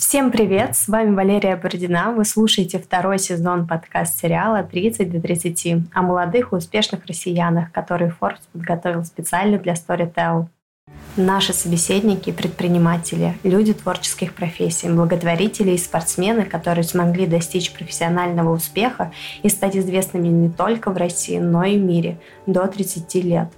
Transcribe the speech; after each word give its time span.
Всем 0.00 0.30
привет! 0.30 0.76
С 0.76 0.88
вами 0.88 1.14
Валерия 1.14 1.56
Бородина. 1.56 2.10
Вы 2.12 2.24
слушаете 2.24 2.78
второй 2.78 3.18
сезон 3.18 3.66
подкаст-сериала 3.66 4.66
«30 4.66 5.10
до 5.10 5.18
30» 5.18 5.82
о 5.92 6.00
молодых 6.00 6.52
и 6.52 6.56
успешных 6.56 7.04
россиянах, 7.04 7.70
которые 7.70 8.10
Forbes 8.18 8.40
подготовил 8.50 9.04
специально 9.04 9.58
для 9.58 9.74
Storytel. 9.74 10.46
Наши 11.16 11.52
собеседники– 11.52 12.30
предприниматели, 12.32 13.34
люди 13.42 13.74
творческих 13.74 14.32
профессий, 14.32 14.88
благотворители 14.88 15.72
и 15.72 15.78
спортсмены, 15.78 16.46
которые 16.46 16.84
смогли 16.84 17.26
достичь 17.26 17.70
профессионального 17.70 18.54
успеха 18.54 19.12
и 19.42 19.50
стать 19.50 19.76
известными 19.76 20.28
не 20.28 20.48
только 20.48 20.90
в 20.92 20.96
России, 20.96 21.36
но 21.36 21.62
и 21.62 21.76
в 21.76 21.82
мире 21.82 22.18
до 22.46 22.66
30 22.66 23.14
лет. 23.16 23.48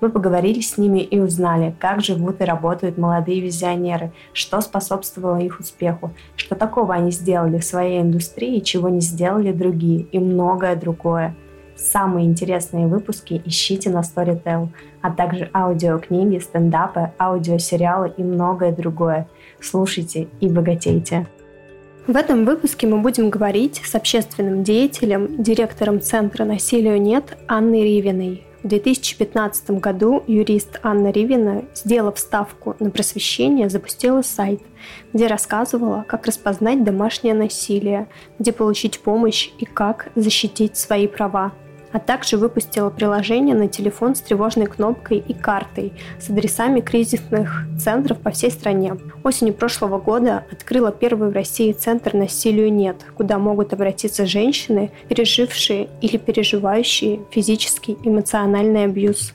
Мы 0.00 0.10
поговорили 0.10 0.60
с 0.60 0.78
ними 0.78 1.00
и 1.00 1.18
узнали, 1.18 1.74
как 1.78 2.02
живут 2.02 2.40
и 2.40 2.44
работают 2.44 2.98
молодые 2.98 3.40
визионеры, 3.40 4.12
что 4.32 4.60
способствовало 4.60 5.38
их 5.38 5.60
успеху, 5.60 6.12
что 6.36 6.54
такого 6.54 6.94
они 6.94 7.10
сделали 7.10 7.58
в 7.58 7.64
своей 7.64 8.00
индустрии, 8.00 8.60
чего 8.60 8.88
не 8.88 9.00
сделали 9.00 9.52
другие 9.52 10.02
и 10.12 10.18
многое 10.18 10.76
другое. 10.76 11.34
Самые 11.76 12.26
интересные 12.26 12.86
выпуски 12.86 13.42
ищите 13.44 13.90
на 13.90 14.00
Storytel, 14.00 14.68
а 15.02 15.10
также 15.10 15.50
аудиокниги, 15.52 16.38
стендапы, 16.38 17.12
аудиосериалы 17.18 18.12
и 18.16 18.22
многое 18.22 18.72
другое. 18.72 19.28
Слушайте 19.60 20.28
и 20.40 20.48
богатейте. 20.48 21.26
В 22.06 22.16
этом 22.16 22.44
выпуске 22.44 22.86
мы 22.86 22.98
будем 23.00 23.30
говорить 23.30 23.82
с 23.84 23.94
общественным 23.94 24.62
деятелем, 24.62 25.42
директором 25.42 26.00
Центра 26.00 26.44
«Насилию 26.44 27.02
нет» 27.02 27.36
Анной 27.48 27.82
Ривиной. 27.82 28.44
В 28.66 28.68
2015 28.68 29.70
году 29.78 30.24
юрист 30.26 30.80
Анна 30.82 31.12
Ривина, 31.12 31.62
сделав 31.72 32.18
ставку 32.18 32.74
на 32.80 32.90
просвещение, 32.90 33.68
запустила 33.68 34.22
сайт, 34.22 34.60
где 35.12 35.28
рассказывала, 35.28 36.04
как 36.08 36.26
распознать 36.26 36.82
домашнее 36.82 37.34
насилие, 37.34 38.08
где 38.40 38.50
получить 38.50 38.98
помощь 38.98 39.50
и 39.60 39.66
как 39.66 40.08
защитить 40.16 40.76
свои 40.76 41.06
права 41.06 41.52
а 41.92 41.98
также 41.98 42.36
выпустила 42.36 42.90
приложение 42.90 43.54
на 43.54 43.68
телефон 43.68 44.14
с 44.14 44.20
тревожной 44.20 44.66
кнопкой 44.66 45.18
и 45.18 45.32
картой 45.32 45.92
с 46.20 46.28
адресами 46.30 46.80
кризисных 46.80 47.66
центров 47.78 48.18
по 48.18 48.30
всей 48.30 48.50
стране. 48.50 48.96
Осенью 49.22 49.54
прошлого 49.54 49.98
года 49.98 50.44
открыла 50.50 50.92
первый 50.92 51.30
в 51.30 51.34
России 51.34 51.72
центр 51.72 52.14
«Насилию 52.14 52.72
нет», 52.72 52.96
куда 53.16 53.38
могут 53.38 53.72
обратиться 53.72 54.26
женщины, 54.26 54.90
пережившие 55.08 55.88
или 56.00 56.16
переживающие 56.16 57.20
физический 57.30 57.96
эмоциональный 58.04 58.84
абьюз. 58.84 59.34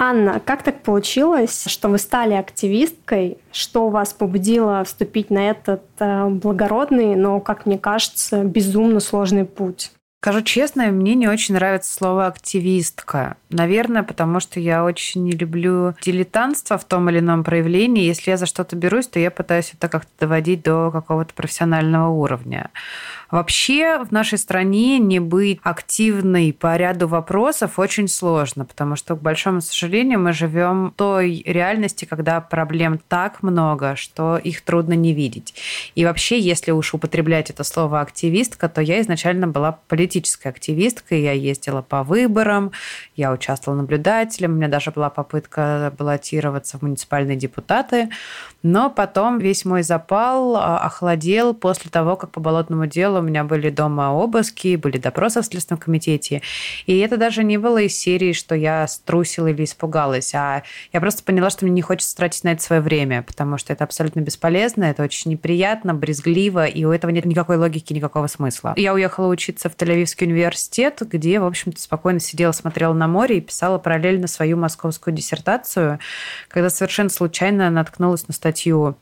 Анна, 0.00 0.40
как 0.44 0.62
так 0.62 0.82
получилось, 0.82 1.64
что 1.66 1.88
вы 1.88 1.98
стали 1.98 2.34
активисткой? 2.34 3.38
Что 3.50 3.88
вас 3.88 4.12
побудило 4.12 4.84
вступить 4.84 5.28
на 5.28 5.50
этот 5.50 5.82
э, 5.98 6.28
благородный, 6.28 7.16
но, 7.16 7.40
как 7.40 7.66
мне 7.66 7.78
кажется, 7.78 8.44
безумно 8.44 9.00
сложный 9.00 9.44
путь? 9.44 9.90
Скажу 10.20 10.42
честно, 10.42 10.88
мне 10.88 11.14
не 11.14 11.28
очень 11.28 11.54
нравится 11.54 11.94
слово 11.94 12.26
«активистка». 12.26 13.36
Наверное, 13.50 14.02
потому 14.02 14.40
что 14.40 14.58
я 14.58 14.84
очень 14.84 15.22
не 15.22 15.30
люблю 15.30 15.94
дилетантство 16.02 16.76
в 16.76 16.84
том 16.84 17.08
или 17.08 17.20
ином 17.20 17.44
проявлении. 17.44 18.02
Если 18.02 18.32
я 18.32 18.36
за 18.36 18.46
что-то 18.46 18.74
берусь, 18.74 19.06
то 19.06 19.20
я 19.20 19.30
пытаюсь 19.30 19.72
это 19.74 19.88
как-то 19.88 20.10
доводить 20.18 20.64
до 20.64 20.90
какого-то 20.90 21.32
профессионального 21.34 22.08
уровня. 22.08 22.70
Вообще 23.30 24.02
в 24.02 24.10
нашей 24.10 24.38
стране 24.38 24.98
не 24.98 25.20
быть 25.20 25.60
активной 25.62 26.52
по 26.52 26.76
ряду 26.76 27.06
вопросов 27.08 27.78
очень 27.78 28.08
сложно, 28.08 28.64
потому 28.64 28.96
что, 28.96 29.16
к 29.16 29.22
большому 29.22 29.60
сожалению, 29.60 30.18
мы 30.18 30.32
живем 30.32 30.88
в 30.88 30.94
той 30.94 31.42
реальности, 31.44 32.06
когда 32.06 32.40
проблем 32.40 32.98
так 33.06 33.42
много, 33.42 33.96
что 33.96 34.38
их 34.38 34.62
трудно 34.62 34.94
не 34.94 35.12
видеть. 35.12 35.54
И 35.94 36.06
вообще, 36.06 36.40
если 36.40 36.70
уж 36.70 36.94
употреблять 36.94 37.50
это 37.50 37.64
слово 37.64 38.00
активистка, 38.00 38.68
то 38.68 38.80
я 38.80 39.00
изначально 39.02 39.46
была 39.46 39.78
политической 40.08 40.48
активисткой, 40.48 41.20
я 41.20 41.32
ездила 41.32 41.82
по 41.82 42.02
выборам, 42.02 42.72
я 43.14 43.30
участвовала 43.30 43.80
наблюдателем, 43.80 44.52
у 44.52 44.54
меня 44.54 44.68
даже 44.68 44.90
была 44.90 45.10
попытка 45.10 45.92
баллотироваться 45.98 46.78
в 46.78 46.82
муниципальные 46.82 47.36
депутаты, 47.36 48.08
но 48.62 48.90
потом 48.90 49.38
весь 49.38 49.64
мой 49.64 49.82
запал 49.82 50.56
а, 50.56 50.78
охладел 50.78 51.54
после 51.54 51.90
того, 51.90 52.16
как 52.16 52.30
по 52.30 52.40
болотному 52.40 52.86
делу 52.86 53.18
у 53.18 53.22
меня 53.22 53.44
были 53.44 53.70
дома 53.70 54.12
обыски, 54.12 54.76
были 54.76 54.98
допросы 54.98 55.40
в 55.40 55.44
Следственном 55.44 55.80
комитете. 55.80 56.42
И 56.86 56.98
это 56.98 57.16
даже 57.16 57.44
не 57.44 57.56
было 57.56 57.78
из 57.78 57.96
серии, 57.96 58.32
что 58.32 58.54
я 58.54 58.86
струсила 58.88 59.46
или 59.46 59.64
испугалась, 59.64 60.34
а 60.34 60.62
я 60.92 61.00
просто 61.00 61.22
поняла, 61.22 61.50
что 61.50 61.64
мне 61.64 61.74
не 61.74 61.82
хочется 61.82 62.16
тратить 62.16 62.44
на 62.44 62.52
это 62.52 62.62
свое 62.62 62.82
время, 62.82 63.22
потому 63.22 63.58
что 63.58 63.72
это 63.72 63.84
абсолютно 63.84 64.20
бесполезно, 64.20 64.84
это 64.84 65.02
очень 65.02 65.30
неприятно, 65.30 65.94
брезгливо, 65.94 66.66
и 66.66 66.84
у 66.84 66.90
этого 66.90 67.10
нет 67.10 67.24
никакой 67.24 67.56
логики, 67.56 67.92
никакого 67.92 68.26
смысла. 68.26 68.74
Я 68.76 68.92
уехала 68.92 69.28
учиться 69.28 69.70
в 69.70 69.76
Тель-Авивский 69.76 70.26
университет, 70.26 71.00
где, 71.00 71.38
в 71.38 71.44
общем-то, 71.44 71.80
спокойно 71.80 72.20
сидела, 72.20 72.52
смотрела 72.52 72.92
на 72.92 73.06
море 73.06 73.38
и 73.38 73.40
писала 73.40 73.78
параллельно 73.78 74.26
свою 74.26 74.56
московскую 74.56 75.14
диссертацию, 75.14 76.00
когда 76.48 76.70
совершенно 76.70 77.10
случайно 77.10 77.70
наткнулась 77.70 78.26
на 78.26 78.34
статью 78.34 78.47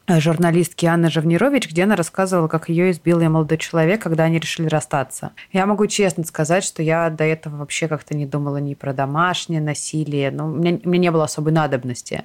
журналистки 0.09 0.87
Анны 0.87 1.11
Живнирович, 1.11 1.71
где 1.71 1.85
она 1.85 1.97
рассказывала, 1.97 2.49
как 2.49 2.69
ее 2.69 2.91
избил 2.91 3.21
молодой 3.29 3.59
человек, 3.59 4.03
когда 4.03 4.25
они 4.25 4.39
решили 4.39 4.69
расстаться. 4.69 5.33
Я 5.53 5.67
могу 5.67 5.87
честно 5.87 6.25
сказать, 6.25 6.65
что 6.65 6.83
я 6.83 7.11
до 7.11 7.25
этого 7.25 7.57
вообще 7.57 7.89
как-то 7.89 8.17
не 8.17 8.27
думала 8.27 8.59
ни 8.59 8.75
про 8.75 8.93
домашнее 8.93 9.61
насилие, 9.61 10.31
ну, 10.31 10.47
у 10.47 10.51
меня, 10.51 10.79
у 10.85 10.89
меня 10.89 11.03
не 11.03 11.11
было 11.11 11.25
особой 11.25 11.53
надобности. 11.53 12.25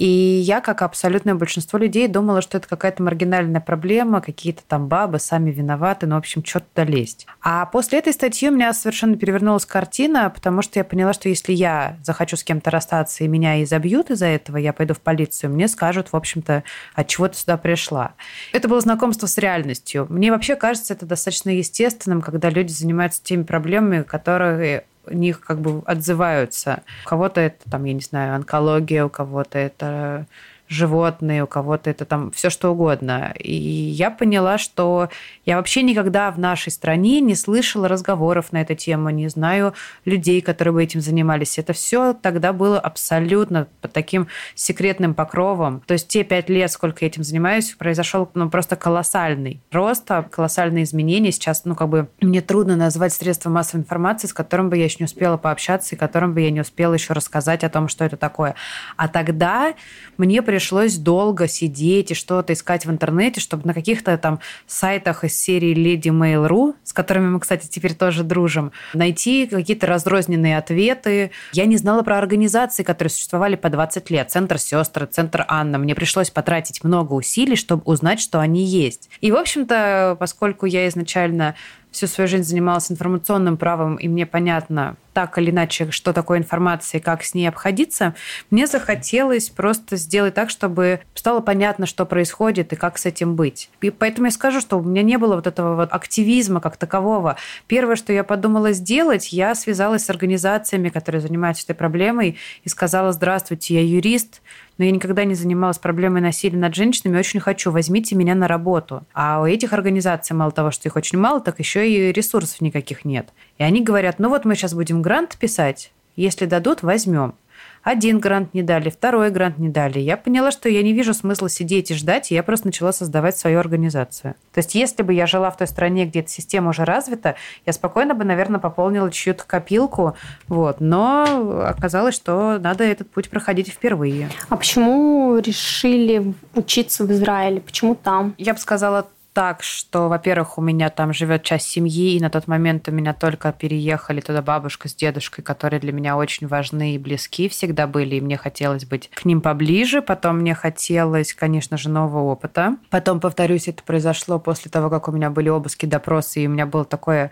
И 0.00 0.06
я, 0.06 0.62
как 0.62 0.80
абсолютное 0.80 1.34
большинство 1.34 1.78
людей, 1.78 2.08
думала, 2.08 2.40
что 2.40 2.56
это 2.56 2.66
какая-то 2.66 3.02
маргинальная 3.02 3.60
проблема, 3.60 4.22
какие-то 4.22 4.62
там 4.66 4.88
бабы 4.88 5.18
сами 5.18 5.50
виноваты, 5.50 6.06
ну, 6.06 6.14
в 6.14 6.18
общем, 6.20 6.42
что 6.42 6.60
туда 6.60 6.84
лезть. 6.84 7.26
А 7.42 7.66
после 7.66 7.98
этой 7.98 8.14
статьи 8.14 8.48
у 8.48 8.52
меня 8.52 8.72
совершенно 8.72 9.18
перевернулась 9.18 9.66
картина, 9.66 10.30
потому 10.30 10.62
что 10.62 10.78
я 10.78 10.84
поняла, 10.84 11.12
что 11.12 11.28
если 11.28 11.52
я 11.52 11.98
захочу 12.02 12.38
с 12.38 12.44
кем-то 12.44 12.70
расстаться 12.70 13.24
и 13.24 13.28
меня 13.28 13.62
изобьют 13.62 14.10
из-за 14.10 14.24
этого, 14.24 14.56
я 14.56 14.72
пойду 14.72 14.94
в 14.94 15.00
полицию, 15.00 15.52
мне 15.52 15.68
скажут, 15.68 16.08
в 16.12 16.16
общем-то, 16.16 16.64
от 16.94 17.06
чего 17.06 17.28
ты 17.28 17.36
сюда 17.36 17.58
пришла. 17.58 18.14
Это 18.54 18.68
было 18.68 18.80
знакомство 18.80 19.26
с 19.26 19.36
реальностью. 19.36 20.06
Мне 20.08 20.30
вообще 20.30 20.56
кажется 20.56 20.94
это 20.94 21.04
достаточно 21.04 21.50
естественным, 21.50 22.22
когда 22.22 22.48
люди 22.48 22.72
занимаются 22.72 23.22
теми 23.22 23.42
проблемами, 23.42 24.00
которые 24.00 24.84
них 25.14 25.40
как 25.40 25.60
бы 25.60 25.82
отзываются. 25.86 26.82
У 27.04 27.08
кого-то 27.08 27.40
это, 27.40 27.70
там, 27.70 27.84
я 27.84 27.92
не 27.92 28.00
знаю, 28.00 28.34
онкология, 28.34 29.04
у 29.04 29.08
кого-то 29.08 29.58
это 29.58 30.26
животные, 30.70 31.42
у 31.42 31.46
кого-то 31.48 31.90
это 31.90 32.04
там 32.04 32.30
все 32.30 32.48
что 32.48 32.70
угодно. 32.70 33.34
И 33.36 33.52
я 33.52 34.08
поняла, 34.08 34.56
что 34.56 35.08
я 35.44 35.56
вообще 35.56 35.82
никогда 35.82 36.30
в 36.30 36.38
нашей 36.38 36.70
стране 36.70 37.20
не 37.20 37.34
слышала 37.34 37.88
разговоров 37.88 38.52
на 38.52 38.62
эту 38.62 38.76
тему, 38.76 39.10
не 39.10 39.26
знаю 39.28 39.74
людей, 40.04 40.40
которые 40.40 40.72
бы 40.72 40.82
этим 40.82 41.00
занимались. 41.00 41.58
Это 41.58 41.72
все 41.72 42.14
тогда 42.14 42.52
было 42.52 42.78
абсолютно 42.78 43.66
под 43.80 43.92
таким 43.92 44.28
секретным 44.54 45.14
покровом. 45.14 45.82
То 45.86 45.94
есть 45.94 46.06
те 46.06 46.22
пять 46.22 46.48
лет, 46.48 46.70
сколько 46.70 47.04
я 47.04 47.08
этим 47.08 47.24
занимаюсь, 47.24 47.74
произошел 47.74 48.30
ну, 48.34 48.48
просто 48.48 48.76
колоссальный 48.76 49.60
рост, 49.72 50.08
а 50.12 50.22
колоссальные 50.22 50.84
изменения. 50.84 51.32
Сейчас, 51.32 51.64
ну, 51.64 51.74
как 51.74 51.88
бы 51.88 52.08
мне 52.20 52.42
трудно 52.42 52.76
назвать 52.76 53.12
средства 53.12 53.50
массовой 53.50 53.80
информации, 53.80 54.28
с 54.28 54.32
которым 54.32 54.70
бы 54.70 54.76
я 54.76 54.84
еще 54.84 54.98
не 55.00 55.06
успела 55.06 55.36
пообщаться 55.36 55.96
и 55.96 55.98
которым 55.98 56.32
бы 56.32 56.42
я 56.42 56.52
не 56.52 56.60
успела 56.60 56.94
еще 56.94 57.12
рассказать 57.12 57.64
о 57.64 57.68
том, 57.68 57.88
что 57.88 58.04
это 58.04 58.16
такое. 58.16 58.54
А 58.96 59.08
тогда 59.08 59.74
мне 60.16 60.42
пришлось 60.42 60.59
пришлось 60.60 60.96
долго 60.98 61.48
сидеть 61.48 62.10
и 62.10 62.14
что-то 62.14 62.52
искать 62.52 62.84
в 62.84 62.90
интернете, 62.90 63.40
чтобы 63.40 63.66
на 63.66 63.72
каких-то 63.72 64.18
там 64.18 64.40
сайтах 64.66 65.24
из 65.24 65.34
серии 65.34 65.74
Lady 65.74 66.12
Mail.ru, 66.12 66.74
с 66.84 66.92
которыми 66.92 67.30
мы, 67.30 67.40
кстати, 67.40 67.66
теперь 67.66 67.94
тоже 67.94 68.24
дружим, 68.24 68.70
найти 68.92 69.46
какие-то 69.46 69.86
разрозненные 69.86 70.58
ответы. 70.58 71.30
Я 71.54 71.64
не 71.64 71.78
знала 71.78 72.02
про 72.02 72.18
организации, 72.18 72.82
которые 72.82 73.10
существовали 73.10 73.56
по 73.56 73.70
20 73.70 74.10
лет. 74.10 74.30
Центр 74.30 74.58
сестры, 74.58 75.06
Центр 75.06 75.46
Анна. 75.48 75.78
Мне 75.78 75.94
пришлось 75.94 76.28
потратить 76.28 76.84
много 76.84 77.14
усилий, 77.14 77.56
чтобы 77.56 77.80
узнать, 77.86 78.20
что 78.20 78.38
они 78.38 78.62
есть. 78.62 79.08
И, 79.22 79.32
в 79.32 79.36
общем-то, 79.36 80.18
поскольку 80.20 80.66
я 80.66 80.86
изначально 80.88 81.54
всю 81.90 82.06
свою 82.06 82.28
жизнь 82.28 82.44
занималась 82.44 82.90
информационным 82.90 83.56
правом, 83.56 83.96
и 83.96 84.08
мне 84.08 84.26
понятно 84.26 84.96
так 85.12 85.38
или 85.38 85.50
иначе, 85.50 85.90
что 85.90 86.12
такое 86.12 86.38
информация 86.38 87.00
и 87.00 87.02
как 87.02 87.24
с 87.24 87.34
ней 87.34 87.46
обходиться, 87.48 88.14
мне 88.50 88.66
захотелось 88.66 89.50
просто 89.50 89.96
сделать 89.96 90.34
так, 90.34 90.50
чтобы 90.50 91.00
стало 91.14 91.40
понятно, 91.40 91.86
что 91.86 92.06
происходит 92.06 92.72
и 92.72 92.76
как 92.76 92.96
с 92.96 93.06
этим 93.06 93.34
быть. 93.34 93.70
И 93.80 93.90
поэтому 93.90 94.26
я 94.26 94.30
скажу, 94.30 94.60
что 94.60 94.78
у 94.78 94.82
меня 94.82 95.02
не 95.02 95.18
было 95.18 95.34
вот 95.34 95.46
этого 95.46 95.74
вот 95.74 95.92
активизма 95.92 96.60
как 96.60 96.76
такового. 96.76 97.36
Первое, 97.66 97.96
что 97.96 98.12
я 98.12 98.22
подумала 98.22 98.72
сделать, 98.72 99.32
я 99.32 99.54
связалась 99.54 100.04
с 100.04 100.10
организациями, 100.10 100.90
которые 100.90 101.20
занимаются 101.20 101.64
этой 101.64 101.74
проблемой, 101.74 102.38
и 102.62 102.68
сказала, 102.68 103.12
здравствуйте, 103.12 103.74
я 103.74 103.82
юрист, 103.82 104.42
но 104.80 104.86
я 104.86 104.92
никогда 104.92 105.24
не 105.24 105.34
занималась 105.34 105.78
проблемой 105.78 106.22
насилия 106.22 106.56
над 106.56 106.74
женщинами, 106.74 107.18
очень 107.18 107.38
хочу, 107.38 107.70
возьмите 107.70 108.16
меня 108.16 108.34
на 108.34 108.48
работу. 108.48 109.04
А 109.12 109.42
у 109.42 109.44
этих 109.44 109.74
организаций 109.74 110.34
мало 110.34 110.52
того, 110.52 110.70
что 110.70 110.88
их 110.88 110.96
очень 110.96 111.18
мало, 111.18 111.42
так 111.42 111.58
еще 111.58 111.86
и 111.86 112.10
ресурсов 112.10 112.62
никаких 112.62 113.04
нет. 113.04 113.28
И 113.58 113.62
они 113.62 113.82
говорят, 113.82 114.18
ну 114.18 114.30
вот 114.30 114.46
мы 114.46 114.54
сейчас 114.54 114.72
будем 114.72 115.02
грант 115.02 115.36
писать, 115.38 115.92
если 116.16 116.46
дадут, 116.46 116.82
возьмем. 116.82 117.34
Один 117.82 118.18
грант 118.20 118.52
не 118.54 118.62
дали, 118.62 118.90
второй 118.90 119.30
грант 119.30 119.58
не 119.58 119.68
дали. 119.68 119.98
Я 119.98 120.16
поняла, 120.16 120.50
что 120.50 120.68
я 120.68 120.82
не 120.82 120.92
вижу 120.92 121.14
смысла 121.14 121.48
сидеть 121.48 121.90
и 121.90 121.94
ждать, 121.94 122.30
и 122.30 122.34
я 122.34 122.42
просто 122.42 122.68
начала 122.68 122.92
создавать 122.92 123.38
свою 123.38 123.58
организацию. 123.58 124.34
То 124.52 124.58
есть 124.58 124.74
если 124.74 125.02
бы 125.02 125.14
я 125.14 125.26
жила 125.26 125.50
в 125.50 125.56
той 125.56 125.66
стране, 125.66 126.04
где 126.04 126.20
эта 126.20 126.30
система 126.30 126.70
уже 126.70 126.84
развита, 126.84 127.36
я 127.64 127.72
спокойно 127.72 128.14
бы, 128.14 128.24
наверное, 128.24 128.60
пополнила 128.60 129.10
чью-то 129.10 129.44
копилку, 129.46 130.14
вот. 130.48 130.80
но 130.80 131.62
оказалось, 131.66 132.14
что 132.14 132.58
надо 132.58 132.84
этот 132.84 133.10
путь 133.10 133.30
проходить 133.30 133.68
впервые. 133.68 134.28
А 134.48 134.56
почему 134.56 135.38
решили 135.38 136.34
учиться 136.54 137.04
в 137.04 137.12
Израиле? 137.12 137.60
Почему 137.60 137.94
там? 137.94 138.34
Я 138.36 138.52
бы 138.52 138.58
сказала 138.58 139.08
так, 139.32 139.62
что, 139.62 140.08
во-первых, 140.08 140.58
у 140.58 140.60
меня 140.60 140.90
там 140.90 141.12
живет 141.12 141.42
часть 141.42 141.68
семьи, 141.68 142.14
и 142.14 142.20
на 142.20 142.30
тот 142.30 142.48
момент 142.48 142.88
у 142.88 142.92
меня 142.92 143.14
только 143.14 143.52
переехали 143.52 144.20
туда 144.20 144.42
бабушка 144.42 144.88
с 144.88 144.94
дедушкой, 144.94 145.44
которые 145.44 145.78
для 145.80 145.92
меня 145.92 146.16
очень 146.16 146.46
важны 146.46 146.94
и 146.94 146.98
близки 146.98 147.48
всегда 147.48 147.86
были, 147.86 148.16
и 148.16 148.20
мне 148.20 148.36
хотелось 148.36 148.84
быть 148.84 149.10
к 149.10 149.24
ним 149.24 149.40
поближе. 149.40 150.02
Потом 150.02 150.38
мне 150.38 150.54
хотелось, 150.54 151.32
конечно 151.32 151.76
же, 151.76 151.88
нового 151.88 152.24
опыта. 152.24 152.76
Потом, 152.90 153.20
повторюсь, 153.20 153.68
это 153.68 153.82
произошло 153.82 154.38
после 154.38 154.70
того, 154.70 154.90
как 154.90 155.08
у 155.08 155.12
меня 155.12 155.30
были 155.30 155.48
обыски, 155.48 155.86
допросы, 155.86 156.42
и 156.42 156.46
у 156.46 156.50
меня 156.50 156.66
было 156.66 156.84
такое 156.84 157.30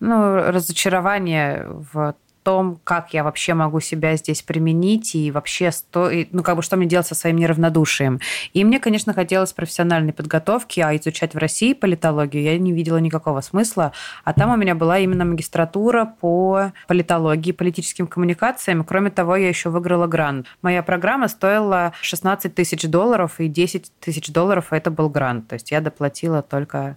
ну, 0.00 0.36
разочарование 0.50 1.66
в 1.92 2.14
том, 2.48 2.80
как 2.82 3.12
я 3.12 3.24
вообще 3.24 3.52
могу 3.52 3.78
себя 3.78 4.16
здесь 4.16 4.40
применить 4.40 5.14
и 5.14 5.30
вообще, 5.30 5.70
сто... 5.70 6.10
ну, 6.30 6.42
как 6.42 6.56
бы, 6.56 6.62
что 6.62 6.78
мне 6.78 6.86
делать 6.86 7.06
со 7.06 7.14
своим 7.14 7.36
неравнодушием. 7.36 8.20
И 8.54 8.64
мне, 8.64 8.80
конечно, 8.80 9.12
хотелось 9.12 9.52
профессиональной 9.52 10.14
подготовки, 10.14 10.80
а 10.80 10.96
изучать 10.96 11.34
в 11.34 11.36
России 11.36 11.74
политологию 11.74 12.42
я 12.42 12.58
не 12.58 12.72
видела 12.72 12.96
никакого 12.96 13.42
смысла. 13.42 13.92
А 14.24 14.32
там 14.32 14.50
у 14.50 14.56
меня 14.56 14.74
была 14.74 14.98
именно 14.98 15.26
магистратура 15.26 16.06
по 16.06 16.72
политологии, 16.86 17.52
политическим 17.52 18.06
коммуникациям. 18.06 18.82
Кроме 18.82 19.10
того, 19.10 19.36
я 19.36 19.48
еще 19.48 19.68
выиграла 19.68 20.06
грант. 20.06 20.46
Моя 20.62 20.82
программа 20.82 21.28
стоила 21.28 21.92
16 22.00 22.54
тысяч 22.54 22.88
долларов, 22.88 23.40
и 23.40 23.48
10 23.48 23.92
тысяч 24.00 24.32
долларов 24.32 24.68
это 24.70 24.90
был 24.90 25.10
грант. 25.10 25.48
То 25.48 25.52
есть 25.56 25.70
я 25.70 25.82
доплатила 25.82 26.40
только 26.40 26.96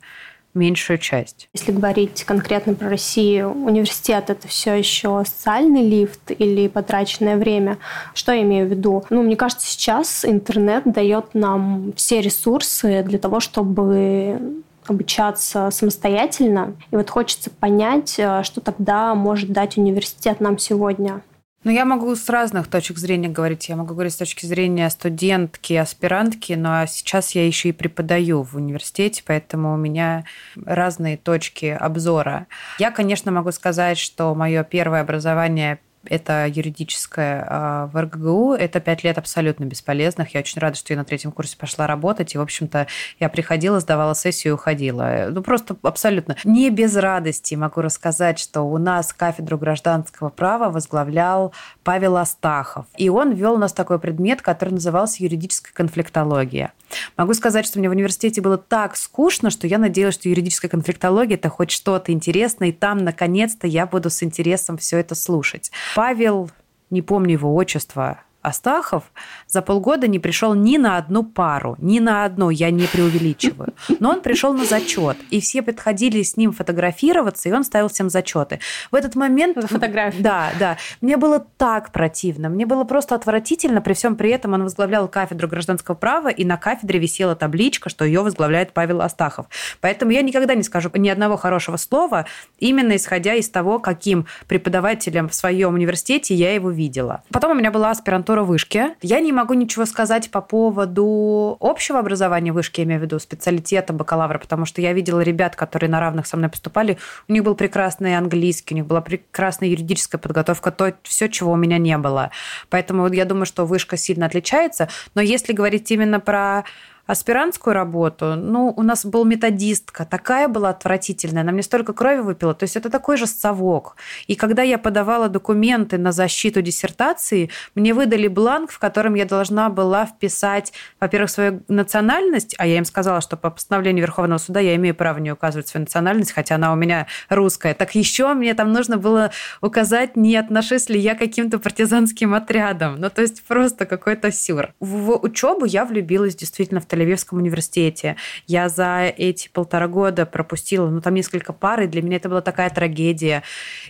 меньшую 0.53 0.97
часть. 0.97 1.49
Если 1.53 1.71
говорить 1.71 2.23
конкретно 2.23 2.73
про 2.73 2.89
Россию, 2.89 3.51
университет 3.51 4.29
это 4.29 4.47
все 4.47 4.73
еще 4.73 5.23
социальный 5.25 5.87
лифт 5.87 6.31
или 6.31 6.67
потраченное 6.67 7.37
время? 7.37 7.77
Что 8.13 8.31
я 8.31 8.41
имею 8.41 8.67
в 8.67 8.69
виду? 8.69 9.03
Ну, 9.09 9.23
мне 9.23 9.35
кажется, 9.35 9.67
сейчас 9.67 10.25
интернет 10.25 10.83
дает 10.85 11.33
нам 11.33 11.93
все 11.95 12.21
ресурсы 12.21 13.03
для 13.03 13.19
того, 13.19 13.39
чтобы 13.39 14.61
обучаться 14.87 15.69
самостоятельно. 15.71 16.75
И 16.91 16.95
вот 16.95 17.09
хочется 17.09 17.49
понять, 17.49 18.15
э, 18.17 18.43
что 18.43 18.61
тогда 18.61 19.15
может 19.15 19.51
дать 19.51 19.77
университет 19.77 20.39
нам 20.39 20.57
сегодня. 20.57 21.21
Ну, 21.63 21.69
я 21.69 21.85
могу 21.85 22.15
с 22.15 22.27
разных 22.27 22.67
точек 22.67 22.97
зрения 22.97 23.29
говорить. 23.29 23.69
Я 23.69 23.75
могу 23.75 23.93
говорить 23.93 24.13
с 24.13 24.17
точки 24.17 24.47
зрения 24.47 24.89
студентки, 24.89 25.73
аспирантки, 25.73 26.53
но 26.53 26.85
сейчас 26.87 27.35
я 27.35 27.45
еще 27.45 27.69
и 27.69 27.71
преподаю 27.73 28.41
в 28.41 28.55
университете, 28.55 29.21
поэтому 29.25 29.73
у 29.73 29.77
меня 29.77 30.25
разные 30.55 31.17
точки 31.17 31.65
обзора. 31.65 32.47
Я, 32.79 32.89
конечно, 32.89 33.31
могу 33.31 33.51
сказать, 33.51 33.99
что 33.99 34.33
мое 34.33 34.63
первое 34.63 35.01
образование 35.01 35.79
это 36.05 36.47
юридическое 36.47 37.45
а, 37.47 37.87
в 37.87 38.01
РГГУ. 38.01 38.53
Это 38.53 38.79
пять 38.79 39.03
лет 39.03 39.17
абсолютно 39.17 39.65
бесполезных. 39.65 40.33
Я 40.33 40.39
очень 40.39 40.59
рада, 40.59 40.75
что 40.75 40.93
я 40.93 40.97
на 40.97 41.05
третьем 41.05 41.31
курсе 41.31 41.57
пошла 41.57 41.87
работать. 41.87 42.33
И, 42.33 42.37
в 42.37 42.41
общем-то, 42.41 42.87
я 43.19 43.29
приходила, 43.29 43.79
сдавала 43.79 44.13
сессию 44.13 44.51
и 44.51 44.55
уходила. 44.55 45.27
Ну, 45.29 45.41
просто 45.41 45.75
абсолютно. 45.83 46.35
Не 46.43 46.69
без 46.69 46.95
радости 46.95 47.55
могу 47.55 47.81
рассказать, 47.81 48.39
что 48.39 48.61
у 48.61 48.77
нас 48.77 49.13
кафедру 49.13 49.57
гражданского 49.57 50.29
права 50.29 50.69
возглавлял 50.69 51.53
Павел 51.83 52.17
Астахов. 52.17 52.85
И 52.97 53.09
он 53.09 53.33
вел 53.33 53.53
у 53.53 53.57
нас 53.57 53.73
такой 53.73 53.99
предмет, 53.99 54.41
который 54.41 54.71
назывался 54.71 55.23
юридическая 55.23 55.73
конфликтология. 55.73 56.73
Могу 57.17 57.33
сказать, 57.33 57.65
что 57.65 57.79
мне 57.79 57.89
в 57.89 57.93
университете 57.93 58.41
было 58.41 58.57
так 58.57 58.97
скучно, 58.97 59.49
что 59.49 59.67
я 59.67 59.77
надеялась, 59.77 60.15
что 60.15 60.29
юридическая 60.29 60.69
конфликтология– 60.69 61.35
это 61.37 61.49
хоть 61.49 61.71
что-то 61.71 62.11
интересное, 62.11 62.69
и 62.69 62.71
там, 62.71 62.99
наконец-то, 62.99 63.67
я 63.67 63.85
буду 63.85 64.09
с 64.09 64.23
интересом 64.23 64.77
все 64.77 64.97
это 64.97 65.15
слушать. 65.15 65.71
Павел, 65.95 66.49
не 66.89 67.01
помню 67.01 67.33
его 67.33 67.53
отчество, 67.53 68.21
Астахов 68.41 69.03
за 69.47 69.61
полгода 69.61 70.07
не 70.07 70.19
пришел 70.19 70.53
ни 70.53 70.77
на 70.77 70.97
одну 70.97 71.23
пару, 71.23 71.75
ни 71.79 71.99
на 71.99 72.25
одну, 72.25 72.49
я 72.49 72.71
не 72.71 72.87
преувеличиваю. 72.87 73.73
Но 73.99 74.09
он 74.09 74.21
пришел 74.21 74.53
на 74.53 74.65
зачет, 74.65 75.17
и 75.29 75.39
все 75.39 75.61
подходили 75.61 76.21
с 76.23 76.37
ним 76.37 76.51
фотографироваться, 76.51 77.49
и 77.49 77.51
он 77.51 77.63
ставил 77.63 77.89
всем 77.89 78.09
зачеты. 78.09 78.59
В 78.91 78.95
этот 78.95 79.15
момент... 79.15 79.57
Фотографии. 79.61 80.21
Да, 80.21 80.51
да. 80.59 80.77
Мне 81.01 81.17
было 81.17 81.39
так 81.39 81.91
противно, 81.91 82.49
мне 82.49 82.65
было 82.65 82.83
просто 82.83 83.15
отвратительно, 83.15 83.81
при 83.81 83.93
всем 83.93 84.15
при 84.15 84.31
этом 84.31 84.53
он 84.53 84.63
возглавлял 84.63 85.07
кафедру 85.07 85.47
гражданского 85.47 85.95
права, 85.95 86.29
и 86.29 86.43
на 86.45 86.57
кафедре 86.57 86.99
висела 86.99 87.35
табличка, 87.35 87.89
что 87.89 88.05
ее 88.05 88.21
возглавляет 88.21 88.73
Павел 88.73 89.01
Астахов. 89.01 89.47
Поэтому 89.81 90.11
я 90.11 90.21
никогда 90.21 90.55
не 90.55 90.63
скажу 90.63 90.89
ни 90.95 91.09
одного 91.09 91.37
хорошего 91.37 91.77
слова, 91.77 92.25
именно 92.59 92.95
исходя 92.95 93.35
из 93.35 93.49
того, 93.49 93.79
каким 93.79 94.25
преподавателем 94.47 95.29
в 95.29 95.35
своем 95.35 95.73
университете 95.73 96.33
я 96.33 96.53
его 96.53 96.71
видела. 96.71 97.23
Потом 97.31 97.51
у 97.51 97.55
меня 97.55 97.71
была 97.71 97.91
аспирантура 97.91 98.30
аспирантура 98.31 98.43
вышки. 98.43 98.95
Я 99.01 99.19
не 99.19 99.31
могу 99.31 99.53
ничего 99.53 99.85
сказать 99.85 100.31
по 100.31 100.41
поводу 100.41 101.57
общего 101.59 101.99
образования 101.99 102.51
вышки, 102.51 102.81
я 102.81 102.85
имею 102.85 102.99
в 102.99 103.03
виду 103.03 103.19
специалитета 103.19 103.93
бакалавра, 103.93 104.39
потому 104.39 104.65
что 104.65 104.81
я 104.81 104.93
видела 104.93 105.21
ребят, 105.21 105.55
которые 105.55 105.89
на 105.89 105.99
равных 105.99 106.27
со 106.27 106.37
мной 106.37 106.49
поступали, 106.49 106.97
у 107.27 107.33
них 107.33 107.43
был 107.43 107.55
прекрасный 107.55 108.17
английский, 108.17 108.75
у 108.75 108.77
них 108.77 108.85
была 108.85 109.01
прекрасная 109.01 109.69
юридическая 109.69 110.19
подготовка, 110.19 110.71
то 110.71 110.93
все, 111.03 111.27
чего 111.27 111.51
у 111.51 111.57
меня 111.57 111.77
не 111.77 111.97
было. 111.97 112.31
Поэтому 112.69 113.11
я 113.11 113.25
думаю, 113.25 113.45
что 113.45 113.65
вышка 113.65 113.97
сильно 113.97 114.25
отличается. 114.25 114.87
Но 115.15 115.21
если 115.21 115.53
говорить 115.53 115.91
именно 115.91 116.19
про 116.19 116.63
аспирантскую 117.11 117.73
работу, 117.73 118.35
ну, 118.35 118.73
у 118.75 118.83
нас 118.83 119.05
был 119.05 119.25
методистка, 119.25 120.05
такая 120.05 120.47
была 120.47 120.69
отвратительная, 120.69 121.41
она 121.41 121.51
мне 121.51 121.61
столько 121.61 121.91
крови 121.91 122.21
выпила, 122.21 122.53
то 122.53 122.63
есть 122.63 122.77
это 122.77 122.89
такой 122.89 123.17
же 123.17 123.27
совок. 123.27 123.97
И 124.27 124.35
когда 124.35 124.61
я 124.61 124.77
подавала 124.77 125.27
документы 125.27 125.97
на 125.97 126.13
защиту 126.13 126.61
диссертации, 126.61 127.49
мне 127.75 127.93
выдали 127.93 128.29
бланк, 128.29 128.71
в 128.71 128.79
котором 128.79 129.15
я 129.15 129.25
должна 129.25 129.69
была 129.69 130.05
вписать, 130.05 130.71
во-первых, 131.01 131.29
свою 131.29 131.63
национальность, 131.67 132.55
а 132.57 132.65
я 132.65 132.77
им 132.77 132.85
сказала, 132.85 133.19
что 133.19 133.35
по 133.35 133.49
постановлению 133.49 134.03
Верховного 134.03 134.39
суда 134.39 134.61
я 134.61 134.75
имею 134.75 134.95
право 134.95 135.17
не 135.17 135.33
указывать 135.33 135.67
свою 135.67 135.83
национальность, 135.83 136.31
хотя 136.31 136.55
она 136.55 136.71
у 136.71 136.77
меня 136.77 137.07
русская. 137.27 137.73
Так 137.73 137.93
еще 137.93 138.33
мне 138.33 138.53
там 138.53 138.71
нужно 138.71 138.97
было 138.97 139.31
указать, 139.61 140.15
не 140.15 140.37
отношусь 140.37 140.87
ли 140.87 140.97
я 140.97 141.15
каким-то 141.15 141.59
партизанским 141.59 142.33
отрядам. 142.33 143.01
Ну, 143.01 143.09
то 143.09 143.21
есть 143.21 143.43
просто 143.43 143.85
какой-то 143.85 144.31
сюр. 144.31 144.69
В 144.79 145.17
учебу 145.17 145.65
я 145.65 145.83
влюбилась 145.83 146.35
действительно 146.35 146.79
в 146.79 146.85
Тель-Авивском 147.01 147.37
университете. 147.37 148.15
Я 148.47 148.69
за 148.69 149.13
эти 149.15 149.49
полтора 149.49 149.87
года 149.87 150.25
пропустила, 150.25 150.89
ну, 150.89 151.01
там 151.01 151.13
несколько 151.13 151.53
пар, 151.53 151.81
и 151.81 151.87
для 151.87 152.01
меня 152.01 152.17
это 152.17 152.29
была 152.29 152.41
такая 152.41 152.69
трагедия. 152.69 153.43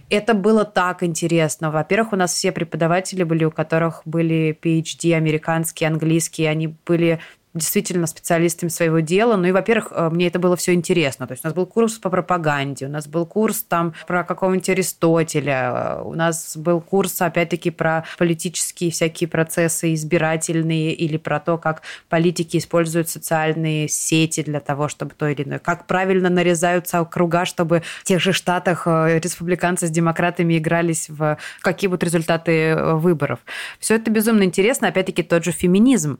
Это 0.09 0.33
было 0.33 0.65
так 0.65 1.03
интересно. 1.03 1.71
Во-первых, 1.71 2.13
у 2.13 2.15
нас 2.15 2.33
все 2.33 2.51
преподаватели 2.51 3.23
были, 3.23 3.43
у 3.43 3.51
которых 3.51 4.01
были 4.05 4.57
PhD 4.61 5.13
американские, 5.13 5.87
английские, 5.87 6.49
они 6.49 6.75
были 6.85 7.19
действительно 7.53 8.07
специалистами 8.07 8.69
своего 8.69 8.99
дела. 8.99 9.35
Ну 9.35 9.45
и, 9.47 9.51
во-первых, 9.51 9.91
э, 9.91 10.09
мне 10.09 10.27
это 10.27 10.39
было 10.39 10.55
все 10.55 10.73
интересно. 10.73 11.27
То 11.27 11.33
есть 11.33 11.43
у 11.43 11.47
нас 11.47 11.53
был 11.53 11.65
курс 11.65 11.97
по 11.97 12.09
пропаганде, 12.09 12.85
у 12.85 12.89
нас 12.89 13.07
был 13.07 13.25
курс 13.25 13.63
там 13.63 13.93
про 14.07 14.23
какого-нибудь 14.23 14.69
Аристотеля, 14.69 15.99
э, 15.99 16.01
у 16.03 16.13
нас 16.13 16.55
был 16.55 16.79
курс, 16.79 17.21
опять-таки, 17.21 17.69
про 17.69 18.05
политические 18.17 18.91
всякие 18.91 19.27
процессы 19.27 19.93
избирательные 19.93 20.93
или 20.93 21.17
про 21.17 21.39
то, 21.39 21.57
как 21.57 21.81
политики 22.09 22.57
используют 22.57 23.09
социальные 23.09 23.89
сети 23.89 24.43
для 24.43 24.59
того, 24.59 24.87
чтобы 24.87 25.13
то 25.17 25.27
или 25.27 25.43
иное, 25.43 25.59
как 25.59 25.87
правильно 25.87 26.29
нарезаются 26.29 27.03
круга, 27.03 27.45
чтобы 27.45 27.83
в 28.01 28.03
тех 28.05 28.21
же 28.21 28.31
штатах 28.31 28.83
э, 28.85 29.19
республиканцы 29.19 29.87
с 29.87 29.91
демократами 29.91 30.57
игрались 30.57 31.09
в 31.09 31.37
какие 31.61 31.89
будут 31.89 32.03
результаты 32.03 32.75
выборов. 32.75 33.39
Все 33.79 33.95
это 33.95 34.09
безумно 34.09 34.43
интересно. 34.43 34.87
Опять-таки, 34.87 35.23
тот 35.23 35.43
же 35.43 35.51
феминизм 35.51 36.19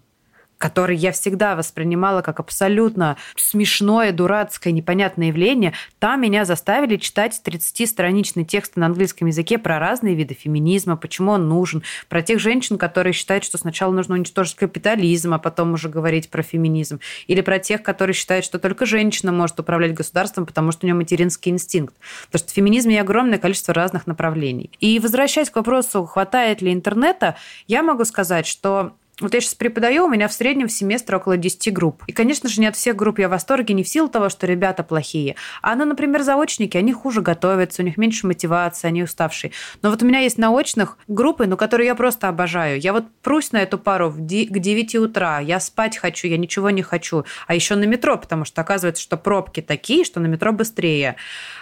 который 0.62 0.96
я 0.96 1.12
всегда 1.12 1.56
воспринимала 1.56 2.22
как 2.22 2.40
абсолютно 2.40 3.18
смешное, 3.36 4.12
дурацкое, 4.12 4.72
непонятное 4.72 5.28
явление, 5.28 5.74
там 6.00 6.22
меня 6.22 6.46
заставили 6.46 6.98
читать 6.98 7.42
30-страничный 7.44 8.46
текст 8.46 8.76
на 8.76 8.86
английском 8.86 9.28
языке 9.28 9.58
про 9.58 9.80
разные 9.80 10.14
виды 10.14 10.36
феминизма, 10.36 10.96
почему 10.96 11.32
он 11.32 11.50
нужен, 11.50 11.82
про 12.08 12.22
тех 12.22 12.40
женщин, 12.40 12.78
которые 12.78 13.14
считают, 13.14 13.44
что 13.44 13.58
сначала 13.58 13.92
нужно 13.92 14.16
уничтожить 14.16 14.56
капитализм, 14.56 15.34
а 15.34 15.40
потом 15.40 15.74
уже 15.74 15.90
говорить 15.90 16.30
про 16.30 16.44
феминизм, 16.44 17.00
или 17.26 17.42
про 17.42 17.58
тех, 17.58 17.82
которые 17.82 18.14
считают, 18.14 18.46
что 18.46 18.60
только 18.60 18.86
женщина 18.86 19.32
может 19.32 19.60
управлять 19.60 19.96
государством, 19.96 20.46
потому 20.46 20.72
что 20.72 20.86
у 20.86 20.88
нее 20.88 20.96
материнский 20.96 21.52
инстинкт. 21.52 21.96
Потому 22.28 22.40
что 22.40 22.52
в 22.52 22.56
феминизме 22.56 23.02
огромное 23.02 23.40
количество 23.40 23.74
разных 23.74 24.06
направлений. 24.06 24.70
И 24.80 25.00
возвращаясь 25.00 25.50
к 25.50 25.56
вопросу, 25.56 26.06
хватает 26.06 26.62
ли 26.62 26.72
интернета, 26.72 27.36
я 27.68 27.82
могу 27.82 28.06
сказать, 28.06 28.46
что 28.46 28.94
Вот 29.22 29.36
я 29.36 29.42
сейчас 29.42 29.54
преподаю, 29.54 30.06
у 30.06 30.10
меня 30.10 30.28
в 30.28 30.34
среднем 30.34 30.68
в 30.68 30.72
семестр 30.72 31.16
около 31.16 31.38
10 31.38 31.72
групп. 31.72 32.04
И, 32.08 32.12
конечно 32.12 32.50
же, 32.50 32.60
не 32.60 32.68
от 32.68 32.76
всех 32.76 32.96
групп 32.96 33.20
я 33.20 33.28
в 33.28 33.32
восторге, 33.32 33.76
не 33.76 33.84
в 33.84 33.88
силу 33.88 34.08
того, 34.08 34.30
что 34.30 34.48
ребята 34.48 34.84
плохие. 34.84 35.36
А, 35.62 35.76
ну, 35.76 35.86
например, 35.86 36.24
заочники, 36.24 36.76
они 36.76 36.92
хуже 36.92 37.22
готовятся, 37.22 37.84
у 37.84 37.86
них 37.86 37.98
меньше 37.98 38.26
мотивации, 38.26 38.88
они 38.88 39.04
уставшие. 39.04 39.52
Но 39.84 39.92
вот 39.92 40.02
у 40.02 40.08
меня 40.08 40.20
есть 40.20 40.40
наочных 40.40 40.98
группы, 41.08 41.46
ну, 41.46 41.56
которые 41.56 41.88
я 41.88 41.96
просто 41.96 42.30
обожаю. 42.30 42.80
Я 42.80 42.94
вот 42.94 43.06
прусь 43.22 43.52
на 43.52 43.58
эту 43.58 43.78
пару 43.78 44.12
к 44.12 44.18
9 44.18 44.96
утра, 44.96 45.40
я 45.40 45.60
спать 45.60 45.98
хочу, 45.98 46.28
я 46.28 46.38
ничего 46.38 46.72
не 46.72 46.82
хочу. 46.82 47.24
А 47.46 47.54
еще 47.54 47.76
на 47.76 47.84
метро, 47.84 48.18
потому 48.18 48.44
что 48.44 48.62
оказывается, 48.62 49.04
что 49.04 49.18
пробки 49.18 49.62
такие, 49.62 50.04
что 50.04 50.20
на 50.20 50.28
метро 50.28 50.52
быстрее. 50.52 51.16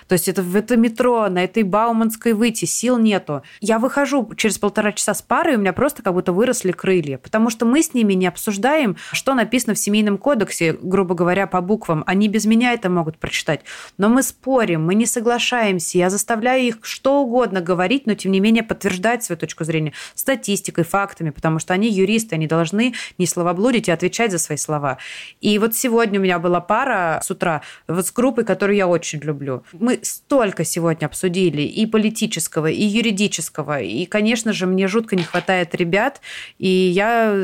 То 0.07 0.13
есть 0.13 0.27
это 0.27 0.41
в 0.41 0.55
это 0.55 0.75
метро, 0.75 1.29
на 1.29 1.43
этой 1.43 1.63
Бауманской 1.63 2.33
выйти, 2.33 2.65
сил 2.65 2.97
нету. 2.97 3.43
Я 3.61 3.77
выхожу 3.77 4.33
через 4.35 4.57
полтора 4.57 4.91
часа 4.91 5.13
с 5.13 5.21
пары, 5.21 5.53
и 5.53 5.55
у 5.55 5.59
меня 5.59 5.71
просто 5.71 6.01
как 6.01 6.13
будто 6.13 6.33
выросли 6.33 6.71
крылья, 6.71 7.19
потому 7.19 7.48
что 7.49 7.65
мы 7.65 7.81
с 7.81 7.93
ними 7.93 8.13
не 8.13 8.27
обсуждаем, 8.27 8.97
что 9.11 9.33
написано 9.33 9.73
в 9.73 9.79
семейном 9.79 10.17
кодексе, 10.17 10.77
грубо 10.81 11.15
говоря, 11.15 11.47
по 11.47 11.61
буквам. 11.61 12.03
Они 12.05 12.27
без 12.27 12.45
меня 12.45 12.73
это 12.73 12.89
могут 12.89 13.17
прочитать. 13.17 13.61
Но 13.97 14.09
мы 14.09 14.23
спорим, 14.23 14.85
мы 14.85 14.95
не 14.95 15.05
соглашаемся. 15.05 15.97
Я 15.97 16.09
заставляю 16.09 16.63
их 16.63 16.77
что 16.81 17.21
угодно 17.21 17.61
говорить, 17.61 18.05
но 18.05 18.15
тем 18.15 18.31
не 18.31 18.39
менее 18.39 18.63
подтверждать 18.63 19.23
свою 19.23 19.37
точку 19.39 19.63
зрения 19.63 19.93
статистикой, 20.15 20.83
фактами, 20.83 21.29
потому 21.29 21.59
что 21.59 21.73
они 21.73 21.89
юристы, 21.89 22.35
они 22.35 22.47
должны 22.47 22.93
не 23.17 23.25
словоблудить 23.25 23.87
и 23.87 23.91
отвечать 23.91 24.31
за 24.31 24.39
свои 24.39 24.57
слова. 24.57 24.97
И 25.41 25.57
вот 25.59 25.75
сегодня 25.75 26.19
у 26.19 26.23
меня 26.23 26.39
была 26.39 26.59
пара 26.59 27.19
с 27.23 27.31
утра 27.31 27.61
вот 27.87 28.05
с 28.05 28.11
группой, 28.11 28.43
которую 28.43 28.77
я 28.77 28.87
очень 28.87 29.19
люблю. 29.19 29.63
Мы 29.73 29.99
столько 30.03 30.65
сегодня 30.65 31.05
обсудили 31.05 31.61
и 31.61 31.85
политического, 31.85 32.67
и 32.67 32.83
юридического. 32.83 33.79
И, 33.81 34.05
конечно 34.05 34.53
же, 34.53 34.65
мне 34.65 34.87
жутко 34.87 35.15
не 35.15 35.23
хватает 35.23 35.75
ребят, 35.75 36.21
и 36.57 36.67
я 36.67 37.38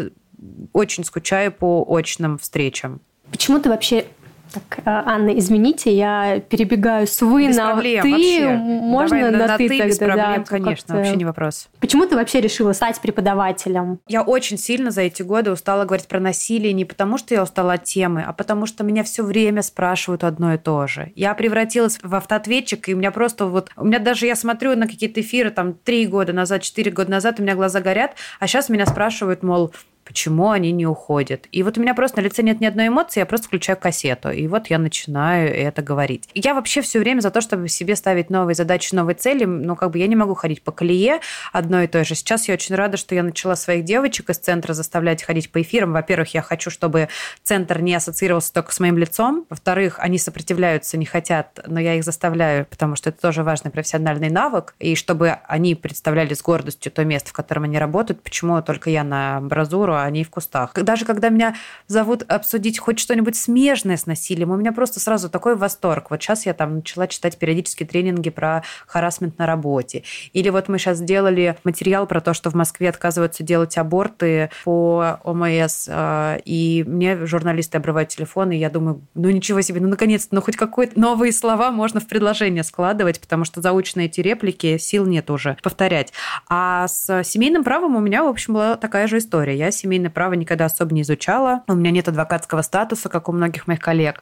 очень 0.73 1.03
скучаю 1.03 1.51
по 1.51 1.85
очным 1.87 2.37
встречам. 2.37 3.01
Почему 3.31 3.59
ты 3.59 3.69
вообще 3.69 4.05
так, 4.53 4.79
а, 4.85 5.03
Анна, 5.05 5.37
извините, 5.37 5.95
я 5.95 6.39
перебегаю 6.39 7.07
с 7.07 7.21
вы 7.21 7.47
без 7.47 7.57
на 7.57 7.73
проблем, 7.73 8.03
ты. 8.03 8.11
Вообще. 8.11 8.49
Можно 8.55 9.17
Давай 9.17 9.31
на, 9.31 9.47
на 9.47 9.57
ты, 9.57 9.67
ты 9.67 9.77
тогда, 9.77 9.87
без 9.87 9.97
проблем, 9.97 10.35
да, 10.37 10.43
конечно, 10.43 10.95
вообще 10.95 11.15
не 11.15 11.25
вопрос. 11.25 11.67
Почему 11.79 12.05
ты 12.05 12.15
вообще 12.15 12.41
решила 12.41 12.73
стать 12.73 13.01
преподавателем? 13.01 13.99
Я 14.07 14.21
очень 14.21 14.57
сильно 14.57 14.91
за 14.91 15.01
эти 15.01 15.21
годы 15.21 15.51
устала 15.51 15.85
говорить 15.85 16.07
про 16.07 16.19
насилие 16.19 16.73
не 16.73 16.85
потому, 16.85 17.17
что 17.17 17.33
я 17.33 17.43
устала 17.43 17.73
от 17.73 17.83
темы, 17.83 18.23
а 18.25 18.33
потому 18.33 18.65
что 18.65 18.83
меня 18.83 19.03
все 19.03 19.23
время 19.23 19.61
спрашивают 19.61 20.23
одно 20.23 20.53
и 20.53 20.57
то 20.57 20.87
же. 20.87 21.11
Я 21.15 21.33
превратилась 21.33 21.99
в 22.01 22.15
автоответчик, 22.15 22.89
и 22.89 22.93
у 22.93 22.97
меня 22.97 23.11
просто 23.11 23.45
вот... 23.45 23.69
У 23.75 23.85
меня 23.85 23.99
даже, 23.99 24.25
я 24.25 24.35
смотрю 24.35 24.75
на 24.75 24.87
какие-то 24.87 25.21
эфиры 25.21 25.51
там 25.51 25.73
три 25.73 26.05
года 26.05 26.33
назад, 26.33 26.61
четыре 26.61 26.91
года 26.91 27.11
назад, 27.11 27.39
у 27.39 27.43
меня 27.43 27.55
глаза 27.55 27.81
горят, 27.81 28.15
а 28.39 28.47
сейчас 28.47 28.69
меня 28.69 28.85
спрашивают, 28.85 29.43
мол, 29.43 29.73
почему 30.05 30.51
они 30.51 30.71
не 30.71 30.85
уходят. 30.85 31.47
И 31.51 31.63
вот 31.63 31.77
у 31.77 31.81
меня 31.81 31.93
просто 31.93 32.21
на 32.21 32.25
лице 32.25 32.43
нет 32.43 32.61
ни 32.61 32.65
одной 32.65 32.87
эмоции, 32.87 33.19
я 33.19 33.25
просто 33.25 33.47
включаю 33.47 33.77
кассету, 33.77 34.29
и 34.29 34.47
вот 34.47 34.67
я 34.67 34.77
начинаю 34.77 35.53
это 35.53 35.81
говорить. 35.81 36.29
Я 36.33 36.53
вообще 36.53 36.81
все 36.81 36.99
время 36.99 37.21
за 37.21 37.31
то, 37.31 37.41
чтобы 37.41 37.67
себе 37.67 37.95
ставить 37.95 38.29
новые 38.29 38.55
задачи, 38.55 38.93
новые 38.93 39.15
цели, 39.15 39.45
но 39.45 39.75
как 39.75 39.91
бы 39.91 39.99
я 39.99 40.07
не 40.07 40.15
могу 40.15 40.35
ходить 40.35 40.61
по 40.61 40.71
колее 40.71 41.19
одной 41.51 41.85
и 41.85 41.87
той 41.87 42.05
же. 42.05 42.15
Сейчас 42.15 42.47
я 42.47 42.53
очень 42.53 42.75
рада, 42.75 42.97
что 42.97 43.15
я 43.15 43.23
начала 43.23 43.55
своих 43.55 43.83
девочек 43.83 44.29
из 44.29 44.37
центра 44.37 44.73
заставлять 44.73 45.23
ходить 45.23 45.51
по 45.51 45.61
эфирам. 45.61 45.93
Во-первых, 45.93 46.33
я 46.33 46.41
хочу, 46.41 46.69
чтобы 46.69 47.09
центр 47.43 47.81
не 47.81 47.95
ассоциировался 47.95 48.53
только 48.53 48.71
с 48.71 48.79
моим 48.79 48.97
лицом. 48.97 49.45
Во-вторых, 49.49 49.99
они 49.99 50.19
сопротивляются, 50.19 50.97
не 50.97 51.05
хотят, 51.05 51.59
но 51.65 51.79
я 51.79 51.95
их 51.95 52.03
заставляю, 52.03 52.65
потому 52.67 52.95
что 52.95 53.09
это 53.09 53.19
тоже 53.21 53.43
важный 53.43 53.71
профессиональный 53.71 54.29
навык, 54.29 54.75
и 54.79 54.95
чтобы 54.95 55.39
они 55.47 55.73
представляли 55.73 56.33
с 56.33 56.41
гордостью 56.41 56.91
то 56.91 57.03
место, 57.03 57.29
в 57.29 57.33
котором 57.33 57.63
они 57.63 57.79
работают, 57.79 58.21
почему 58.21 58.61
только 58.61 58.89
я 58.89 59.03
на 59.03 59.37
амбразуру, 59.37 59.94
а 59.95 60.09
не 60.09 60.23
в 60.23 60.29
кустах. 60.29 60.73
Даже 60.73 61.05
когда 61.05 61.29
меня 61.29 61.55
зовут 61.87 62.23
обсудить 62.23 62.79
хоть 62.79 62.99
что-нибудь 62.99 63.35
смежное 63.35 63.97
с 63.97 64.05
насилием, 64.05 64.51
у 64.51 64.55
меня 64.55 64.71
просто 64.71 64.99
сразу 64.99 65.29
такой 65.29 65.55
восторг. 65.55 66.11
Вот 66.11 66.21
сейчас 66.21 66.45
я 66.45 66.53
там 66.53 66.75
начала 66.77 67.07
читать 67.07 67.37
периодически 67.37 67.83
тренинги 67.83 68.29
про 68.29 68.63
харасмент 68.87 69.37
на 69.37 69.45
работе. 69.45 70.03
Или 70.33 70.49
вот 70.49 70.67
мы 70.69 70.77
сейчас 70.77 70.97
сделали 70.97 71.57
материал 71.63 72.07
про 72.07 72.21
то, 72.21 72.33
что 72.33 72.49
в 72.49 72.53
Москве 72.53 72.89
отказываются 72.89 73.43
делать 73.43 73.77
аборты 73.77 74.49
по 74.63 75.19
ОМС, 75.23 75.87
а, 75.89 76.37
и 76.45 76.83
мне 76.87 77.25
журналисты 77.25 77.77
обрывают 77.77 78.09
телефон, 78.09 78.51
и 78.51 78.57
я 78.57 78.69
думаю, 78.69 79.01
ну 79.13 79.29
ничего 79.29 79.61
себе, 79.61 79.81
ну 79.81 79.87
наконец-то, 79.87 80.35
ну 80.35 80.41
хоть 80.41 80.55
какие-то 80.55 80.99
новые 80.99 81.31
слова 81.31 81.71
можно 81.71 81.99
в 81.99 82.07
предложение 82.07 82.63
складывать, 82.63 83.19
потому 83.19 83.45
что 83.45 83.61
заученные 83.61 84.07
эти 84.07 84.21
реплики 84.21 84.77
сил 84.77 85.05
нет 85.05 85.29
уже 85.29 85.57
повторять. 85.61 86.13
А 86.49 86.87
с 86.87 87.23
семейным 87.23 87.63
правом 87.63 87.95
у 87.95 87.99
меня, 87.99 88.23
в 88.23 88.27
общем, 88.27 88.53
была 88.53 88.75
такая 88.75 89.07
же 89.07 89.17
история. 89.17 89.57
Я 89.57 89.71
семейное 89.85 90.09
право 90.09 90.33
никогда 90.33 90.65
особо 90.65 90.93
не 90.93 91.03
изучала. 91.03 91.63
У 91.67 91.75
меня 91.75 91.91
нет 91.91 92.07
адвокатского 92.07 92.63
статуса, 92.63 93.07
как 93.07 93.29
у 93.29 93.31
многих 93.31 93.67
моих 93.67 93.79
коллег. 93.79 94.21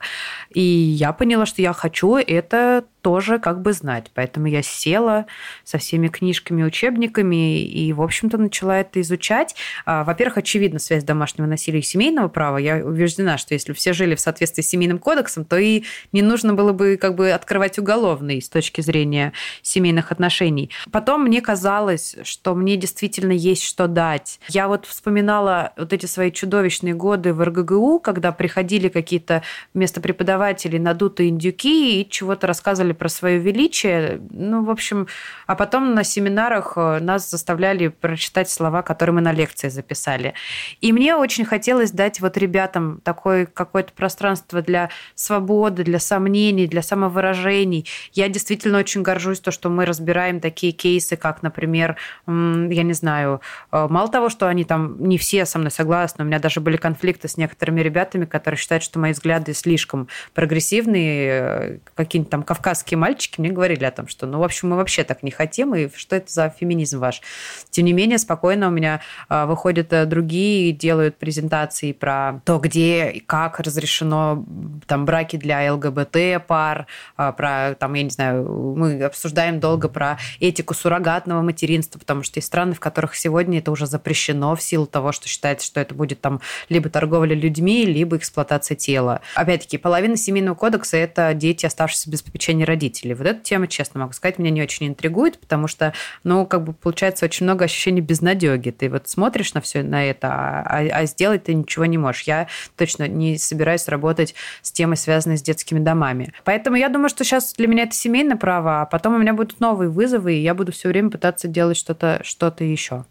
И 0.54 0.62
я 0.62 1.14
поняла, 1.14 1.46
что 1.46 1.62
я 1.62 1.72
хочу 1.72 2.18
это 2.18 2.84
тоже 3.04 3.38
как 3.38 3.62
бы 3.62 3.74
знать. 3.74 4.10
Поэтому 4.16 4.48
я 4.48 4.64
села 4.64 5.26
со 5.66 5.78
всеми 5.78 6.08
книжками, 6.08 6.64
учебниками 6.64 7.62
и, 7.62 7.92
в 7.92 8.02
общем-то, 8.02 8.38
начала 8.38 8.80
это 8.80 9.02
изучать. 9.02 9.56
А, 9.86 10.06
во-первых, 10.06 10.38
очевидно, 10.38 10.80
связь 10.80 11.04
домашнего 11.04 11.46
насилия 11.46 11.80
и 11.80 11.84
семейного 11.84 12.30
права. 12.30 12.58
Я 12.58 12.78
убеждена, 12.78 13.38
что 13.38 13.54
если 13.54 13.74
все 13.74 13.92
жили 13.92 14.16
в 14.16 14.22
соответствии 14.22 14.64
с 14.64 14.70
семейным 14.70 15.00
кодексом, 15.00 15.44
то 15.44 15.58
и 15.58 15.84
не 16.14 16.22
нужно 16.22 16.54
было 16.54 16.72
бы 16.72 16.98
как 17.00 17.16
бы 17.16 17.32
открывать 17.32 17.78
уголовный 17.78 18.42
с 18.42 18.48
точки 18.48 18.80
зрения 18.80 19.34
семейных 19.62 20.14
отношений. 20.14 20.70
Потом 20.90 21.24
мне 21.24 21.42
казалось, 21.42 22.16
что 22.24 22.56
мне 22.56 22.78
действительно 22.78 23.34
есть 23.34 23.64
что 23.64 23.88
дать. 23.88 24.40
Я 24.48 24.70
вот 24.70 24.86
вспоминала 24.86 25.74
вот 25.76 25.92
эти 25.92 26.06
свои 26.06 26.32
чудовищные 26.32 26.94
годы 26.94 27.34
в 27.34 27.44
РГГУ, 27.44 28.00
когда 28.00 28.32
приходили 28.32 28.88
какие-то 28.88 29.44
вместо 29.74 30.00
преподавателей 30.00 30.80
надутые 30.80 31.30
индюки 31.30 32.02
и 32.02 32.10
чего-то 32.10 32.48
рассказывали 32.48 32.93
про 32.94 33.10
свое 33.10 33.40
величие. 33.40 34.22
Ну, 34.32 34.64
в 34.64 34.70
общем, 34.70 35.08
а 35.48 35.56
потом 35.56 35.94
на 35.94 36.04
семинарах 36.04 36.74
э, 36.76 37.00
нас 37.00 37.30
заставляли 37.30 37.88
прочитать 37.90 38.50
слова, 38.50 38.82
которые 38.82 39.16
мы 39.16 39.22
на 39.22 39.32
лекции 39.32 39.70
записали. 39.70 40.34
И 40.82 40.92
мне 40.92 41.16
очень 41.16 41.46
хотелось 41.46 41.92
дать 41.92 42.20
вот 42.20 42.38
ребятам 42.38 43.02
такое 43.04 43.46
какое-то 43.46 43.94
пространство 43.94 44.62
для 44.62 44.90
свободы, 45.16 45.84
для 45.84 46.00
сомнений, 46.00 46.68
для 46.68 46.82
самовыражений. 46.82 47.88
Я 48.14 48.30
действительно 48.30 48.78
очень 48.80 49.02
горжусь 49.02 49.40
то, 49.40 49.52
что 49.52 49.70
мы 49.70 49.86
разбираем 49.86 50.40
такие 50.40 50.72
кейсы, 50.72 51.16
как, 51.16 51.44
например, 51.44 51.98
я 52.28 52.84
не 52.84 52.94
знаю, 52.94 53.42
э, 53.72 53.88
мало 53.90 54.10
того, 54.10 54.30
что 54.30 54.48
они 54.48 54.64
там 54.64 55.02
не 55.04 55.18
все 55.18 55.46
со 55.46 55.60
мной 55.60 55.72
согласны, 55.72 56.24
у 56.24 56.28
меня 56.28 56.40
даже 56.40 56.60
были 56.60 56.78
конфликты 56.78 57.28
с 57.28 57.38
некоторыми 57.38 57.82
ребятами, 57.82 58.26
которые 58.26 58.58
считают, 58.58 58.84
что 58.84 59.00
мои 59.00 59.12
взгляды 59.14 59.54
слишком 59.54 60.08
прогрессивные, 60.34 61.30
э, 61.30 61.78
какие-нибудь 61.96 62.32
там 62.32 62.44
кавказские 62.44 62.83
казахские 62.84 62.98
мальчики 62.98 63.40
мне 63.40 63.50
говорили 63.50 63.86
о 63.86 63.92
том, 63.92 64.08
что, 64.08 64.26
ну, 64.28 64.40
в 64.40 64.44
общем, 64.44 64.70
мы 64.70 64.76
вообще 64.76 65.04
так 65.04 65.24
не 65.24 65.32
хотим, 65.32 65.74
и 65.76 65.90
что 65.96 66.16
это 66.16 66.32
за 66.32 66.50
феминизм 66.50 67.00
ваш? 67.00 67.22
Тем 67.70 67.86
не 67.86 67.94
менее, 67.94 68.18
спокойно 68.18 68.68
у 68.68 68.72
меня 68.72 69.02
а, 69.30 69.46
выходят 69.46 69.94
э, 69.94 70.06
другие, 70.06 70.72
делают 70.74 71.18
презентации 71.18 71.94
про 71.94 72.42
то, 72.46 72.60
где 72.60 73.10
и 73.12 73.20
как 73.20 73.60
разрешено 73.60 74.44
там 74.86 75.06
браки 75.06 75.38
для 75.38 75.74
ЛГБТ 75.74 76.46
пар, 76.48 76.88
а, 77.16 77.32
про, 77.32 77.76
там, 77.76 77.94
я 77.94 78.04
не 78.04 78.10
знаю, 78.10 78.76
мы 78.78 79.02
обсуждаем 79.04 79.60
долго 79.60 79.88
про 79.88 80.18
этику 80.40 80.74
суррогатного 80.74 81.42
материнства, 81.42 82.00
потому 82.00 82.24
что 82.24 82.40
есть 82.40 82.48
страны, 82.48 82.74
в 82.74 82.80
которых 82.80 83.16
сегодня 83.16 83.60
это 83.60 83.72
уже 83.72 83.86
запрещено 83.86 84.56
в 84.56 84.62
силу 84.62 84.86
того, 84.86 85.12
что 85.12 85.28
считается, 85.28 85.66
что 85.66 85.80
это 85.80 85.96
будет 85.96 86.22
там 86.22 86.42
либо 86.70 86.90
торговля 86.90 87.36
людьми, 87.36 87.86
либо 87.86 88.18
эксплуатация 88.18 88.76
тела. 88.76 89.22
Опять-таки, 89.36 89.78
половина 89.78 90.18
семейного 90.18 90.56
кодекса– 90.56 90.98
это 90.98 91.34
дети, 91.34 91.66
оставшиеся 91.66 92.10
без 92.10 92.22
попечения 92.22 92.66
родителей. 92.74 93.14
Вот 93.14 93.28
эта 93.28 93.40
тема, 93.40 93.68
честно 93.68 94.02
могу 94.02 94.14
сказать, 94.14 94.40
меня 94.40 94.50
не 94.50 94.62
очень 94.62 94.88
интригует, 94.88 95.40
потому 95.40 95.68
что, 95.68 95.94
ну, 96.24 96.46
как 96.46 96.64
бы 96.64 96.74
получается 96.74 97.26
очень 97.26 97.46
много 97.46 97.66
ощущений 97.66 98.02
безнадеги. 98.02 98.72
Ты 98.72 98.90
вот 98.90 99.08
смотришь 99.08 99.54
на 99.54 99.62
все 99.62 99.84
на 99.84 100.04
это, 100.04 100.28
а, 100.30 100.80
а 100.92 101.06
сделать 101.06 101.44
ты 101.44 101.54
ничего 101.54 101.86
не 101.86 101.98
можешь. 101.98 102.24
Я 102.24 102.48
точно 102.76 103.08
не 103.08 103.38
собираюсь 103.38 103.88
работать 103.88 104.34
с 104.62 104.72
темой, 104.72 104.98
связанной 104.98 105.38
с 105.38 105.44
детскими 105.44 105.80
домами. 105.80 106.34
Поэтому 106.44 106.76
я 106.76 106.90
думаю, 106.90 107.10
что 107.10 107.24
сейчас 107.24 107.54
для 107.54 107.68
меня 107.68 107.84
это 107.84 107.96
семейное 107.96 108.38
право, 108.38 108.82
а 108.82 108.86
потом 108.86 109.16
у 109.16 109.18
меня 109.20 109.34
будут 109.34 109.60
новые 109.60 109.90
вызовы, 109.90 110.36
и 110.36 110.42
я 110.42 110.54
буду 110.56 110.72
все 110.72 110.90
время 110.90 111.12
пытаться 111.12 111.48
делать 111.48 111.78
что-то 111.78 112.22
что 112.24 112.54
еще. 112.60 113.06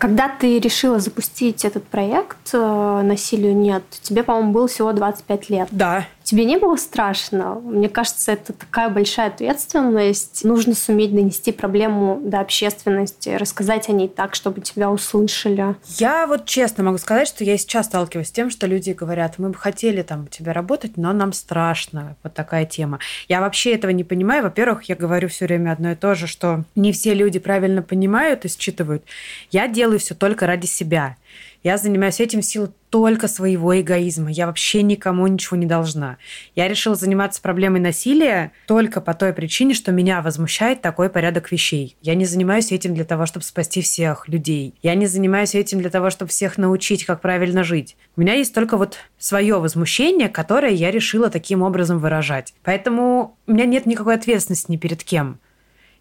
Когда 0.00 0.30
ты 0.30 0.58
решила 0.58 0.98
запустить 0.98 1.66
этот 1.66 1.86
проект 1.86 2.54
э, 2.54 3.02
«Насилию 3.02 3.54
нет», 3.54 3.82
тебе, 4.00 4.22
по-моему, 4.22 4.52
было 4.52 4.66
всего 4.66 4.94
25 4.94 5.50
лет. 5.50 5.68
Да. 5.70 6.06
Тебе 6.30 6.44
не 6.44 6.58
было 6.58 6.76
страшно? 6.76 7.56
Мне 7.56 7.88
кажется, 7.88 8.30
это 8.30 8.52
такая 8.52 8.88
большая 8.88 9.30
ответственность. 9.30 10.44
Нужно 10.44 10.76
суметь 10.76 11.12
донести 11.12 11.50
проблему 11.50 12.20
до 12.22 12.38
общественности, 12.38 13.30
рассказать 13.30 13.88
о 13.88 13.92
ней 13.92 14.06
так, 14.06 14.36
чтобы 14.36 14.60
тебя 14.60 14.92
услышали. 14.92 15.74
Я 15.98 16.28
вот 16.28 16.46
честно 16.46 16.84
могу 16.84 16.98
сказать, 16.98 17.26
что 17.26 17.42
я 17.42 17.58
сейчас 17.58 17.86
сталкиваюсь 17.86 18.28
с 18.28 18.30
тем, 18.30 18.50
что 18.50 18.68
люди 18.68 18.92
говорят, 18.92 19.40
мы 19.40 19.48
бы 19.48 19.56
хотели 19.56 20.02
там 20.02 20.22
у 20.22 20.26
тебя 20.28 20.52
работать, 20.52 20.96
но 20.96 21.12
нам 21.12 21.32
страшно. 21.32 22.16
Вот 22.22 22.32
такая 22.32 22.64
тема. 22.64 23.00
Я 23.26 23.40
вообще 23.40 23.74
этого 23.74 23.90
не 23.90 24.04
понимаю. 24.04 24.44
Во-первых, 24.44 24.84
я 24.84 24.94
говорю 24.94 25.28
все 25.28 25.46
время 25.46 25.72
одно 25.72 25.90
и 25.90 25.96
то 25.96 26.14
же, 26.14 26.28
что 26.28 26.62
не 26.76 26.92
все 26.92 27.12
люди 27.12 27.40
правильно 27.40 27.82
понимают 27.82 28.44
и 28.44 28.48
считывают. 28.48 29.02
Я 29.50 29.66
делаю 29.66 29.98
все 29.98 30.14
только 30.14 30.46
ради 30.46 30.66
себя. 30.66 31.16
Я 31.62 31.76
занимаюсь 31.76 32.20
этим 32.20 32.40
в 32.40 32.44
силу 32.44 32.72
только 32.88 33.28
своего 33.28 33.78
эгоизма. 33.78 34.30
Я 34.30 34.46
вообще 34.46 34.82
никому 34.82 35.26
ничего 35.26 35.56
не 35.56 35.66
должна. 35.66 36.16
Я 36.56 36.68
решила 36.68 36.96
заниматься 36.96 37.42
проблемой 37.42 37.80
насилия 37.80 38.52
только 38.66 39.00
по 39.00 39.14
той 39.14 39.32
причине, 39.32 39.74
что 39.74 39.92
меня 39.92 40.22
возмущает 40.22 40.80
такой 40.80 41.10
порядок 41.10 41.52
вещей. 41.52 41.96
Я 42.00 42.14
не 42.14 42.24
занимаюсь 42.24 42.72
этим 42.72 42.94
для 42.94 43.04
того, 43.04 43.26
чтобы 43.26 43.44
спасти 43.44 43.82
всех 43.82 44.26
людей. 44.26 44.74
Я 44.82 44.94
не 44.94 45.06
занимаюсь 45.06 45.54
этим 45.54 45.80
для 45.80 45.90
того, 45.90 46.10
чтобы 46.10 46.30
всех 46.30 46.56
научить, 46.56 47.04
как 47.04 47.20
правильно 47.20 47.62
жить. 47.62 47.96
У 48.16 48.22
меня 48.22 48.34
есть 48.34 48.54
только 48.54 48.76
вот 48.76 48.96
свое 49.18 49.58
возмущение, 49.58 50.28
которое 50.28 50.72
я 50.72 50.90
решила 50.90 51.30
таким 51.30 51.62
образом 51.62 51.98
выражать. 51.98 52.54
Поэтому 52.64 53.36
у 53.46 53.52
меня 53.52 53.66
нет 53.66 53.86
никакой 53.86 54.14
ответственности 54.14 54.70
ни 54.70 54.76
перед 54.78 55.04
кем. 55.04 55.38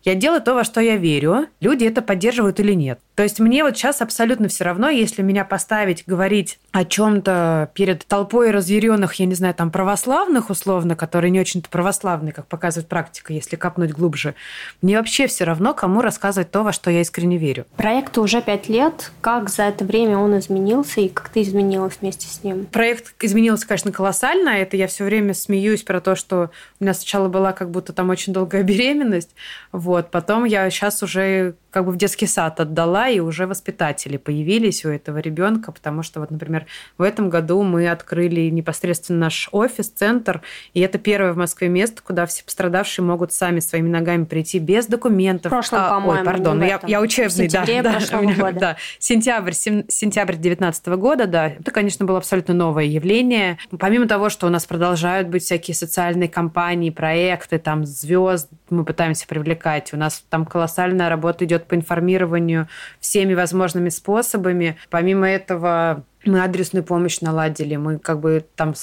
Я 0.04 0.16
делаю 0.16 0.42
то, 0.42 0.54
во 0.54 0.64
что 0.64 0.80
я 0.80 0.96
верю. 0.96 1.48
Люди 1.60 1.84
это 1.86 2.02
поддерживают 2.02 2.60
или 2.60 2.74
нет. 2.74 3.00
То 3.16 3.24
есть 3.24 3.40
мне 3.40 3.66
вот 3.66 3.76
сейчас 3.76 4.02
абсолютно 4.02 4.48
все 4.48 4.64
равно, 4.64 4.88
если 4.88 5.22
меня 5.22 5.44
поставить 5.44 6.06
говорить 6.08 6.58
о 6.72 6.86
чем-то 6.86 7.70
перед 7.74 8.06
толпой 8.06 8.52
разъяренных, 8.52 9.16
я 9.16 9.26
не 9.26 9.36
знаю, 9.36 9.54
там 9.54 9.72
православных 9.72 10.50
условно, 10.50 10.96
которые 10.96 11.32
не 11.32 11.42
очень-то 11.42 11.70
православные, 11.70 12.32
как 12.32 12.48
показывает 12.48 12.88
практика, 12.88 13.34
если 13.34 13.58
копнуть 13.58 13.92
глубже. 13.92 14.36
Мне 14.82 14.96
вообще 14.96 15.28
все 15.28 15.44
равно, 15.44 15.74
кому 15.74 16.00
рассказывать 16.00 16.50
то, 16.50 16.64
во 16.64 16.72
что 16.72 16.90
я 16.90 17.02
искренне 17.02 17.38
верю. 17.38 17.66
Проекту 17.76 18.22
уже 18.22 18.42
пять 18.42 18.70
лет. 18.70 19.12
Как 19.20 19.50
за 19.50 19.64
это 19.64 19.84
время 19.84 20.18
он 20.18 20.40
изменился 20.40 21.02
и 21.02 21.10
как 21.10 21.28
ты 21.28 21.42
изменилась 21.42 21.98
вместе 22.00 22.26
с 22.28 22.42
ним? 22.42 22.68
Проект 22.68 23.14
изменился, 23.22 23.68
конечно, 23.68 23.92
колоссально. 23.92 24.50
Это 24.52 24.78
я 24.78 24.88
все 24.88 25.04
время 25.04 25.34
смеюсь 25.34 25.84
про 25.84 26.00
то, 26.00 26.16
что 26.16 26.52
у 26.80 26.84
меня 26.86 26.94
сначала 26.94 27.28
была 27.28 27.52
как 27.52 27.70
будто 27.70 27.92
там 27.92 28.10
очень 28.10 28.32
долгая 28.32 28.64
беременность. 28.64 29.32
Вот. 29.74 29.89
Потом 30.12 30.46
я 30.46 30.70
сейчас 30.70 31.04
уже 31.04 31.56
как 31.72 31.86
бы 31.86 31.92
в 31.92 31.98
детский 31.98 32.28
сад 32.28 32.60
отдала, 32.60 33.10
и 33.10 33.20
уже 33.20 33.48
воспитатели 33.48 34.18
появились 34.18 34.86
у 34.86 34.90
этого 34.90 35.20
ребенка, 35.20 35.72
потому 35.72 36.04
что 36.04 36.20
вот, 36.20 36.32
например, 36.32 36.66
в 36.98 37.04
этом 37.04 37.30
году 37.30 37.64
мы 37.64 37.90
открыли 37.90 38.50
непосредственно 38.50 39.20
наш 39.20 39.50
офис, 39.52 39.90
центр, 39.90 40.42
и 40.74 40.80
это 40.82 40.98
первое 40.98 41.34
в 41.34 41.38
Москве 41.38 41.68
место, 41.68 42.02
куда 42.04 42.26
все 42.26 42.44
пострадавшие 42.44 43.06
могут 43.06 43.34
сами 43.34 43.60
своими 43.60 43.90
ногами 43.90 44.24
прийти 44.26 44.60
без 44.60 44.88
документов. 44.88 45.52
В 45.52 45.56
прошлом, 45.56 45.80
а, 45.82 46.04
Ой, 46.06 46.24
пардон, 46.24 46.64
я, 46.64 46.80
я 46.88 47.02
учебный, 47.02 47.48
да, 47.48 47.66
да, 47.66 48.00
меня, 48.22 48.36
года. 48.36 48.60
да, 48.60 48.78
сентябрь, 48.98 49.54
сентябрь 49.54 50.34
2019 50.34 50.88
года, 50.88 51.28
да, 51.28 51.50
это, 51.50 51.72
конечно, 51.72 52.06
было 52.06 52.18
абсолютно 52.18 52.54
новое 52.54 52.86
явление. 52.86 53.58
Помимо 53.78 54.08
того, 54.08 54.30
что 54.30 54.48
у 54.48 54.50
нас 54.50 54.66
продолжают 54.66 55.28
быть 55.28 55.44
всякие 55.44 55.76
социальные 55.76 56.30
кампании, 56.30 56.90
проекты, 56.90 57.60
там 57.60 57.86
звезд 57.86 58.50
мы 58.70 58.86
пытаемся 58.86 59.28
привлекать, 59.28 59.94
у 59.94 59.98
нас 59.98 60.24
там 60.30 60.46
колоссальная 60.46 61.10
работа 61.10 61.46
идет 61.46 61.59
по 61.68 61.76
информированию 61.76 62.68
всеми 63.00 63.34
возможными 63.34 63.90
способами. 63.90 64.78
Помимо 64.90 65.28
этого, 65.28 66.04
мы 66.26 66.44
адресную 66.44 66.84
помощь 66.84 67.22
наладили, 67.22 67.76
мы 67.76 68.00
как 68.00 68.20
бы 68.20 68.46
там 68.56 68.74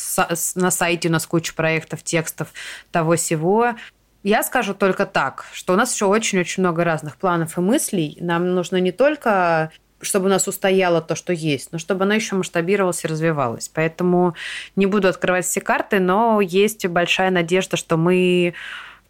на 0.54 0.70
сайте 0.70 1.08
у 1.08 1.12
нас 1.12 1.26
куча 1.26 1.54
проектов, 1.54 2.02
текстов 2.02 2.52
того 2.90 3.16
всего. 3.16 3.74
Я 4.22 4.42
скажу 4.42 4.74
только 4.74 5.06
так, 5.06 5.44
что 5.52 5.72
у 5.72 5.76
нас 5.76 5.94
еще 5.94 6.06
очень-очень 6.06 6.62
много 6.62 6.82
разных 6.84 7.16
планов 7.16 7.58
и 7.58 7.60
мыслей. 7.60 8.16
Нам 8.20 8.54
нужно 8.54 8.78
не 8.78 8.92
только 8.92 9.70
чтобы 10.02 10.26
у 10.26 10.28
нас 10.28 10.46
устояло 10.46 11.00
то, 11.00 11.14
что 11.14 11.32
есть, 11.32 11.72
но 11.72 11.78
чтобы 11.78 12.04
оно 12.04 12.14
еще 12.14 12.36
масштабировалось 12.36 13.04
и 13.04 13.08
развивалось. 13.08 13.70
Поэтому 13.72 14.34
не 14.76 14.86
буду 14.86 15.08
открывать 15.08 15.46
все 15.46 15.60
карты, 15.60 16.00
но 16.00 16.40
есть 16.40 16.86
большая 16.86 17.30
надежда, 17.30 17.76
что 17.76 17.96
мы 17.96 18.54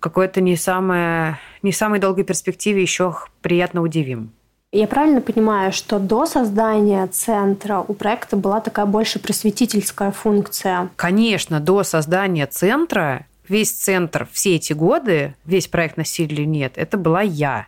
какой-то 0.09 0.41
не, 0.41 0.57
самое, 0.57 1.39
не 1.63 1.73
самой 1.73 1.99
долгой 1.99 2.23
перспективе 2.23 2.81
еще 2.81 3.17
приятно 3.43 3.83
удивим. 3.83 4.31
Я 4.73 4.87
правильно 4.87 5.21
понимаю, 5.21 5.73
что 5.73 5.99
до 5.99 6.27
создания 6.27 7.07
центра 7.09 7.79
у 7.79 7.93
проекта 7.93 8.37
была 8.37 8.61
такая 8.61 8.87
больше 8.87 9.19
просветительская 9.19 10.13
функция? 10.13 10.91
Конечно, 10.97 11.59
до 11.61 11.83
создания 11.83 12.47
центра 12.47 13.27
весь 13.49 13.73
центр 13.73 14.29
все 14.33 14.57
эти 14.57 14.73
годы, 14.73 15.35
весь 15.45 15.67
проект 15.67 15.97
«Насилия 15.97 16.47
нет», 16.47 16.75
это 16.77 16.97
была 16.97 17.23
я. 17.23 17.67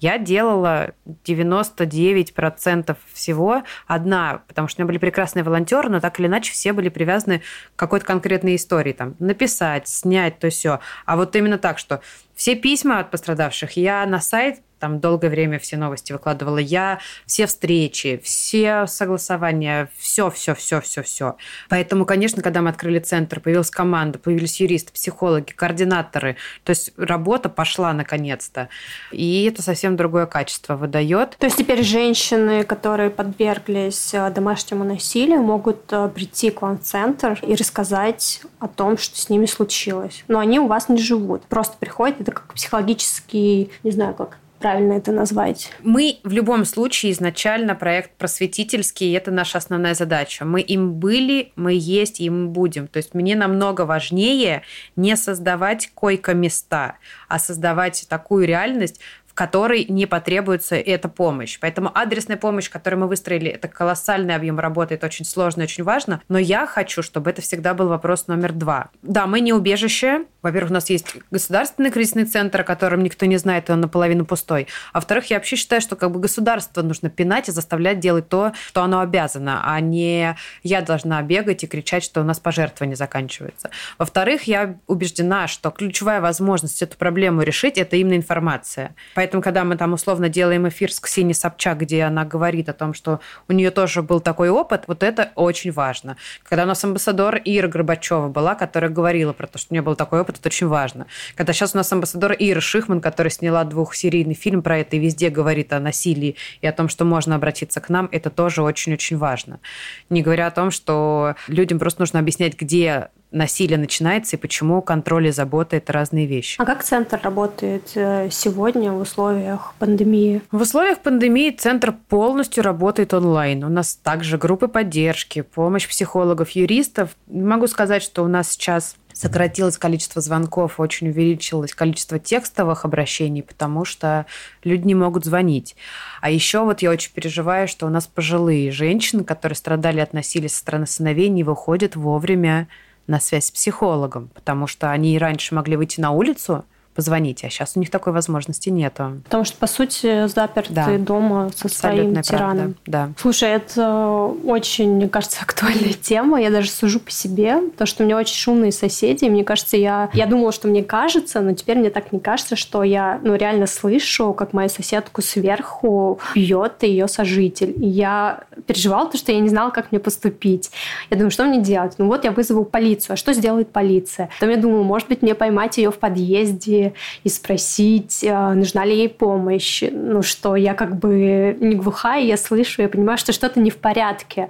Я 0.00 0.18
делала 0.18 0.94
99% 1.26 2.96
всего 3.12 3.62
одна, 3.86 4.42
потому 4.48 4.66
что 4.66 4.80
у 4.80 4.82
меня 4.82 4.88
были 4.88 4.98
прекрасные 4.98 5.42
волонтеры, 5.42 5.90
но 5.90 6.00
так 6.00 6.18
или 6.18 6.26
иначе 6.26 6.52
все 6.52 6.72
были 6.72 6.88
привязаны 6.88 7.42
к 7.76 7.78
какой-то 7.78 8.06
конкретной 8.06 8.56
истории. 8.56 8.92
Там, 8.92 9.14
написать, 9.18 9.88
снять, 9.88 10.38
то 10.38 10.48
все. 10.48 10.80
А 11.04 11.16
вот 11.16 11.36
именно 11.36 11.58
так, 11.58 11.78
что 11.78 12.00
все 12.40 12.54
письма 12.54 13.00
от 13.00 13.10
пострадавших 13.10 13.76
я 13.76 14.06
на 14.06 14.18
сайт 14.18 14.62
там 14.80 14.98
долгое 14.98 15.28
время 15.28 15.58
все 15.58 15.76
новости 15.76 16.12
выкладывала 16.12 16.58
я, 16.58 16.98
все 17.26 17.46
встречи, 17.46 18.20
все 18.24 18.86
согласования, 18.86 19.90
все, 19.98 20.30
все, 20.30 20.54
все, 20.54 20.80
все, 20.80 21.02
все. 21.02 21.36
Поэтому, 21.68 22.06
конечно, 22.06 22.42
когда 22.42 22.62
мы 22.62 22.70
открыли 22.70 22.98
центр, 22.98 23.40
появилась 23.40 23.70
команда, 23.70 24.18
появились 24.18 24.60
юристы, 24.60 24.92
психологи, 24.92 25.52
координаторы, 25.52 26.36
то 26.64 26.70
есть 26.70 26.92
работа 26.96 27.48
пошла 27.48 27.92
наконец-то. 27.92 28.68
И 29.12 29.44
это 29.44 29.62
совсем 29.62 29.96
другое 29.96 30.26
качество 30.26 30.76
выдает. 30.76 31.36
То 31.38 31.46
есть 31.46 31.58
теперь 31.58 31.82
женщины, 31.82 32.64
которые 32.64 33.10
подверглись 33.10 34.14
э, 34.14 34.30
домашнему 34.30 34.84
насилию, 34.84 35.42
могут 35.42 35.92
э, 35.92 36.08
прийти 36.08 36.50
к 36.50 36.62
вам 36.62 36.78
в 36.78 36.82
центр 36.82 37.38
и 37.42 37.54
рассказать 37.54 38.40
о 38.58 38.68
том, 38.68 38.96
что 38.96 39.18
с 39.18 39.28
ними 39.28 39.44
случилось. 39.44 40.24
Но 40.28 40.38
они 40.38 40.58
у 40.58 40.66
вас 40.66 40.88
не 40.88 40.98
живут. 40.98 41.42
Просто 41.42 41.76
приходят, 41.78 42.16
это 42.30 42.40
как 42.40 42.54
психологический, 42.54 43.70
не 43.82 43.90
знаю, 43.90 44.14
как 44.14 44.38
правильно 44.60 44.92
это 44.92 45.10
назвать? 45.10 45.72
Мы 45.82 46.18
в 46.22 46.32
любом 46.32 46.64
случае 46.64 47.12
изначально 47.12 47.74
проект 47.74 48.16
просветительский, 48.16 49.10
и 49.10 49.12
это 49.12 49.30
наша 49.30 49.58
основная 49.58 49.94
задача. 49.94 50.44
Мы 50.44 50.60
им 50.60 50.92
были, 50.94 51.52
мы 51.56 51.72
есть, 51.72 52.20
и 52.20 52.30
мы 52.30 52.46
будем. 52.46 52.86
То 52.86 52.98
есть 52.98 53.14
мне 53.14 53.34
намного 53.34 53.82
важнее 53.82 54.62
не 54.96 55.16
создавать 55.16 55.90
койко-места, 55.94 56.96
а 57.28 57.38
создавать 57.38 58.06
такую 58.08 58.46
реальность, 58.46 59.00
которой 59.40 59.86
не 59.88 60.04
потребуется 60.04 60.76
эта 60.76 61.08
помощь. 61.08 61.58
Поэтому 61.62 61.90
адресная 61.94 62.36
помощь, 62.36 62.68
которую 62.68 63.00
мы 63.00 63.08
выстроили, 63.08 63.50
это 63.50 63.68
колоссальный 63.68 64.34
объем 64.34 64.60
работы, 64.60 64.96
это 64.96 65.06
очень 65.06 65.24
сложно 65.24 65.62
очень 65.62 65.82
важно. 65.82 66.20
Но 66.28 66.36
я 66.36 66.66
хочу, 66.66 67.02
чтобы 67.02 67.30
это 67.30 67.40
всегда 67.40 67.72
был 67.72 67.88
вопрос 67.88 68.26
номер 68.26 68.52
два. 68.52 68.90
Да, 69.00 69.26
мы 69.26 69.40
не 69.40 69.54
убежище. 69.54 70.26
Во-первых, 70.42 70.70
у 70.70 70.74
нас 70.74 70.90
есть 70.90 71.16
государственный 71.30 71.90
кризисный 71.90 72.24
центр, 72.24 72.60
о 72.60 72.64
котором 72.64 73.02
никто 73.02 73.24
не 73.24 73.38
знает, 73.38 73.70
и 73.70 73.72
он 73.72 73.80
наполовину 73.80 74.26
пустой. 74.26 74.66
А 74.92 74.98
во-вторых, 74.98 75.26
я 75.30 75.38
вообще 75.38 75.56
считаю, 75.56 75.80
что 75.80 75.96
как 75.96 76.10
бы 76.10 76.20
государство 76.20 76.82
нужно 76.82 77.08
пинать 77.08 77.48
и 77.48 77.52
заставлять 77.52 77.98
делать 77.98 78.28
то, 78.28 78.52
что 78.68 78.82
оно 78.82 79.00
обязано, 79.00 79.62
а 79.64 79.80
не 79.80 80.36
я 80.62 80.82
должна 80.82 81.22
бегать 81.22 81.64
и 81.64 81.66
кричать, 81.66 82.04
что 82.04 82.20
у 82.20 82.24
нас 82.24 82.38
пожертвование 82.40 82.96
заканчивается. 82.96 83.70
Во-вторых, 83.98 84.42
я 84.44 84.76
убеждена, 84.86 85.46
что 85.46 85.70
ключевая 85.70 86.20
возможность 86.20 86.82
эту 86.82 86.98
проблему 86.98 87.40
решить– 87.40 87.76
это 87.78 87.96
именно 87.96 88.16
информация. 88.16 88.94
Поэтому, 89.14 89.29
когда 89.40 89.64
мы 89.64 89.76
там 89.76 89.92
условно 89.92 90.28
делаем 90.28 90.68
эфир 90.68 90.92
с 90.92 91.00
Ксенией 91.00 91.34
Собчак, 91.34 91.78
где 91.78 92.02
она 92.02 92.24
говорит 92.24 92.68
о 92.68 92.72
том, 92.72 92.94
что 92.94 93.20
у 93.48 93.52
нее 93.52 93.70
тоже 93.70 94.02
был 94.02 94.20
такой 94.20 94.48
опыт, 94.50 94.84
вот 94.86 95.02
это 95.02 95.30
очень 95.36 95.72
важно. 95.72 96.16
Когда 96.42 96.64
у 96.64 96.66
нас 96.66 96.82
амбассадор 96.82 97.40
Ира 97.44 97.68
Горбачева 97.68 98.28
была, 98.28 98.54
которая 98.54 98.90
говорила 98.90 99.32
про 99.32 99.46
то, 99.46 99.58
что 99.58 99.68
у 99.70 99.74
нее 99.74 99.82
был 99.82 99.94
такой 99.94 100.20
опыт, 100.20 100.38
это 100.38 100.48
очень 100.48 100.66
важно. 100.66 101.06
Когда 101.36 101.52
сейчас 101.52 101.74
у 101.74 101.78
нас 101.78 101.92
амбассадор 101.92 102.34
Ира 102.38 102.60
Шихман, 102.60 103.00
которая 103.00 103.30
сняла 103.30 103.64
двухсерийный 103.64 104.34
фильм 104.34 104.62
про 104.62 104.78
это 104.78 104.96
и 104.96 104.98
везде 104.98 105.30
говорит 105.30 105.72
о 105.72 105.80
насилии 105.80 106.36
и 106.60 106.66
о 106.66 106.72
том, 106.72 106.88
что 106.88 107.04
можно 107.04 107.36
обратиться 107.36 107.80
к 107.80 107.88
нам, 107.88 108.08
это 108.10 108.30
тоже 108.30 108.62
очень-очень 108.62 109.16
важно. 109.16 109.60
Не 110.08 110.22
говоря 110.22 110.48
о 110.48 110.50
том, 110.50 110.70
что 110.70 111.36
людям 111.46 111.78
просто 111.78 112.02
нужно 112.02 112.18
объяснять, 112.18 112.58
где 112.58 113.10
насилие 113.30 113.78
начинается 113.78 114.36
и 114.36 114.38
почему 114.38 114.82
контроль 114.82 115.28
и 115.28 115.30
забота– 115.30 115.76
это 115.78 115.92
разные 115.92 116.26
вещи. 116.26 116.60
А 116.60 116.64
как 116.64 116.82
центр 116.82 117.20
работает 117.22 117.92
э, 117.94 118.28
сегодня 118.30 118.92
в 118.92 119.00
условиях 119.00 119.74
пандемии? 119.78 120.42
В 120.50 120.60
условиях 120.60 121.00
пандемии 121.00 121.50
центр 121.50 121.94
полностью 122.08 122.64
работает 122.64 123.14
онлайн. 123.14 123.64
У 123.64 123.68
нас 123.68 123.94
также 123.94 124.38
группы 124.38 124.68
поддержки, 124.68 125.42
помощь 125.42 125.88
психологов, 125.88 126.50
юристов. 126.50 127.10
Могу 127.28 127.66
сказать, 127.66 128.02
что 128.02 128.24
у 128.24 128.28
нас 128.28 128.50
сейчас 128.50 128.96
сократилось 129.12 129.76
количество 129.76 130.22
звонков, 130.22 130.80
очень 130.80 131.08
увеличилось 131.08 131.74
количество 131.74 132.18
текстовых 132.18 132.84
обращений, 132.84 133.42
потому 133.42 133.84
что 133.84 134.26
люди 134.64 134.86
не 134.86 134.94
могут 134.94 135.24
звонить. 135.24 135.76
А 136.20 136.30
еще 136.30 136.64
вот 136.64 136.82
я 136.82 136.90
очень 136.90 137.12
переживаю, 137.12 137.68
что 137.68 137.86
у 137.86 137.90
нас 137.90 138.06
пожилые 138.06 138.70
женщины, 138.70 139.24
которые 139.24 139.56
страдали 139.56 140.00
от 140.00 140.12
насилия 140.12 140.48
со 140.48 140.58
стороны 140.58 140.86
сыновей, 140.86 141.28
не 141.28 141.44
выходят 141.44 141.96
вовремя 141.96 142.68
на 143.10 143.20
связь 143.20 143.46
с 143.46 143.50
психологом, 143.50 144.28
потому 144.28 144.66
что 144.66 144.90
они 144.92 145.18
раньше 145.18 145.54
могли 145.54 145.76
выйти 145.76 146.00
на 146.00 146.12
улицу, 146.12 146.64
позвонить, 146.94 147.44
а 147.44 147.50
сейчас 147.50 147.72
у 147.76 147.80
них 147.80 147.90
такой 147.90 148.12
возможности 148.12 148.68
нету. 148.68 149.20
Потому 149.24 149.44
что, 149.44 149.56
по 149.56 149.66
сути, 149.66 150.26
заперты 150.26 150.72
да. 150.72 150.98
дома 150.98 151.50
со 151.54 151.68
своим 151.68 152.20
тираном. 152.20 152.74
Да. 152.86 153.10
Слушай, 153.16 153.50
это 153.50 154.30
очень, 154.44 154.94
мне 154.94 155.08
кажется, 155.08 155.38
актуальная 155.42 155.92
тема. 155.92 156.40
Я 156.40 156.50
даже 156.50 156.70
сужу 156.70 157.00
по 157.00 157.10
себе, 157.10 157.60
потому 157.72 157.86
что 157.86 158.02
у 158.02 158.06
меня 158.06 158.16
очень 158.16 158.34
шумные 158.34 158.72
соседи. 158.72 159.24
И 159.24 159.30
мне 159.30 159.44
кажется, 159.44 159.76
я, 159.76 160.10
я 160.12 160.26
думала, 160.26 160.52
что 160.52 160.68
мне 160.68 160.82
кажется, 160.82 161.40
но 161.40 161.54
теперь 161.54 161.78
мне 161.78 161.90
так 161.90 162.12
не 162.12 162.18
кажется, 162.18 162.56
что 162.56 162.82
я 162.82 163.20
ну, 163.22 163.36
реально 163.36 163.66
слышу, 163.66 164.32
как 164.32 164.52
мою 164.52 164.68
соседку 164.68 165.22
сверху 165.22 166.18
бьет 166.34 166.82
ее 166.82 167.06
сожитель. 167.06 167.72
И 167.76 167.86
я 167.86 168.40
переживала, 168.66 169.04
потому 169.04 169.18
что 169.18 169.32
я 169.32 169.40
не 169.40 169.48
знала, 169.48 169.70
как 169.70 169.92
мне 169.92 170.00
поступить. 170.00 170.70
Я 171.08 171.16
думаю, 171.16 171.30
что 171.30 171.44
мне 171.44 171.60
делать? 171.60 171.94
Ну 171.98 172.06
вот 172.06 172.24
я 172.24 172.32
вызову 172.32 172.64
полицию. 172.64 173.14
А 173.14 173.16
что 173.16 173.32
сделает 173.32 173.70
полиция? 173.70 174.28
Потом 174.38 174.50
я 174.50 174.56
думаю, 174.56 174.82
может 174.82 175.08
быть, 175.08 175.22
мне 175.22 175.34
поймать 175.34 175.78
ее 175.78 175.90
в 175.90 175.98
подъезде 175.98 176.79
и 177.24 177.28
спросить, 177.28 178.22
э, 178.22 178.52
нужна 178.54 178.84
ли 178.84 178.96
ей 178.96 179.08
помощь. 179.08 179.82
Ну, 179.90 180.22
что 180.22 180.56
я 180.56 180.74
как 180.74 180.98
бы 180.98 181.56
не 181.60 181.76
глухая, 181.76 182.22
я 182.22 182.36
слышу, 182.36 182.82
я 182.82 182.88
понимаю, 182.88 183.18
что 183.18 183.32
что-то 183.32 183.60
не 183.60 183.70
в 183.70 183.76
порядке. 183.76 184.48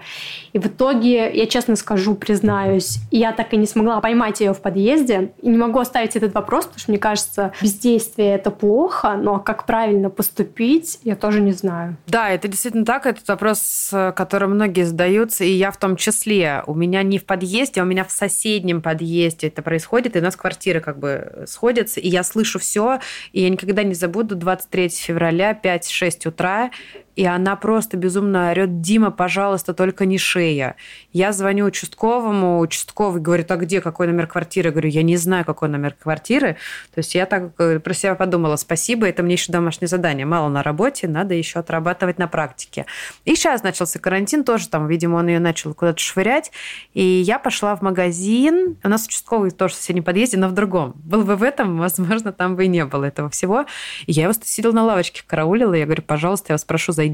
И 0.53 0.59
в 0.59 0.67
итоге, 0.67 1.31
я 1.33 1.47
честно 1.47 1.77
скажу, 1.77 2.15
признаюсь, 2.15 2.99
я 3.11 3.33
так 3.33 3.53
и 3.53 3.57
не 3.57 3.67
смогла 3.67 4.01
поймать 4.01 4.41
ее 4.41 4.53
в 4.53 4.61
подъезде. 4.61 5.33
И 5.43 5.49
не 5.49 5.57
могу 5.57 5.79
оставить 5.79 6.17
этот 6.17 6.35
вопрос, 6.35 6.65
потому 6.65 6.81
что 6.81 6.91
мне 6.91 6.99
кажется, 6.99 7.53
бездействие 7.61 8.35
это 8.35 8.51
плохо, 8.51 9.17
но 9.17 9.39
как 9.39 9.67
правильно 9.67 10.11
поступить, 10.11 10.99
я 11.05 11.17
тоже 11.17 11.41
не 11.41 11.53
знаю. 11.53 11.97
Да, 12.07 12.31
это 12.31 12.49
действительно 12.49 12.85
так. 12.85 13.07
Этот 13.07 13.27
вопрос, 13.29 13.91
который 14.15 14.49
многие 14.49 14.85
задаются, 14.85 15.45
и 15.45 15.51
я 15.51 15.71
в 15.71 15.77
том 15.77 15.97
числе. 15.97 16.63
У 16.67 16.75
меня 16.75 17.03
не 17.03 17.19
в 17.19 17.25
подъезде, 17.25 17.81
а 17.81 17.85
у 17.85 17.87
меня 17.87 18.05
в 18.05 18.11
соседнем 18.11 18.83
подъезде 18.83 19.49
это 19.49 19.63
происходит, 19.63 20.17
и 20.17 20.19
у 20.19 20.23
нас 20.23 20.37
квартиры 20.37 20.81
как 20.81 20.99
бы 20.99 21.45
сходятся, 21.47 22.01
и 22.01 22.09
я 22.09 22.20
слышу 22.23 22.59
все, 22.59 23.01
и 23.33 23.43
я 23.43 23.51
никогда 23.51 23.83
не 23.83 23.95
забуду. 23.95 24.37
23 24.37 24.89
февраля, 24.89 25.59
5-6 25.61 26.29
утра, 26.29 26.71
и 27.21 27.27
она 27.27 27.55
просто 27.55 27.99
безумно 27.99 28.51
орет, 28.51 28.81
Дима, 28.81 29.11
пожалуйста, 29.11 29.75
только 29.75 30.07
не 30.07 30.17
шея. 30.17 30.77
Я 31.13 31.33
звоню 31.33 31.67
участковому, 31.67 32.61
участковый 32.61 33.21
говорит, 33.21 33.51
а 33.51 33.57
где, 33.57 33.83
какой 33.83 34.07
номер 34.07 34.27
квартиры? 34.27 34.69
Я 34.69 34.73
говорю, 34.73 34.89
я 34.89 35.03
не 35.03 35.19
знаю, 35.19 35.45
какой 35.45 35.69
номер 35.69 35.95
квартиры. 36.01 36.57
То 36.95 37.01
есть 37.01 37.15
я 37.15 37.27
так 37.27 37.53
э, 37.59 37.79
про 37.79 37.93
себя 37.93 38.15
подумала, 38.15 38.57
спасибо, 38.57 39.07
это 39.07 39.23
мне 39.23 39.35
еще 39.35 39.53
домашнее 39.53 39.89
задание. 39.89 40.25
Мало 40.25 40.49
на 40.49 40.63
работе, 40.63 41.09
надо 41.09 41.35
еще 41.35 41.59
отрабатывать 41.59 42.19
на 42.19 42.27
практике. 42.27 42.87
И 43.27 43.35
сейчас 43.35 43.63
начался 43.63 43.99
карантин 43.99 44.43
тоже, 44.43 44.69
там, 44.69 44.87
видимо, 44.87 45.17
он 45.17 45.27
ее 45.27 45.41
начал 45.41 45.75
куда-то 45.75 45.99
швырять. 45.99 46.51
И 46.95 47.03
я 47.03 47.39
пошла 47.39 47.77
в 47.77 47.83
магазин. 47.83 48.79
У 48.83 48.89
нас 48.89 49.05
участковый 49.05 49.51
тоже 49.51 49.75
в 49.75 49.77
соседнем 49.77 50.05
подъезде, 50.05 50.39
но 50.39 50.49
в 50.49 50.53
другом. 50.53 50.95
Был 50.97 51.25
бы 51.25 51.37
в 51.37 51.43
этом, 51.43 51.77
возможно, 51.77 52.33
там 52.33 52.57
бы 52.57 52.65
и 52.65 52.69
не 52.69 52.87
было 52.87 53.05
этого 53.05 53.29
всего. 53.29 53.67
И 54.07 54.13
я 54.13 54.23
его 54.23 54.33
сидела 54.43 54.73
на 54.73 54.85
лавочке, 54.85 55.23
караулила. 55.27 55.75
Я 55.75 55.85
говорю, 55.85 56.03
пожалуйста, 56.03 56.47
я 56.53 56.55
вас 56.55 56.65
прошу, 56.65 56.93
зайдите. 56.93 57.10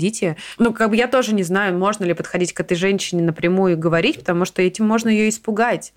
Ну, 0.58 0.72
как 0.72 0.90
бы 0.90 0.96
я 0.96 1.08
тоже 1.08 1.34
не 1.34 1.42
знаю, 1.42 1.76
можно 1.76 2.04
ли 2.04 2.14
подходить 2.14 2.52
к 2.52 2.60
этой 2.60 2.76
женщине 2.76 3.22
напрямую 3.22 3.72
и 3.72 3.76
говорить, 3.76 4.18
потому 4.18 4.44
что 4.44 4.62
этим 4.62 4.86
можно 4.86 5.08
ее 5.08 5.28
испугать. 5.28 5.92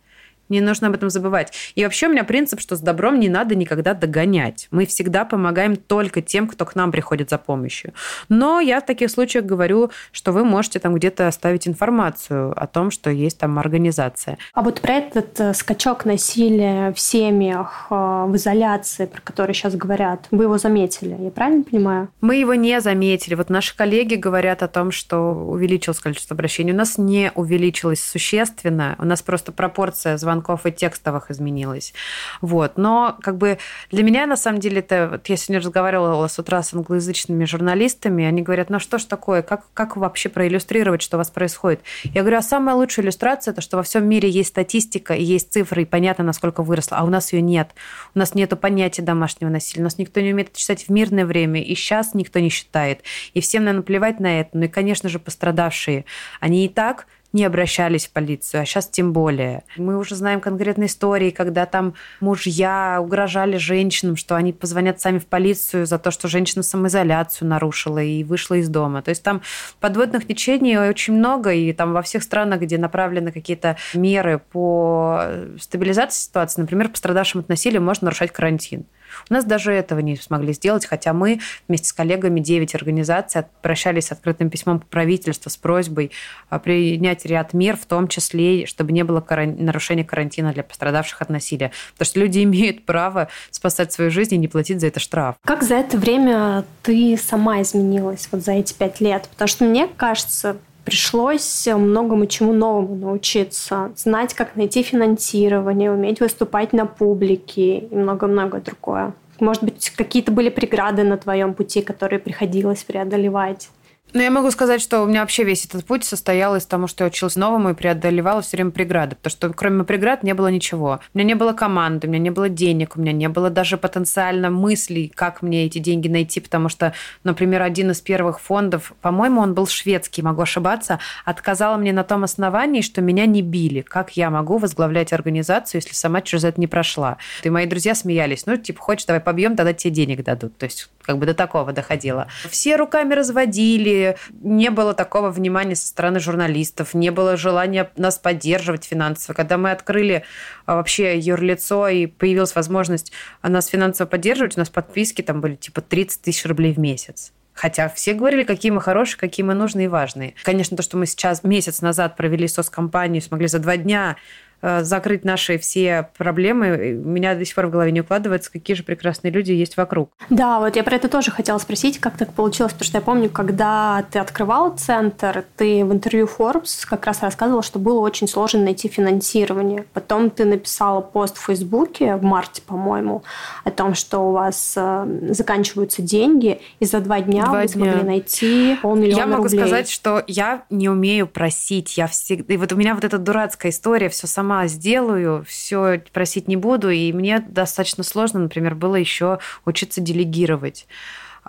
Не 0.49 0.62
нужно 0.62 0.88
об 0.88 0.95
этом 0.95 1.09
забывать. 1.09 1.53
И 1.75 1.83
вообще 1.83 2.07
у 2.07 2.12
меня 2.12 2.23
принцип, 2.23 2.59
что 2.59 2.75
с 2.75 2.79
добром 2.79 3.19
не 3.19 3.29
надо 3.29 3.55
никогда 3.55 3.93
догонять. 3.93 4.67
Мы 4.71 4.85
всегда 4.85 5.25
помогаем 5.25 5.75
только 5.75 6.21
тем, 6.21 6.47
кто 6.47 6.65
к 6.65 6.75
нам 6.75 6.91
приходит 6.91 7.29
за 7.29 7.38
помощью. 7.38 7.93
Но 8.27 8.59
я 8.59 8.81
в 8.81 8.85
таких 8.85 9.12
случаях 9.12 9.45
говорю, 9.45 9.91
что 10.12 10.31
вы 10.31 10.43
можете 10.43 10.79
там 10.79 10.95
где-то 10.95 11.27
оставить 11.27 11.67
информацию 11.67 12.53
о 12.59 12.67
том, 12.67 12.91
что 12.91 13.09
есть 13.09 13.38
там 13.38 13.59
организация. 13.59 14.38
А 14.53 14.62
вот 14.62 14.81
про 14.81 14.93
этот 14.95 15.39
э, 15.39 15.53
скачок 15.53 16.05
насилия 16.05 16.91
в 16.93 16.99
семьях, 16.99 17.88
э, 17.89 18.25
в 18.27 18.35
изоляции, 18.35 19.05
про 19.05 19.21
который 19.21 19.53
сейчас 19.53 19.75
говорят, 19.75 20.27
вы 20.31 20.45
его 20.45 20.57
заметили, 20.57 21.15
я 21.19 21.31
правильно 21.31 21.63
понимаю? 21.63 22.09
Мы 22.21 22.38
его 22.38 22.55
не 22.55 22.81
заметили. 22.81 23.35
Вот 23.35 23.49
наши 23.49 23.75
коллеги 23.75 24.15
говорят 24.15 24.63
о 24.63 24.67
том, 24.67 24.91
что 24.91 25.17
увеличилось 25.33 25.99
количество 25.99 26.33
обращений. 26.33 26.73
У 26.73 26.75
нас 26.75 26.97
не 26.97 27.31
увеличилось 27.35 28.03
существенно. 28.03 28.95
У 28.97 29.05
нас 29.05 29.21
просто 29.21 29.51
пропорция 29.51 30.17
звонков 30.17 30.38
звонков 30.39 30.65
и 30.65 30.71
текстовых 30.71 31.32
изменилось. 31.32 31.93
Вот. 32.41 32.78
Но 32.78 33.17
как 33.21 33.38
бы 33.38 33.58
для 33.91 34.04
меня, 34.04 34.25
на 34.25 34.38
самом 34.38 34.60
деле, 34.60 34.80
это... 34.80 35.10
Вот 35.12 35.28
я 35.28 35.38
сегодня 35.38 35.60
разговаривала 35.60 36.28
с 36.28 36.39
утра 36.39 36.63
с 36.63 36.73
англоязычными 36.73 37.45
журналистами, 37.45 38.25
они 38.25 38.41
говорят, 38.41 38.69
ну 38.69 38.80
что 38.80 38.97
ж 38.97 39.04
такое, 39.04 39.41
как, 39.41 39.65
как 39.73 39.97
вообще 39.97 40.30
проиллюстрировать, 40.30 41.02
что 41.02 41.17
у 41.17 41.19
вас 41.19 41.30
происходит? 41.30 41.82
Я 42.04 42.21
говорю, 42.21 42.38
а 42.38 42.41
самая 42.41 42.75
лучшая 42.75 43.06
иллюстрация, 43.06 43.52
это 43.52 43.62
что 43.62 43.78
во 43.78 43.84
всем 43.84 44.08
мире 44.08 44.30
есть 44.30 44.49
статистика, 44.49 45.13
и 45.13 45.23
есть 45.23 45.52
цифры, 45.52 45.84
и 45.84 45.86
понятно, 45.86 46.23
насколько 46.23 46.63
выросло, 46.63 46.97
а 46.97 47.04
у 47.04 47.10
нас 47.10 47.34
ее 47.34 47.41
нет. 47.41 47.71
У 48.15 48.19
нас 48.19 48.36
нет 48.36 48.49
понятия 48.60 49.02
домашнего 49.02 49.49
насилия, 49.49 49.82
у 49.82 49.84
нас 49.84 49.97
никто 49.97 50.21
не 50.21 50.34
умеет 50.34 50.49
это 50.49 50.60
читать 50.60 50.88
в 50.88 50.89
мирное 50.89 51.25
время, 51.25 51.62
и 51.62 51.75
сейчас 51.75 52.13
никто 52.13 52.39
не 52.39 52.49
считает. 52.49 53.02
И 53.34 53.41
всем, 53.41 53.63
наверное, 53.63 53.84
плевать 53.84 54.19
на 54.19 54.39
это. 54.39 54.49
Ну 54.54 54.65
и, 54.65 54.67
конечно 54.67 55.10
же, 55.10 55.19
пострадавшие. 55.19 56.06
Они 56.39 56.65
и 56.65 56.69
так 56.69 57.06
не 57.31 57.45
обращались 57.45 58.07
в 58.07 58.11
полицию, 58.11 58.61
а 58.61 58.65
сейчас 58.65 58.87
тем 58.87 59.13
более. 59.13 59.63
Мы 59.77 59.97
уже 59.97 60.15
знаем 60.15 60.41
конкретные 60.41 60.87
истории, 60.87 61.29
когда 61.29 61.65
там 61.65 61.93
мужья 62.21 62.97
угрожали 62.99 63.57
женщинам, 63.57 64.15
что 64.15 64.35
они 64.35 64.51
позвонят 64.51 64.99
сами 64.99 65.19
в 65.19 65.27
полицию 65.27 65.85
за 65.85 65.99
то, 65.99 66.11
что 66.11 66.27
женщина 66.27 66.63
самоизоляцию 66.63 67.47
нарушила 67.47 68.01
и 68.01 68.23
вышла 68.23 68.55
из 68.55 68.69
дома. 68.69 69.01
То 69.01 69.09
есть 69.09 69.23
там 69.23 69.41
подводных 69.79 70.25
течений 70.25 70.77
очень 70.77 71.13
много, 71.13 71.53
и 71.53 71.71
там 71.73 71.93
во 71.93 72.01
всех 72.01 72.23
странах, 72.23 72.61
где 72.61 72.77
направлены 72.77 73.31
какие-то 73.31 73.77
меры 73.93 74.39
по 74.39 75.21
стабилизации 75.59 76.23
ситуации, 76.23 76.61
например, 76.61 76.89
пострадавшим 76.89 77.41
от 77.41 77.49
насилия 77.49 77.79
можно 77.79 78.05
нарушать 78.05 78.31
карантин. 78.31 78.85
У 79.30 79.34
нас 79.34 79.45
даже 79.45 79.72
этого 79.72 80.00
не 80.00 80.15
смогли 80.15 80.54
сделать, 80.54 80.86
хотя 80.86 81.13
мы 81.13 81.39
вместе 81.67 81.88
с 81.88 81.93
коллегами 81.93 82.39
9 82.39 82.76
организаций 82.76 83.43
обращались 83.62 84.08
с 84.08 84.12
открытым 84.12 84.50
письмом 84.50 84.80
к 84.80 84.86
правительству 84.86 85.50
с 85.50 85.58
просьбой 85.58 86.12
а, 86.50 86.60
принять 86.60 87.26
ряд 87.26 87.54
мер, 87.54 87.78
в 87.78 87.86
том 87.86 88.08
числе, 88.08 88.65
чтобы 88.65 88.91
не 88.91 89.04
было 89.04 89.24
нарушения 89.30 90.04
карантина 90.04 90.54
для 90.54 90.63
пострадавших 90.63 91.22
от 91.22 91.30
насилия. 91.30 91.72
Потому 91.93 92.06
что 92.06 92.19
люди 92.19 92.43
имеют 92.43 92.86
право 92.86 93.30
спасать 93.52 93.91
свою 93.91 94.12
жизнь 94.12 94.36
и 94.36 94.38
не 94.38 94.48
платить 94.48 94.80
за 94.80 94.88
это 94.88 95.00
штраф. 95.00 95.36
Как 95.45 95.63
за 95.63 95.76
это 95.76 95.98
время 95.98 96.65
ты 96.84 97.17
сама 97.17 97.62
изменилась, 97.62 98.28
вот 98.32 98.43
за 98.43 98.54
эти 98.54 98.74
пять 98.74 99.00
лет? 99.02 99.28
Потому 99.32 99.48
что 99.48 99.65
мне 99.65 99.88
кажется, 99.88 100.58
пришлось 100.89 101.67
многому 101.67 102.25
чему 102.25 102.52
новому 102.52 102.95
научиться. 102.95 103.91
Знать, 103.95 104.34
как 104.34 104.56
найти 104.56 104.82
финансирование, 104.82 105.91
уметь 105.91 106.19
выступать 106.19 106.73
на 106.73 106.88
публике 106.88 107.78
и 107.78 107.95
много-много 107.95 108.60
другое. 108.60 109.13
Может 109.39 109.63
быть, 109.63 109.91
какие-то 109.91 110.32
были 110.32 110.49
преграды 110.49 111.04
на 111.04 111.17
твоем 111.17 111.54
пути, 111.54 111.82
которые 111.82 112.19
приходилось 112.19 112.84
преодолевать? 112.84 113.69
Ну, 114.12 114.22
я 114.22 114.32
могу 114.32 114.50
сказать, 114.50 114.82
что 114.82 115.02
у 115.02 115.06
меня 115.06 115.22
вообще 115.22 115.43
весь 115.43 115.65
этот 115.65 115.86
путь 115.86 116.04
состоял 116.04 116.56
из 116.56 116.65
того, 116.65 116.88
что 116.88 117.04
я 117.04 117.10
училась 117.10 117.36
новому 117.36 117.69
и 117.69 117.74
преодолевала 117.76 118.41
все 118.41 118.58
время 118.58 118.72
преграды. 118.72 119.15
Потому 119.15 119.32
что 119.32 119.50
кроме 119.54 119.84
преград 119.84 120.24
не 120.24 120.34
было 120.34 120.48
ничего. 120.48 121.00
У 121.13 121.17
меня 121.17 121.28
не 121.28 121.36
было 121.36 121.54
команды, 121.54 122.08
у 122.08 122.10
меня 122.10 122.19
не 122.19 122.30
было 122.32 122.50
денег, 122.50 122.95
у 122.95 123.02
меня 123.02 123.12
не 123.12 123.30
было 123.30 123.52
даже 123.52 123.78
потенциально 123.78 124.50
мыслей, 124.50 125.12
как 125.13 125.43
мне 125.43 125.65
эти 125.65 125.78
деньги 125.78 126.08
найти. 126.08 126.39
Потому 126.39 126.69
что, 126.69 126.93
например, 127.24 127.62
один 127.62 127.91
из 127.91 128.02
первых 128.02 128.39
фондов, 128.39 128.93
по-моему, 129.02 129.41
он 129.41 129.54
был 129.54 129.67
шведский, 129.67 130.24
могу 130.24 130.41
ошибаться, 130.41 131.00
отказал 131.24 131.78
мне 131.78 131.93
на 131.93 132.04
том 132.04 132.24
основании, 132.24 132.82
что 132.82 133.02
меня 133.02 133.28
не 133.28 133.43
били. 133.43 133.82
Как 133.82 134.17
я 134.17 134.32
могу 134.32 134.58
возглавлять 134.58 135.13
организацию, 135.13 135.82
если 135.82 135.93
сама 135.93 136.22
через 136.22 136.45
это 136.45 136.60
не 136.60 136.67
прошла? 136.67 137.17
И 137.43 137.50
мои 137.52 137.67
друзья 137.67 137.93
смеялись. 137.93 138.48
Ну, 138.48 138.58
типа, 138.58 138.82
хочешь, 138.82 139.06
давай 139.06 139.22
побьем, 139.22 139.56
тогда 139.56 139.74
тебе 139.74 139.93
денег 139.93 140.24
дадут. 140.24 140.58
То 140.58 140.65
есть 140.65 140.89
как 141.10 141.17
бы 141.17 141.26
до 141.26 141.34
такого 141.34 141.74
доходило. 141.74 142.28
Все 142.52 142.76
руками 142.76 143.15
разводили, 143.15 144.15
не 144.43 144.69
было 144.69 144.93
такого 144.93 145.32
внимания 145.32 145.74
со 145.76 145.88
стороны 145.88 146.19
журналистов, 146.19 146.93
не 146.93 147.10
было 147.10 147.36
желания 147.36 147.89
нас 147.98 148.19
поддерживать 148.19 148.86
финансово. 148.86 149.34
Когда 149.34 149.58
мы 149.58 149.72
открыли 149.72 150.24
а, 150.67 150.76
вообще 150.76 151.17
юрлицо 151.17 151.88
и 151.88 152.06
появилась 152.06 152.54
возможность 152.54 153.12
нас 153.41 153.65
финансово 153.65 154.06
поддерживать, 154.06 154.56
у 154.56 154.60
нас 154.60 154.69
подписки 154.69 155.24
там 155.24 155.41
были 155.41 155.56
типа 155.56 155.82
30 155.82 156.22
тысяч 156.22 156.45
рублей 156.45 156.76
в 156.76 156.78
месяц. 156.78 157.34
Хотя 157.56 157.89
все 157.89 158.13
говорили, 158.13 158.43
какие 158.43 158.72
мы 158.72 158.80
хорошие, 158.80 159.17
какие 159.17 159.43
мы 159.43 159.56
нужные 159.56 159.86
и 159.86 159.88
важные. 159.88 160.36
Конечно, 160.43 160.78
то, 160.78 160.84
что 160.84 160.95
мы 160.95 161.08
сейчас 161.08 161.43
месяц 161.43 161.82
назад 161.82 162.17
провели 162.17 162.48
соцкомпанию, 162.48 163.24
смогли 163.24 163.48
за 163.48 163.58
два 163.58 163.78
дня 163.78 164.15
закрыть 164.62 165.26
наши 165.26 165.58
все 165.58 166.10
проблемы, 166.17 167.00
у 167.04 167.08
меня 167.08 167.36
до 167.36 167.45
сих 167.45 167.56
пор 167.56 167.67
в 167.67 167.72
голове 167.72 167.91
не 167.91 168.02
укладывается, 168.02 168.52
какие 168.52 168.76
же 168.76 168.84
прекрасные 168.84 169.32
люди 169.32 169.52
есть 169.52 169.78
вокруг. 169.78 170.12
Да, 170.30 170.60
вот 170.60 170.76
я 170.76 170.84
про 170.84 170.95
это 170.95 171.08
тоже 171.08 171.32
хотела 171.32 171.58
спросить, 171.58 172.00
как 172.00 172.17
так 172.17 172.34
получилось, 172.34 172.74
потому 172.74 172.86
что 172.86 172.98
я 172.98 173.02
помню, 173.02 173.30
когда 173.30 174.06
ты 174.12 174.19
открывал 174.19 174.76
центр, 174.78 175.45
ты 175.56 175.86
в 175.86 175.93
интервью 175.93 176.28
Forbes 176.28 176.86
как 176.88 177.06
раз 177.06 177.22
рассказывала, 177.22 177.63
что 177.63 177.80
было 177.80 178.00
очень 178.00 178.28
сложно 178.28 178.63
найти 178.63 178.88
финансирование. 178.88 179.86
Потом 179.93 180.30
ты 180.30 180.45
написала 180.45 181.02
пост 181.02 181.38
в 181.38 181.45
Фейсбуке 181.45 182.15
в 182.15 182.24
марте, 182.24 182.62
по-моему, 182.62 183.24
о 183.63 183.72
том, 183.72 183.93
что 183.93 184.30
у 184.30 184.32
вас 184.32 184.74
э, 184.76 185.30
заканчиваются 185.30 186.02
деньги, 186.02 186.60
и 186.80 186.86
за 186.86 187.00
два 187.00 187.22
дня 187.22 187.45
два 187.45 187.62
вы 187.62 187.67
дня. 187.67 187.67
смогли 187.67 188.04
найти 188.04 188.78
полмиллиона 188.82 189.19
Я 189.19 189.28
могу 189.28 189.43
рублей. 189.43 189.60
сказать, 189.60 189.89
что 189.89 190.24
я 190.28 190.63
не 190.69 190.89
умею 190.89 191.28
просить, 191.28 191.98
я 191.98 192.08
всегда... 192.08 192.54
И 192.54 192.58
вот 192.58 192.72
у 192.74 192.76
меня 192.76 192.95
вот 192.95 193.04
эта 193.04 193.17
дурацкая 193.17 193.72
история, 193.72 194.10
все 194.10 194.28
сама 194.28 194.48
сама 194.49 194.65
сделаю, 194.65 195.45
все 195.47 196.01
просить 196.12 196.47
не 196.47 196.55
буду. 196.55 196.89
И 196.89 197.13
мне 197.13 197.39
достаточно 197.39 198.03
сложно, 198.03 198.39
например, 198.39 198.73
было 198.73 198.95
еще 198.95 199.38
учиться 199.63 200.01
делегировать. 200.01 200.88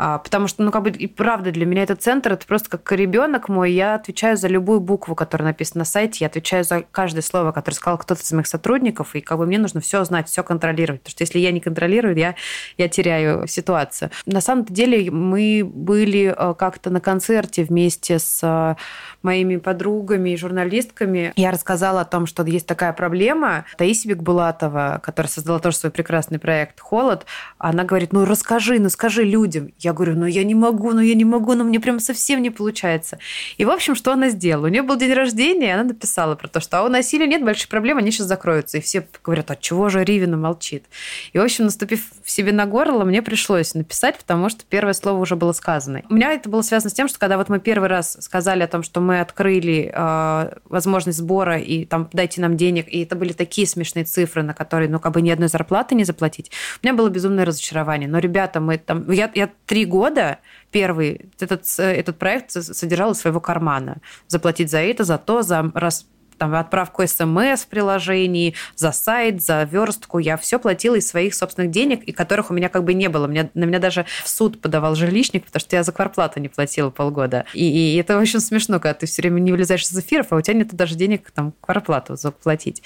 А, 0.02 0.16
потому 0.16 0.46
что, 0.46 0.62
ну, 0.62 0.70
как 0.70 0.82
бы, 0.82 0.90
и 0.90 1.06
правда, 1.06 1.50
для 1.50 1.66
меня 1.66 1.82
этот 1.82 2.00
центр, 2.00 2.32
это 2.32 2.46
просто 2.46 2.70
как 2.70 2.90
ребенок 2.92 3.50
мой, 3.50 3.70
я 3.70 3.96
отвечаю 3.96 4.38
за 4.38 4.48
любую 4.48 4.80
букву, 4.80 5.14
которая 5.14 5.48
написана 5.48 5.80
на 5.80 5.84
сайте, 5.84 6.24
я 6.24 6.28
отвечаю 6.28 6.64
за 6.64 6.84
каждое 6.90 7.20
слово, 7.20 7.52
которое 7.52 7.76
сказал 7.76 7.98
кто-то 7.98 8.22
из 8.22 8.32
моих 8.32 8.46
сотрудников, 8.46 9.14
и 9.14 9.20
как 9.20 9.36
бы 9.36 9.44
мне 9.44 9.58
нужно 9.58 9.82
все 9.82 10.02
знать, 10.04 10.26
все 10.30 10.42
контролировать, 10.42 11.02
потому 11.02 11.10
что 11.10 11.24
если 11.24 11.38
я 11.38 11.52
не 11.52 11.60
контролирую, 11.60 12.16
я, 12.16 12.34
я 12.78 12.88
теряю 12.88 13.46
ситуацию. 13.46 14.10
На 14.24 14.40
самом 14.40 14.64
деле 14.64 15.10
мы 15.10 15.70
были 15.70 16.34
э, 16.34 16.54
как-то 16.54 16.88
на 16.88 17.02
концерте 17.02 17.64
вместе 17.64 18.18
с 18.18 18.40
э, 18.42 18.76
моими 19.20 19.58
подругами 19.58 20.30
и 20.30 20.36
журналистками. 20.38 21.34
Я 21.36 21.50
рассказала 21.50 22.00
о 22.00 22.04
том, 22.06 22.24
что 22.24 22.42
есть 22.44 22.66
такая 22.66 22.94
проблема. 22.94 23.66
Таисия 23.76 24.14
Бекбулатова, 24.14 24.98
которая 25.02 25.28
создала 25.28 25.58
тоже 25.58 25.76
свой 25.76 25.92
прекрасный 25.92 26.38
проект 26.38 26.80
«Холод», 26.80 27.26
она 27.58 27.84
говорит, 27.84 28.14
ну 28.14 28.24
расскажи, 28.24 28.78
ну 28.78 28.88
скажи 28.88 29.24
людям. 29.24 29.72
Я 29.78 29.89
говорю, 29.92 30.14
ну 30.16 30.26
я 30.26 30.44
не 30.44 30.54
могу, 30.54 30.92
ну 30.92 31.00
я 31.00 31.14
не 31.14 31.24
могу, 31.24 31.54
ну 31.54 31.64
мне 31.64 31.80
прям 31.80 32.00
совсем 32.00 32.42
не 32.42 32.50
получается. 32.50 33.18
И, 33.56 33.64
в 33.64 33.70
общем, 33.70 33.94
что 33.94 34.12
она 34.12 34.30
сделала? 34.30 34.66
У 34.66 34.68
нее 34.68 34.82
был 34.82 34.96
день 34.96 35.12
рождения, 35.12 35.68
и 35.68 35.70
она 35.70 35.84
написала 35.84 36.34
про 36.34 36.48
то, 36.48 36.60
что 36.60 36.78
а 36.78 36.82
у 36.84 36.88
насилия 36.88 37.26
нет 37.26 37.44
больших 37.44 37.68
проблем, 37.68 37.98
они 37.98 38.10
сейчас 38.10 38.26
закроются. 38.26 38.78
И 38.78 38.80
все 38.80 39.06
говорят, 39.22 39.50
а 39.50 39.56
чего 39.56 39.88
же 39.88 40.04
Ривина 40.04 40.36
молчит? 40.36 40.84
И, 41.32 41.38
в 41.38 41.42
общем, 41.42 41.64
наступив 41.64 42.04
себе 42.24 42.52
на 42.52 42.66
горло, 42.66 43.04
мне 43.04 43.22
пришлось 43.22 43.74
написать, 43.74 44.18
потому 44.18 44.48
что 44.48 44.64
первое 44.68 44.92
слово 44.92 45.18
уже 45.18 45.36
было 45.36 45.52
сказано. 45.52 46.02
У 46.08 46.14
меня 46.14 46.32
это 46.32 46.48
было 46.48 46.62
связано 46.62 46.90
с 46.90 46.94
тем, 46.94 47.08
что 47.08 47.18
когда 47.18 47.36
вот 47.36 47.48
мы 47.48 47.60
первый 47.60 47.88
раз 47.88 48.16
сказали 48.20 48.62
о 48.62 48.68
том, 48.68 48.82
что 48.82 49.00
мы 49.00 49.20
открыли 49.20 49.92
э, 49.94 50.52
возможность 50.64 51.18
сбора 51.18 51.58
и 51.58 51.84
там 51.84 52.08
дайте 52.12 52.40
нам 52.40 52.56
денег, 52.56 52.86
и 52.88 53.02
это 53.02 53.16
были 53.16 53.32
такие 53.32 53.66
смешные 53.66 54.04
цифры, 54.04 54.42
на 54.42 54.54
которые, 54.54 54.88
ну, 54.88 54.98
как 55.00 55.12
бы 55.12 55.22
ни 55.22 55.30
одной 55.30 55.48
зарплаты 55.48 55.94
не 55.94 56.04
заплатить, 56.04 56.50
у 56.82 56.86
меня 56.86 56.94
было 56.94 57.08
безумное 57.08 57.44
разочарование. 57.44 58.08
Но, 58.08 58.18
ребята, 58.18 58.60
мы 58.60 58.78
там... 58.78 59.10
Я, 59.10 59.30
я 59.34 59.50
три 59.70 59.84
года 59.84 60.40
первый 60.72 61.30
этот, 61.38 61.62
этот 61.78 62.18
проект 62.18 62.50
содержал 62.50 63.12
из 63.12 63.20
своего 63.20 63.38
кармана. 63.38 63.98
Заплатить 64.26 64.68
за 64.68 64.78
это, 64.78 65.04
за 65.04 65.16
то, 65.16 65.42
за 65.42 65.70
раз 65.74 66.08
там, 66.40 66.54
отправку 66.54 67.06
смс 67.06 67.64
в 67.64 67.66
приложении, 67.68 68.54
за 68.74 68.92
сайт, 68.92 69.42
за 69.42 69.62
верстку. 69.64 70.18
Я 70.18 70.38
все 70.38 70.58
платила 70.58 70.94
из 70.94 71.06
своих 71.06 71.34
собственных 71.34 71.70
денег, 71.70 72.02
и 72.04 72.12
которых 72.12 72.50
у 72.50 72.54
меня 72.54 72.70
как 72.70 72.82
бы 72.82 72.94
не 72.94 73.10
было. 73.10 73.26
Меня, 73.26 73.50
на 73.52 73.64
меня 73.64 73.78
даже 73.78 74.06
в 74.24 74.28
суд 74.30 74.58
подавал 74.58 74.94
жилищник, 74.94 75.44
потому 75.44 75.60
что 75.60 75.76
я 75.76 75.82
за 75.82 75.92
кварплату 75.92 76.40
не 76.40 76.48
платила 76.48 76.88
полгода. 76.88 77.44
И, 77.52 77.66
и 77.66 77.96
это 77.96 78.18
очень 78.18 78.40
смешно, 78.40 78.80
когда 78.80 78.94
ты 78.94 79.04
все 79.04 79.20
время 79.20 79.38
не 79.38 79.52
вылезаешь 79.52 79.82
из 79.82 79.98
эфиров, 79.98 80.28
а 80.30 80.36
у 80.36 80.40
тебя 80.40 80.54
нет 80.54 80.72
даже 80.72 80.94
денег 80.94 81.30
там 81.30 81.52
кварплату 81.60 82.16
заплатить. 82.16 82.82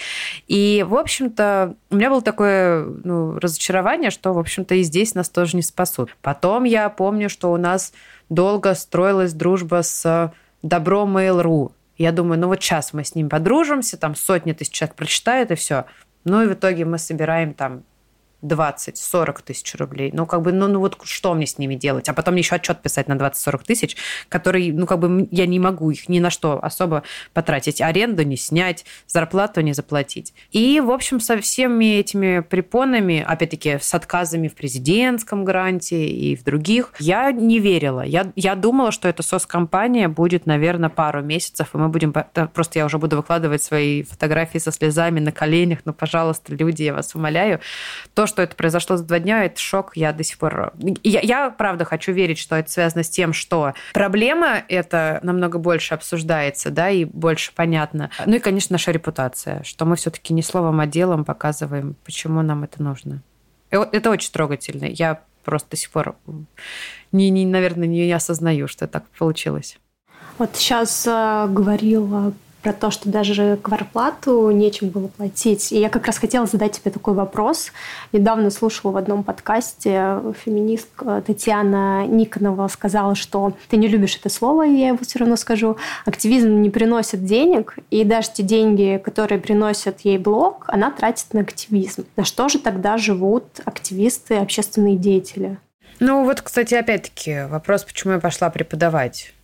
И, 0.48 0.84
в 0.84 0.96
общем-то, 0.96 1.76
у 1.90 1.94
меня 1.94 2.10
было 2.10 2.22
такое 2.22 2.84
ну, 2.84 3.38
разочарование, 3.38 4.10
что, 4.10 4.32
в 4.32 4.38
общем-то, 4.40 4.74
и 4.74 4.82
здесь 4.82 5.14
нас 5.14 5.28
тоже 5.28 5.54
не 5.54 5.62
спасут. 5.62 6.16
Потом 6.22 6.64
я 6.64 6.88
помню, 6.88 7.30
что 7.30 7.52
у 7.52 7.56
нас 7.56 7.92
долго 8.28 8.74
строилась 8.74 9.32
дружба 9.32 9.82
с 9.84 10.32
Добро 10.62 11.04
Mail.ru. 11.04 11.70
Я 11.96 12.12
думаю, 12.12 12.40
ну 12.40 12.48
вот 12.48 12.62
сейчас 12.62 12.92
мы 12.92 13.04
с 13.04 13.14
ним 13.14 13.28
подружимся, 13.28 13.96
там 13.96 14.14
сотни 14.14 14.52
тысяч 14.52 14.72
человек 14.72 14.96
прочитают, 14.96 15.50
и 15.50 15.54
все. 15.54 15.84
Ну 16.24 16.42
и 16.42 16.46
в 16.46 16.54
итоге 16.54 16.84
мы 16.84 16.98
собираем 16.98 17.54
там 17.54 17.84
20-40 18.44 19.42
тысяч 19.44 19.74
рублей. 19.76 20.10
Ну, 20.12 20.26
как 20.26 20.42
бы, 20.42 20.52
ну, 20.52 20.68
ну 20.68 20.80
вот 20.80 20.98
что 21.04 21.34
мне 21.34 21.46
с 21.46 21.58
ними 21.58 21.74
делать? 21.74 22.08
А 22.08 22.14
потом 22.14 22.36
еще 22.36 22.56
отчет 22.56 22.80
писать 22.82 23.08
на 23.08 23.14
20-40 23.14 23.64
тысяч, 23.64 23.96
который, 24.28 24.72
ну, 24.72 24.86
как 24.86 24.98
бы 24.98 25.28
я 25.30 25.46
не 25.46 25.58
могу 25.58 25.90
их 25.90 26.08
ни 26.08 26.20
на 26.20 26.30
что 26.30 26.62
особо 26.62 27.02
потратить. 27.32 27.80
Аренду 27.80 28.22
не 28.22 28.36
снять, 28.36 28.84
зарплату 29.06 29.60
не 29.60 29.72
заплатить. 29.72 30.34
И, 30.52 30.80
в 30.80 30.90
общем, 30.90 31.20
со 31.20 31.40
всеми 31.40 31.96
этими 31.96 32.40
препонами, 32.40 33.24
опять-таки, 33.26 33.78
с 33.80 33.94
отказами 33.94 34.48
в 34.48 34.54
президентском 34.54 35.44
гранте 35.44 36.06
и 36.06 36.36
в 36.36 36.44
других, 36.44 36.92
я 36.98 37.32
не 37.32 37.58
верила. 37.58 38.02
Я, 38.02 38.32
я 38.36 38.54
думала, 38.54 38.92
что 38.92 39.08
эта 39.08 39.22
соцкомпания 39.22 40.08
будет, 40.08 40.46
наверное, 40.46 40.90
пару 40.90 41.22
месяцев, 41.22 41.70
и 41.74 41.78
мы 41.78 41.88
будем... 41.88 42.12
Просто 42.12 42.78
я 42.78 42.86
уже 42.86 42.98
буду 42.98 43.16
выкладывать 43.16 43.62
свои 43.62 44.02
фотографии 44.02 44.58
со 44.58 44.72
слезами 44.72 45.20
на 45.20 45.32
коленях. 45.32 45.80
Ну, 45.84 45.92
пожалуйста, 45.92 46.54
люди, 46.54 46.82
я 46.82 46.94
вас 46.94 47.14
умоляю. 47.14 47.60
То, 48.14 48.26
что 48.26 48.33
это 48.42 48.56
произошло 48.56 48.96
за 48.96 49.04
два 49.04 49.18
дня, 49.18 49.44
это 49.44 49.60
шок. 49.60 49.96
Я 49.96 50.12
до 50.12 50.24
сих 50.24 50.38
пор... 50.38 50.72
Я, 51.02 51.20
я 51.20 51.50
правда 51.50 51.84
хочу 51.84 52.12
верить, 52.12 52.38
что 52.38 52.56
это 52.56 52.70
связано 52.70 53.02
с 53.02 53.08
тем, 53.08 53.32
что 53.32 53.74
проблема 53.92 54.62
это 54.68 55.20
намного 55.22 55.58
больше 55.58 55.94
обсуждается, 55.94 56.70
да, 56.70 56.90
и 56.90 57.04
больше 57.04 57.52
понятно. 57.54 58.10
Ну 58.26 58.36
и, 58.36 58.38
конечно, 58.38 58.74
наша 58.74 58.90
репутация, 58.92 59.62
что 59.64 59.84
мы 59.84 59.96
все-таки 59.96 60.32
не 60.34 60.42
словом, 60.42 60.80
а 60.80 60.86
делом 60.86 61.24
показываем, 61.24 61.96
почему 62.04 62.42
нам 62.42 62.64
это 62.64 62.82
нужно. 62.82 63.22
Это 63.70 64.10
очень 64.10 64.30
трогательно. 64.30 64.84
Я 64.84 65.20
просто 65.44 65.70
до 65.70 65.76
сих 65.76 65.90
пор, 65.90 66.16
не, 67.12 67.30
не, 67.30 67.44
наверное, 67.44 67.86
не 67.86 68.10
осознаю, 68.12 68.68
что 68.68 68.86
так 68.86 69.04
получилось. 69.18 69.78
Вот 70.38 70.56
сейчас 70.56 71.06
э, 71.06 71.46
говорила 71.48 72.32
про 72.64 72.72
то, 72.72 72.90
что 72.90 73.10
даже 73.10 73.58
кварплату 73.60 74.50
нечем 74.50 74.88
было 74.88 75.08
платить. 75.08 75.70
И 75.70 75.78
я 75.78 75.90
как 75.90 76.06
раз 76.06 76.16
хотела 76.16 76.46
задать 76.46 76.80
тебе 76.80 76.90
такой 76.90 77.12
вопрос. 77.12 77.70
Недавно 78.12 78.48
слушала 78.48 78.90
в 78.90 78.96
одном 78.96 79.22
подкасте 79.22 80.20
феминистка 80.42 81.22
Татьяна 81.26 82.06
Никонова 82.06 82.66
сказала, 82.68 83.14
что 83.14 83.52
ты 83.68 83.76
не 83.76 83.86
любишь 83.86 84.16
это 84.16 84.30
слово, 84.30 84.66
и 84.66 84.72
я 84.72 84.88
его 84.88 84.98
все 85.02 85.18
равно 85.18 85.36
скажу. 85.36 85.76
Активизм 86.06 86.62
не 86.62 86.70
приносит 86.70 87.26
денег, 87.26 87.76
и 87.90 88.02
даже 88.02 88.30
те 88.32 88.42
деньги, 88.42 88.98
которые 89.04 89.38
приносят 89.38 90.00
ей 90.00 90.16
блог, 90.16 90.64
она 90.68 90.90
тратит 90.90 91.34
на 91.34 91.42
активизм. 91.42 92.06
На 92.16 92.24
что 92.24 92.48
же 92.48 92.58
тогда 92.58 92.96
живут 92.96 93.44
активисты, 93.66 94.36
общественные 94.36 94.96
деятели? 94.96 95.58
Ну 96.00 96.24
вот, 96.24 96.40
кстати, 96.40 96.74
опять-таки 96.74 97.44
вопрос, 97.46 97.84
почему 97.84 98.14
я 98.14 98.20
пошла 98.20 98.48
преподавать. 98.48 99.34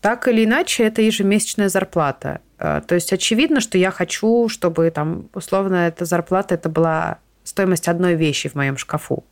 Так 0.00 0.28
или 0.28 0.44
иначе, 0.44 0.84
это 0.84 1.02
ежемесячная 1.02 1.68
зарплата. 1.68 2.40
Э, 2.58 2.80
то 2.86 2.94
есть 2.94 3.12
очевидно, 3.12 3.60
что 3.60 3.78
я 3.78 3.90
хочу, 3.90 4.48
чтобы 4.48 4.90
там 4.90 5.28
условно 5.34 5.88
эта 5.88 6.04
зарплата 6.04 6.54
это 6.54 6.68
была 6.68 7.18
стоимость 7.44 7.88
одной 7.88 8.14
вещи 8.14 8.48
в 8.48 8.54
моем 8.54 8.76
шкафу. 8.76 9.24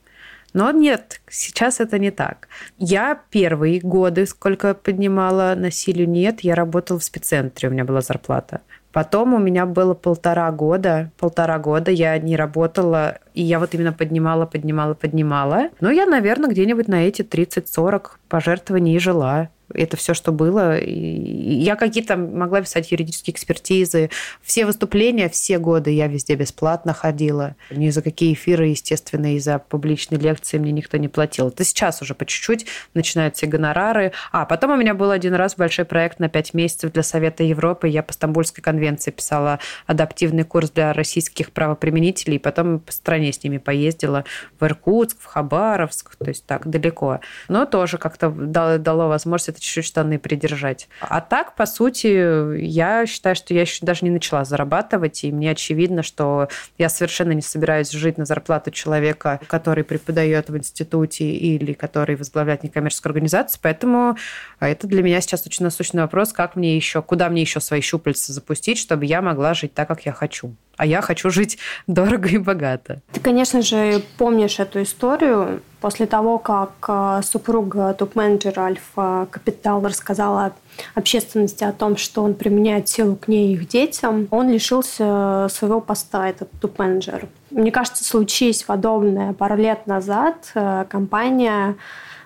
Но 0.52 0.70
нет, 0.70 1.20
сейчас 1.28 1.80
это 1.80 1.98
не 1.98 2.10
так. 2.10 2.48
Я 2.78 3.20
первые 3.30 3.80
годы, 3.80 4.26
сколько 4.26 4.74
поднимала 4.74 5.54
насилию, 5.54 6.08
нет, 6.08 6.40
я 6.40 6.54
работала 6.54 6.98
в 6.98 7.04
спеццентре, 7.04 7.68
у 7.68 7.72
меня 7.72 7.84
была 7.84 8.00
зарплата. 8.00 8.62
Потом 8.90 9.34
у 9.34 9.38
меня 9.38 9.66
было 9.66 9.92
полтора 9.92 10.50
года, 10.52 11.10
полтора 11.18 11.58
года 11.58 11.90
я 11.90 12.18
не 12.18 12.34
работала, 12.34 13.18
и 13.34 13.42
я 13.42 13.58
вот 13.58 13.74
именно 13.74 13.92
поднимала, 13.92 14.46
поднимала, 14.46 14.94
поднимала. 14.94 15.68
Но 15.80 15.90
я, 15.90 16.06
наверное, 16.06 16.48
где-нибудь 16.48 16.88
на 16.88 17.06
эти 17.06 17.20
30-40 17.20 18.12
пожертвований 18.30 18.98
жила. 18.98 19.50
Это 19.74 19.96
все, 19.96 20.14
что 20.14 20.32
было. 20.32 20.78
И 20.78 21.54
я 21.54 21.76
какие-то 21.76 22.16
могла 22.16 22.60
писать 22.60 22.92
юридические 22.92 23.34
экспертизы. 23.34 24.10
Все 24.42 24.64
выступления, 24.64 25.28
все 25.28 25.58
годы 25.58 25.90
я 25.90 26.06
везде 26.06 26.36
бесплатно 26.36 26.94
ходила. 26.94 27.56
Ни 27.70 27.90
за 27.90 28.02
какие 28.02 28.34
эфиры, 28.34 28.68
естественно, 28.68 29.34
и 29.34 29.38
за 29.38 29.58
публичные 29.58 30.20
лекции 30.20 30.58
мне 30.58 30.72
никто 30.72 30.96
не 30.98 31.08
платил. 31.08 31.48
Это 31.48 31.64
сейчас 31.64 32.00
уже 32.02 32.14
по 32.14 32.24
чуть-чуть 32.24 32.66
начинаются 32.94 33.46
гонорары. 33.46 34.12
А 34.30 34.46
потом 34.46 34.70
у 34.70 34.76
меня 34.76 34.94
был 34.94 35.10
один 35.10 35.34
раз 35.34 35.56
большой 35.56 35.84
проект 35.84 36.20
на 36.20 36.28
5 36.28 36.54
месяцев 36.54 36.92
для 36.92 37.02
Совета 37.02 37.42
Европы. 37.42 37.88
Я 37.88 38.02
по 38.02 38.12
Стамбульской 38.12 38.62
конвенции 38.62 39.10
писала 39.10 39.58
адаптивный 39.86 40.44
курс 40.44 40.70
для 40.70 40.92
российских 40.92 41.50
правоприменителей. 41.50 42.36
И 42.36 42.38
потом 42.40 42.78
по 42.78 42.92
стране 42.92 43.32
с 43.32 43.42
ними 43.42 43.58
поездила 43.58 44.24
в 44.60 44.64
Иркутск, 44.64 45.20
в 45.20 45.24
Хабаровск, 45.24 46.16
то 46.16 46.28
есть 46.28 46.46
так 46.46 46.68
далеко. 46.68 47.20
Но 47.48 47.66
тоже 47.66 47.98
как-то 47.98 48.30
дало 48.30 49.08
возможность 49.08 49.55
это 49.56 49.62
чуть-чуть 49.62 49.86
штаны 49.86 50.18
придержать. 50.18 50.88
А 51.00 51.20
так, 51.20 51.54
по 51.54 51.66
сути, 51.66 52.58
я 52.60 53.06
считаю, 53.06 53.34
что 53.34 53.54
я 53.54 53.62
еще 53.62 53.84
даже 53.84 54.04
не 54.04 54.10
начала 54.10 54.44
зарабатывать, 54.44 55.24
и 55.24 55.32
мне 55.32 55.50
очевидно, 55.50 56.02
что 56.02 56.48
я 56.78 56.88
совершенно 56.88 57.32
не 57.32 57.42
собираюсь 57.42 57.90
жить 57.90 58.18
на 58.18 58.26
зарплату 58.26 58.70
человека, 58.70 59.40
который 59.46 59.84
преподает 59.84 60.50
в 60.50 60.56
институте 60.56 61.24
или 61.24 61.72
который 61.72 62.16
возглавляет 62.16 62.62
некоммерческую 62.62 63.10
организацию, 63.10 63.58
поэтому 63.62 64.16
это 64.60 64.86
для 64.86 65.02
меня 65.02 65.20
сейчас 65.20 65.46
очень 65.46 65.64
насущный 65.64 66.02
вопрос, 66.02 66.32
как 66.32 66.56
мне 66.56 66.76
еще, 66.76 67.02
куда 67.02 67.28
мне 67.28 67.40
еще 67.40 67.60
свои 67.60 67.80
щупальца 67.80 68.32
запустить, 68.32 68.78
чтобы 68.78 69.06
я 69.06 69.22
могла 69.22 69.54
жить 69.54 69.72
так, 69.74 69.88
как 69.88 70.04
я 70.04 70.12
хочу 70.12 70.54
а 70.76 70.86
я 70.86 71.00
хочу 71.00 71.30
жить 71.30 71.58
дорого 71.86 72.28
и 72.28 72.38
богато. 72.38 73.00
Ты, 73.12 73.20
конечно 73.20 73.62
же, 73.62 74.02
помнишь 74.18 74.58
эту 74.58 74.82
историю. 74.82 75.62
После 75.86 76.06
того, 76.06 76.38
как 76.38 76.72
э, 76.88 77.20
супруга 77.22 77.94
топ-менеджера 77.94 78.62
Альфа 78.62 79.28
Капитал 79.30 79.80
рассказала 79.84 80.52
общественности 80.96 81.62
о 81.62 81.70
том, 81.70 81.96
что 81.96 82.24
он 82.24 82.34
применяет 82.34 82.88
силу 82.88 83.14
к 83.14 83.28
ней 83.28 83.50
и 83.50 83.52
их 83.52 83.68
детям, 83.68 84.26
он 84.32 84.50
лишился 84.50 85.46
своего 85.48 85.80
поста, 85.80 86.28
этот 86.28 86.50
топ-менеджер. 86.60 87.28
Мне 87.52 87.70
кажется, 87.70 88.02
случись 88.02 88.64
подобное 88.64 89.32
пару 89.32 89.54
лет 89.54 89.86
назад, 89.86 90.50
э, 90.56 90.86
компания 90.88 91.76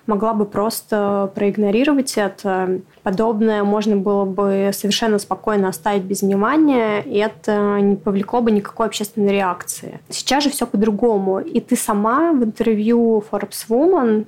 могла 0.07 0.33
бы 0.33 0.45
просто 0.45 1.31
проигнорировать 1.35 2.13
это. 2.17 2.81
Подобное 3.03 3.63
можно 3.63 3.97
было 3.97 4.25
бы 4.25 4.71
совершенно 4.73 5.19
спокойно 5.19 5.69
оставить 5.69 6.03
без 6.03 6.21
внимания, 6.21 7.01
и 7.01 7.17
это 7.17 7.79
не 7.79 7.95
повлекло 7.95 8.41
бы 8.41 8.51
никакой 8.51 8.87
общественной 8.87 9.31
реакции. 9.31 9.99
Сейчас 10.09 10.43
же 10.43 10.49
все 10.49 10.65
по-другому. 10.65 11.39
И 11.39 11.59
ты 11.59 11.75
сама 11.75 12.31
в 12.31 12.43
интервью 12.43 13.23
Forbes 13.31 13.67
Woman 13.69 14.25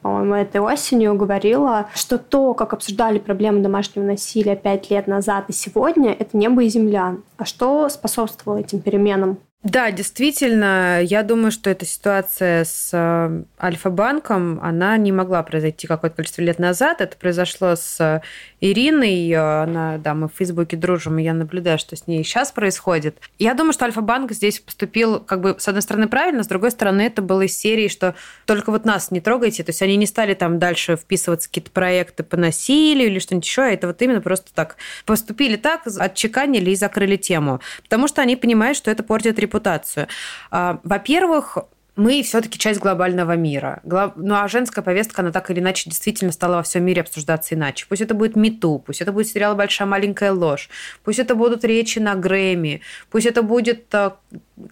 по-моему, 0.00 0.34
этой 0.34 0.60
осенью 0.60 1.16
говорила, 1.16 1.88
что 1.94 2.18
то, 2.18 2.54
как 2.54 2.72
обсуждали 2.72 3.18
проблемы 3.18 3.60
домашнего 3.60 4.04
насилия 4.04 4.56
пять 4.56 4.90
лет 4.90 5.06
назад 5.06 5.46
и 5.48 5.52
сегодня, 5.52 6.12
это 6.12 6.36
небо 6.36 6.62
и 6.62 6.68
земля. 6.68 7.16
А 7.36 7.44
что 7.44 7.88
способствовало 7.88 8.58
этим 8.58 8.80
переменам? 8.80 9.38
Да, 9.68 9.90
действительно, 9.90 11.00
я 11.02 11.24
думаю, 11.24 11.50
что 11.50 11.70
эта 11.70 11.84
ситуация 11.84 12.62
с 12.64 12.90
э, 12.92 13.42
Альфа-банком, 13.60 14.60
она 14.62 14.96
не 14.96 15.10
могла 15.10 15.42
произойти 15.42 15.88
какое-то 15.88 16.14
количество 16.14 16.42
лет 16.42 16.60
назад. 16.60 17.00
Это 17.00 17.16
произошло 17.16 17.74
с 17.74 18.22
Ириной. 18.60 19.32
Она, 19.32 19.98
да, 19.98 20.14
мы 20.14 20.28
в 20.28 20.32
Фейсбуке 20.32 20.76
дружим, 20.76 21.18
и 21.18 21.22
я 21.22 21.34
наблюдаю, 21.34 21.78
что 21.78 21.96
с 21.96 22.06
ней 22.06 22.22
сейчас 22.24 22.52
происходит. 22.52 23.18
Я 23.38 23.54
думаю, 23.54 23.72
что 23.72 23.84
Альфа-банк 23.84 24.32
здесь 24.32 24.60
поступил, 24.60 25.20
как 25.20 25.40
бы, 25.40 25.56
с 25.58 25.68
одной 25.68 25.82
стороны, 25.82 26.08
правильно, 26.08 26.42
с 26.42 26.46
другой 26.46 26.70
стороны, 26.70 27.02
это 27.02 27.22
было 27.22 27.42
из 27.42 27.56
серии, 27.56 27.88
что 27.88 28.14
только 28.46 28.70
вот 28.70 28.84
нас 28.84 29.10
не 29.10 29.20
трогайте. 29.20 29.62
То 29.64 29.70
есть 29.70 29.82
они 29.82 29.96
не 29.96 30.06
стали 30.06 30.34
там 30.34 30.58
дальше 30.58 30.96
вписываться 30.96 31.48
какие-то 31.48 31.70
проекты 31.70 32.22
по 32.22 32.36
насилию 32.36 33.08
или 33.08 33.18
что-нибудь 33.18 33.46
еще, 33.46 33.62
а 33.62 33.70
это 33.70 33.88
вот 33.88 34.00
именно 34.02 34.20
просто 34.20 34.52
так 34.54 34.76
поступили 35.04 35.56
так, 35.56 35.82
отчеканили 35.86 36.70
и 36.70 36.76
закрыли 36.76 37.16
тему. 37.16 37.60
Потому 37.82 38.08
что 38.08 38.22
они 38.22 38.36
понимают, 38.36 38.76
что 38.76 38.90
это 38.90 39.02
портит 39.02 39.38
репутацию 39.38 39.56
репутацию. 39.56 40.08
А, 40.50 40.80
во-первых, 40.82 41.58
мы 41.96 42.22
все-таки 42.22 42.58
часть 42.58 42.78
глобального 42.78 43.36
мира. 43.36 43.80
Ну 43.84 44.34
а 44.34 44.48
женская 44.48 44.82
повестка, 44.82 45.22
она 45.22 45.32
так 45.32 45.50
или 45.50 45.60
иначе 45.60 45.88
действительно 45.88 46.30
стала 46.30 46.56
во 46.56 46.62
всем 46.62 46.84
мире 46.84 47.00
обсуждаться 47.00 47.54
иначе. 47.54 47.86
Пусть 47.88 48.02
это 48.02 48.14
будет 48.14 48.36
Мету, 48.36 48.82
пусть 48.84 49.00
это 49.00 49.12
будет 49.12 49.28
сериал 49.28 49.56
«Большая 49.56 49.88
маленькая 49.88 50.32
ложь», 50.32 50.68
пусть 51.04 51.18
это 51.18 51.34
будут 51.34 51.64
речи 51.64 51.98
на 51.98 52.14
Грэмми, 52.14 52.82
пусть 53.10 53.26
это 53.26 53.42
будет 53.42 53.86
э, 53.94 54.10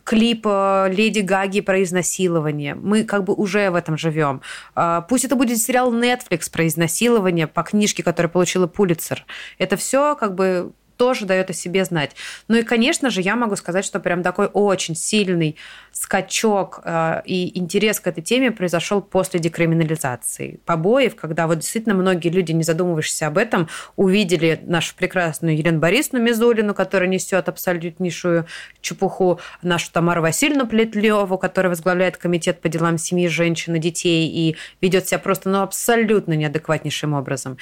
клип 0.05 0.47
э, 0.47 0.89
Леди 0.93 1.21
Гаги 1.21 1.63
про 1.63 1.83
изнасилование. 1.83 2.75
Мы 2.75 3.05
как 3.05 3.25
бы 3.25 3.33
уже 3.35 3.71
в 3.71 3.75
этом 3.75 3.97
живем. 3.97 4.43
А, 4.75 5.01
пусть 5.01 5.25
это 5.25 5.35
будет 5.35 5.59
сериал 5.59 5.93
Netflix 5.95 6.51
про 6.53 6.67
изнасилование 6.67 7.47
по 7.47 7.63
книжке, 7.63 8.03
которая 8.03 8.31
получила 8.31 8.67
Пулицер. 8.67 9.25
Это 9.59 9.77
все 9.77 10.15
как 10.15 10.35
бы 10.35 10.73
тоже 10.97 11.27
дает 11.27 11.51
о 11.51 11.53
себе 11.53 11.85
знать. 11.85 12.13
Ну 12.49 12.57
и, 12.57 12.63
конечно 12.63 13.11
же, 13.11 13.21
я 13.21 13.37
могу 13.37 13.57
сказать, 13.57 13.85
что 13.85 14.01
прям 14.01 14.23
такой 14.23 14.47
очень 14.47 14.95
сильный 14.95 15.57
скачок 15.93 16.81
э, 16.85 17.23
и 17.25 17.59
интерес 17.59 18.01
к 18.01 18.07
этой 18.07 18.23
теме 18.23 18.51
произошел 18.51 19.01
после 19.01 19.41
декриминализации 19.41 20.61
побоев, 20.65 21.15
когда 21.15 21.47
вот 21.47 21.59
действительно 21.59 21.95
многие 21.95 22.29
люди, 22.29 22.53
не 22.53 22.63
задумывающиеся 22.63 23.29
об 23.29 23.39
этом, 23.39 23.69
увидели 23.97 24.61
нашу 24.65 24.95
прекрасную 24.97 25.57
Елену 25.57 25.79
Борисовну 25.79 26.21
Мизулину, 26.21 26.75
которая 26.75 27.09
несет 27.09 27.49
абсолютнейшую 27.49 28.47
чепуху, 28.81 29.41
нашу 29.63 29.93
Тамару 29.93 30.23
Васильевну 30.23 30.67
Плетлеву, 30.67 31.39
которая 31.39 31.71
возглавляет 31.71 32.17
комитет 32.17 32.61
по 32.61 32.69
делам 32.69 32.99
семьи, 32.99 33.29
женщин 33.29 33.77
и 33.77 33.79
детей 33.79 34.29
и 34.29 34.57
ведет 34.81 35.09
себя 35.09 35.19
просто 35.19 35.49
ну, 35.49 35.63
абсолютно 35.63 36.35
неадекватнейшим 36.35 37.15
образом. 37.15 37.57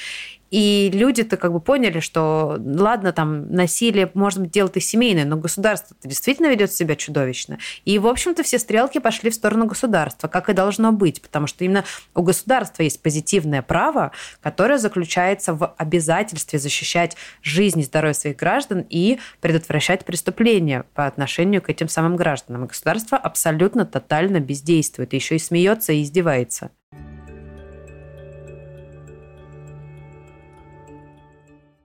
И 0.53 0.91
люди-то 0.93 1.39
как 1.39 1.51
бы 1.51 1.61
поняли, 1.61 2.01
что 2.01 2.59
ладно, 2.63 3.13
там 3.13 3.51
насилие, 3.51 4.11
может 4.13 4.39
быть, 4.39 4.51
дело-то 4.51 4.81
семейное, 4.81 5.25
но 5.25 5.39
государство 5.39 5.97
действительно 6.05 6.49
ведет 6.49 6.71
себя 6.71 6.95
чудовищно. 6.95 7.59
И, 7.87 7.99
в 7.99 8.07
общем-то, 8.07 8.43
все 8.43 8.59
стрелки 8.59 8.99
пошли 8.99 9.31
в 9.31 9.35
сторону 9.35 9.65
государства, 9.65 10.29
как 10.29 10.51
и 10.51 10.53
должно 10.53 10.93
быть, 10.93 11.23
потому 11.23 11.47
что 11.47 11.65
именно 11.65 11.85
у 12.15 12.21
государства 12.21 12.83
есть 12.83 13.01
позитивное 13.01 13.63
право, 13.63 14.13
которое 14.43 14.77
заключается 14.77 15.55
в 15.55 15.75
обязательстве 15.79 16.59
защищать 16.59 17.17
жизнь 17.41 17.81
и 17.81 17.85
здоровье 17.85 18.13
своих 18.13 18.37
граждан 18.37 18.85
и 18.91 19.19
предотвращать 19.41 20.05
преступления 20.05 20.85
по 20.93 21.07
отношению 21.07 21.63
к 21.63 21.71
этим 21.71 21.89
самым 21.89 22.17
гражданам. 22.17 22.67
И 22.67 22.69
государство 22.69 23.17
абсолютно 23.17 23.87
тотально 23.87 24.39
бездействует, 24.39 25.15
еще 25.15 25.37
и 25.37 25.39
смеется 25.39 25.95
и 25.95 26.03
издевается. 26.03 26.73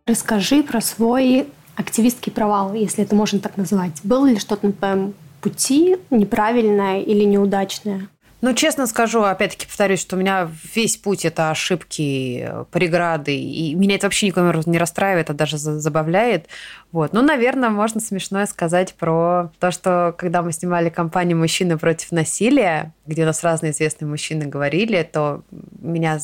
Расскажи 0.07 0.63
про 0.63 0.79
свой 0.79 1.47
активистский 1.75 2.31
провал, 2.31 2.73
если 2.73 3.03
это 3.03 3.13
можно 3.13 3.39
так 3.39 3.57
назвать. 3.57 3.99
Было 4.03 4.27
ли 4.27 4.39
что-то 4.39 4.67
на 4.67 4.73
твоем 4.73 5.13
пути 5.41 5.97
неправильное 6.09 7.01
или 7.01 7.23
неудачное? 7.25 8.07
Ну, 8.39 8.53
честно 8.53 8.85
скажу, 8.87 9.23
опять-таки 9.23 9.65
повторюсь, 9.65 9.99
что 9.99 10.15
у 10.15 10.19
меня 10.19 10.49
весь 10.75 10.95
путь 10.95 11.25
это 11.25 11.49
ошибки, 11.49 12.49
преграды, 12.71 13.35
и 13.35 13.73
меня 13.73 13.95
это 13.95 14.05
вообще 14.05 14.27
никаким 14.27 14.47
образом 14.49 14.71
не 14.71 14.77
расстраивает, 14.77 15.31
а 15.31 15.33
даже 15.33 15.57
забавляет. 15.57 16.45
Вот. 16.91 17.13
Ну, 17.13 17.21
наверное, 17.23 17.69
можно 17.69 17.99
смешное 17.99 18.45
сказать 18.45 18.93
про 18.93 19.51
то, 19.59 19.71
что 19.71 20.15
когда 20.17 20.43
мы 20.43 20.53
снимали 20.53 20.89
компанию 20.89 21.35
«Мужчины 21.35 21.77
против 21.77 22.11
насилия», 22.11 22.93
где 23.07 23.23
у 23.23 23.25
нас 23.25 23.43
разные 23.43 23.71
известные 23.71 24.07
мужчины 24.07 24.45
говорили, 24.45 25.01
то 25.11 25.41
меня 25.81 26.19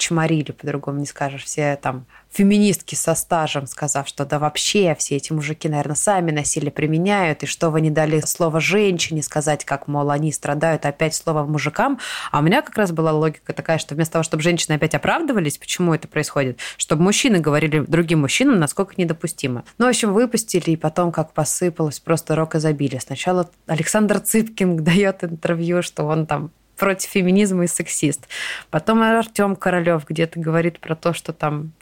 зачморили, 0.00 0.52
по-другому 0.52 0.98
не 0.98 1.06
скажешь, 1.06 1.44
все 1.44 1.76
там 1.76 2.06
феминистки 2.32 2.94
со 2.94 3.14
стажем, 3.14 3.66
сказав, 3.66 4.08
что 4.08 4.24
да 4.24 4.38
вообще 4.38 4.94
все 4.98 5.16
эти 5.16 5.32
мужики, 5.32 5.68
наверное, 5.68 5.96
сами 5.96 6.30
насилие 6.30 6.70
применяют, 6.70 7.42
и 7.42 7.46
что 7.46 7.70
вы 7.70 7.80
не 7.80 7.90
дали 7.90 8.20
слово 8.20 8.60
женщине 8.60 9.22
сказать, 9.22 9.64
как, 9.64 9.88
мол, 9.88 10.10
они 10.10 10.32
страдают, 10.32 10.86
опять 10.86 11.14
слово 11.14 11.44
мужикам. 11.44 11.98
А 12.30 12.38
у 12.38 12.42
меня 12.42 12.62
как 12.62 12.76
раз 12.76 12.92
была 12.92 13.12
логика 13.12 13.52
такая, 13.52 13.78
что 13.78 13.94
вместо 13.94 14.14
того, 14.14 14.22
чтобы 14.22 14.42
женщины 14.42 14.74
опять 14.74 14.94
оправдывались, 14.94 15.58
почему 15.58 15.92
это 15.92 16.08
происходит, 16.08 16.58
чтобы 16.76 17.02
мужчины 17.02 17.38
говорили 17.38 17.80
другим 17.80 18.20
мужчинам, 18.20 18.58
насколько 18.58 18.94
недопустимо. 18.96 19.64
Ну, 19.78 19.86
в 19.86 19.88
общем, 19.88 20.12
выпустили, 20.12 20.70
и 20.70 20.76
потом 20.76 21.12
как 21.12 21.32
посыпалось 21.32 22.00
просто 22.00 22.36
рок 22.36 22.54
изобилия. 22.54 23.00
Сначала 23.00 23.50
Александр 23.66 24.20
Цыпкин 24.20 24.76
дает 24.84 25.24
интервью, 25.24 25.82
что 25.82 26.04
он 26.04 26.26
там 26.26 26.52
против 26.80 27.10
феминизма 27.10 27.64
и 27.64 27.66
сексист. 27.68 28.26
Потом 28.70 29.02
Артем 29.02 29.54
Королев 29.54 30.06
где-то 30.08 30.40
говорит 30.40 30.80
про 30.80 30.96
то, 30.96 31.12
что 31.12 31.34
там 31.34 31.72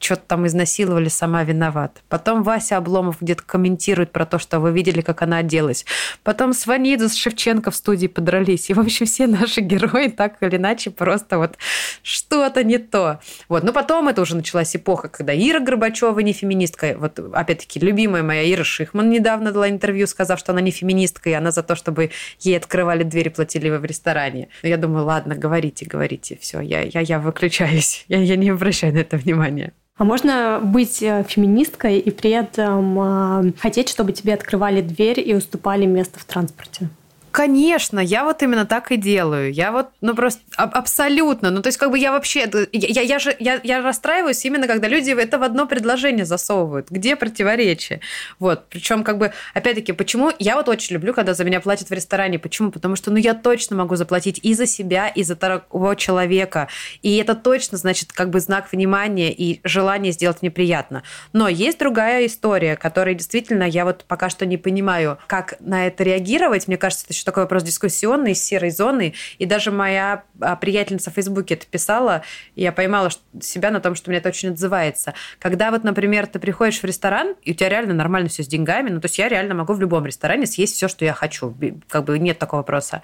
что-то 0.00 0.22
там 0.26 0.46
изнасиловали, 0.46 1.08
сама 1.08 1.44
виноват. 1.44 2.02
Потом 2.08 2.42
Вася 2.42 2.78
Обломов 2.78 3.18
где-то 3.20 3.42
комментирует 3.42 4.12
про 4.12 4.24
то, 4.26 4.38
что 4.38 4.58
вы 4.58 4.72
видели, 4.72 5.02
как 5.02 5.22
она 5.22 5.38
оделась. 5.38 5.84
Потом 6.24 6.52
Сванидзе 6.54 7.08
с 7.08 7.14
Шевченко 7.14 7.70
в 7.70 7.76
студии 7.76 8.06
подрались. 8.06 8.70
И, 8.70 8.74
в 8.74 8.80
общем, 8.80 9.06
все 9.06 9.26
наши 9.26 9.60
герои 9.60 10.08
так 10.08 10.42
или 10.42 10.56
иначе 10.56 10.90
просто 10.90 11.38
вот 11.38 11.58
что-то 12.02 12.64
не 12.64 12.78
то. 12.78 13.20
Вот. 13.48 13.62
Но 13.62 13.72
потом 13.72 14.08
это 14.08 14.22
уже 14.22 14.36
началась 14.36 14.74
эпоха, 14.74 15.08
когда 15.08 15.34
Ира 15.34 15.60
Горбачева 15.60 16.18
не 16.20 16.32
феминистка. 16.32 16.96
Вот, 16.98 17.18
опять-таки, 17.18 17.78
любимая 17.78 18.22
моя 18.22 18.50
Ира 18.50 18.64
Шихман 18.64 19.10
недавно 19.10 19.52
дала 19.52 19.68
интервью, 19.68 20.06
сказав, 20.06 20.38
что 20.38 20.52
она 20.52 20.60
не 20.60 20.70
феминистка, 20.70 21.30
и 21.30 21.34
она 21.34 21.50
за 21.50 21.62
то, 21.62 21.76
чтобы 21.76 22.10
ей 22.40 22.56
открывали 22.56 23.02
двери, 23.02 23.28
платили 23.28 23.68
в 23.68 23.84
ресторане. 23.84 24.48
Но 24.62 24.68
я 24.68 24.76
думаю, 24.76 25.04
ладно, 25.04 25.34
говорите, 25.34 25.84
говорите, 25.84 26.38
все, 26.40 26.60
я, 26.60 26.80
я, 26.80 27.00
я 27.00 27.18
выключаюсь. 27.18 28.04
Я, 28.08 28.18
я 28.22 28.36
не 28.36 28.50
обращаю 28.50 28.94
на 28.94 28.98
это 28.98 29.16
внимания. 29.16 29.72
А 30.00 30.04
можно 30.04 30.62
быть 30.64 31.02
э, 31.02 31.26
феминисткой 31.28 31.98
и 31.98 32.10
при 32.10 32.30
этом 32.30 32.98
э, 32.98 33.52
хотеть, 33.58 33.90
чтобы 33.90 34.12
тебе 34.12 34.32
открывали 34.32 34.80
дверь 34.80 35.20
и 35.20 35.34
уступали 35.34 35.84
место 35.84 36.18
в 36.18 36.24
транспорте? 36.24 36.88
Конечно, 37.32 38.00
я 38.00 38.24
вот 38.24 38.42
именно 38.42 38.66
так 38.66 38.90
и 38.90 38.96
делаю. 38.96 39.52
Я 39.52 39.70
вот, 39.70 39.90
ну 40.00 40.16
просто 40.16 40.40
аб- 40.56 40.74
абсолютно. 40.74 41.50
Ну 41.50 41.62
то 41.62 41.68
есть 41.68 41.78
как 41.78 41.90
бы 41.90 41.98
я 41.98 42.10
вообще, 42.10 42.50
я, 42.72 43.02
я, 43.02 43.18
же, 43.20 43.36
я, 43.38 43.60
я 43.62 43.82
расстраиваюсь 43.82 44.44
именно, 44.44 44.66
когда 44.66 44.88
люди 44.88 45.10
это 45.10 45.38
в 45.38 45.44
одно 45.44 45.66
предложение 45.66 46.24
засовывают. 46.24 46.90
Где 46.90 47.14
противоречие? 47.14 48.00
Вот. 48.40 48.66
Причем 48.68 49.04
как 49.04 49.18
бы, 49.18 49.32
опять-таки, 49.54 49.92
почему? 49.92 50.32
Я 50.40 50.56
вот 50.56 50.68
очень 50.68 50.94
люблю, 50.94 51.14
когда 51.14 51.34
за 51.34 51.44
меня 51.44 51.60
платят 51.60 51.88
в 51.88 51.92
ресторане. 51.92 52.40
Почему? 52.40 52.72
Потому 52.72 52.96
что, 52.96 53.12
ну 53.12 53.16
я 53.16 53.34
точно 53.34 53.76
могу 53.76 53.94
заплатить 53.94 54.40
и 54.42 54.52
за 54.54 54.66
себя, 54.66 55.06
и 55.06 55.22
за 55.22 55.36
того 55.36 55.94
человека. 55.94 56.66
И 57.02 57.16
это 57.16 57.36
точно, 57.36 57.78
значит, 57.78 58.12
как 58.12 58.30
бы 58.30 58.40
знак 58.40 58.72
внимания 58.72 59.32
и 59.32 59.60
желание 59.62 60.12
сделать 60.12 60.42
мне 60.42 60.50
приятно. 60.50 61.04
Но 61.32 61.46
есть 61.46 61.78
другая 61.78 62.26
история, 62.26 62.74
которая 62.76 63.14
действительно 63.14 63.62
я 63.62 63.84
вот 63.84 64.04
пока 64.08 64.30
что 64.30 64.46
не 64.46 64.56
понимаю, 64.56 65.18
как 65.28 65.54
на 65.60 65.86
это 65.86 66.02
реагировать. 66.02 66.66
Мне 66.66 66.76
кажется, 66.76 67.04
это 67.06 67.19
еще 67.20 67.24
такой 67.24 67.44
вопрос 67.44 67.62
дискуссионный, 67.62 68.34
серой 68.34 68.70
зоны. 68.70 69.14
И 69.38 69.46
даже 69.46 69.70
моя 69.70 70.24
а, 70.40 70.56
приятельница 70.56 71.10
в 71.10 71.14
Фейсбуке 71.14 71.54
это 71.54 71.66
писала, 71.66 72.22
и 72.54 72.62
я 72.62 72.72
поймала 72.72 73.10
себя 73.40 73.70
на 73.70 73.80
том, 73.80 73.94
что 73.94 74.10
мне 74.10 74.18
это 74.18 74.30
очень 74.30 74.50
отзывается. 74.50 75.14
Когда 75.38 75.70
вот, 75.70 75.84
например, 75.84 76.26
ты 76.26 76.38
приходишь 76.38 76.80
в 76.80 76.84
ресторан, 76.84 77.34
и 77.42 77.52
у 77.52 77.54
тебя 77.54 77.68
реально 77.68 77.94
нормально 77.94 78.28
все 78.28 78.42
с 78.42 78.46
деньгами, 78.46 78.90
ну, 78.90 79.00
то 79.00 79.06
есть 79.06 79.18
я 79.18 79.28
реально 79.28 79.54
могу 79.54 79.74
в 79.74 79.80
любом 79.80 80.06
ресторане 80.06 80.46
съесть 80.46 80.74
все, 80.74 80.88
что 80.88 81.04
я 81.04 81.12
хочу. 81.12 81.54
Как 81.88 82.04
бы 82.04 82.18
нет 82.18 82.38
такого 82.38 82.60
вопроса. 82.60 83.02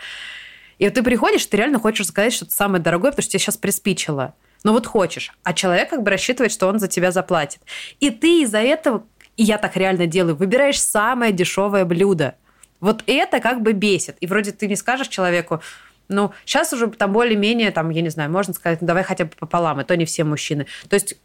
И 0.79 0.85
вот 0.85 0.95
ты 0.95 1.03
приходишь, 1.03 1.45
ты 1.47 1.57
реально 1.57 1.79
хочешь 1.79 2.07
заказать 2.07 2.33
что-то 2.33 2.53
самое 2.53 2.83
дорогое, 2.83 3.11
потому 3.11 3.23
что 3.23 3.33
тебе 3.33 3.41
сейчас 3.41 3.57
приспичило. 3.57 4.35
Ну 4.65 4.73
вот 4.73 4.87
хочешь. 4.87 5.33
А 5.43 5.53
человек 5.53 5.91
как 5.91 6.03
бы 6.03 6.11
рассчитывает, 6.11 6.53
что 6.53 6.67
он 6.67 6.79
за 6.79 6.89
тебя 6.89 7.11
заплатит. 7.11 7.61
И 8.01 8.11
ты 8.11 8.43
из-за 8.43 8.59
этого, 8.59 9.05
и 9.37 9.43
я 9.43 9.59
так 9.59 9.77
реально 9.77 10.07
делаю, 10.07 10.37
выбираешь 10.37 10.81
самое 10.81 11.33
дешевое 11.33 11.85
блюдо. 11.85 12.37
Вот 12.81 13.03
это 13.07 13.41
как 13.41 13.63
бы 13.63 13.73
бесит. 13.73 14.17
И 14.21 14.27
вроде 14.27 14.53
ты 14.53 14.67
не 14.69 14.77
скажешь 14.77 15.09
человеку, 15.09 15.61
Ну, 16.09 16.33
сейчас 16.45 16.73
уже 16.73 16.87
там 16.89 17.13
более-менее, 17.13 17.73
там, 17.73 17.91
я 17.91 18.01
не 18.01 18.11
знаю, 18.11 18.31
можно 18.31 18.55
сказать, 18.55 18.81
ну, 18.81 18.87
давай 18.87 19.03
хотя 19.03 19.25
бы 19.25 19.33
пополам, 19.39 19.81
и 19.81 19.85
то 19.85 19.97
не 19.97 20.05
все 20.05 20.23
мужчины. 20.23 20.67
То 20.89 20.95
есть 20.95 21.17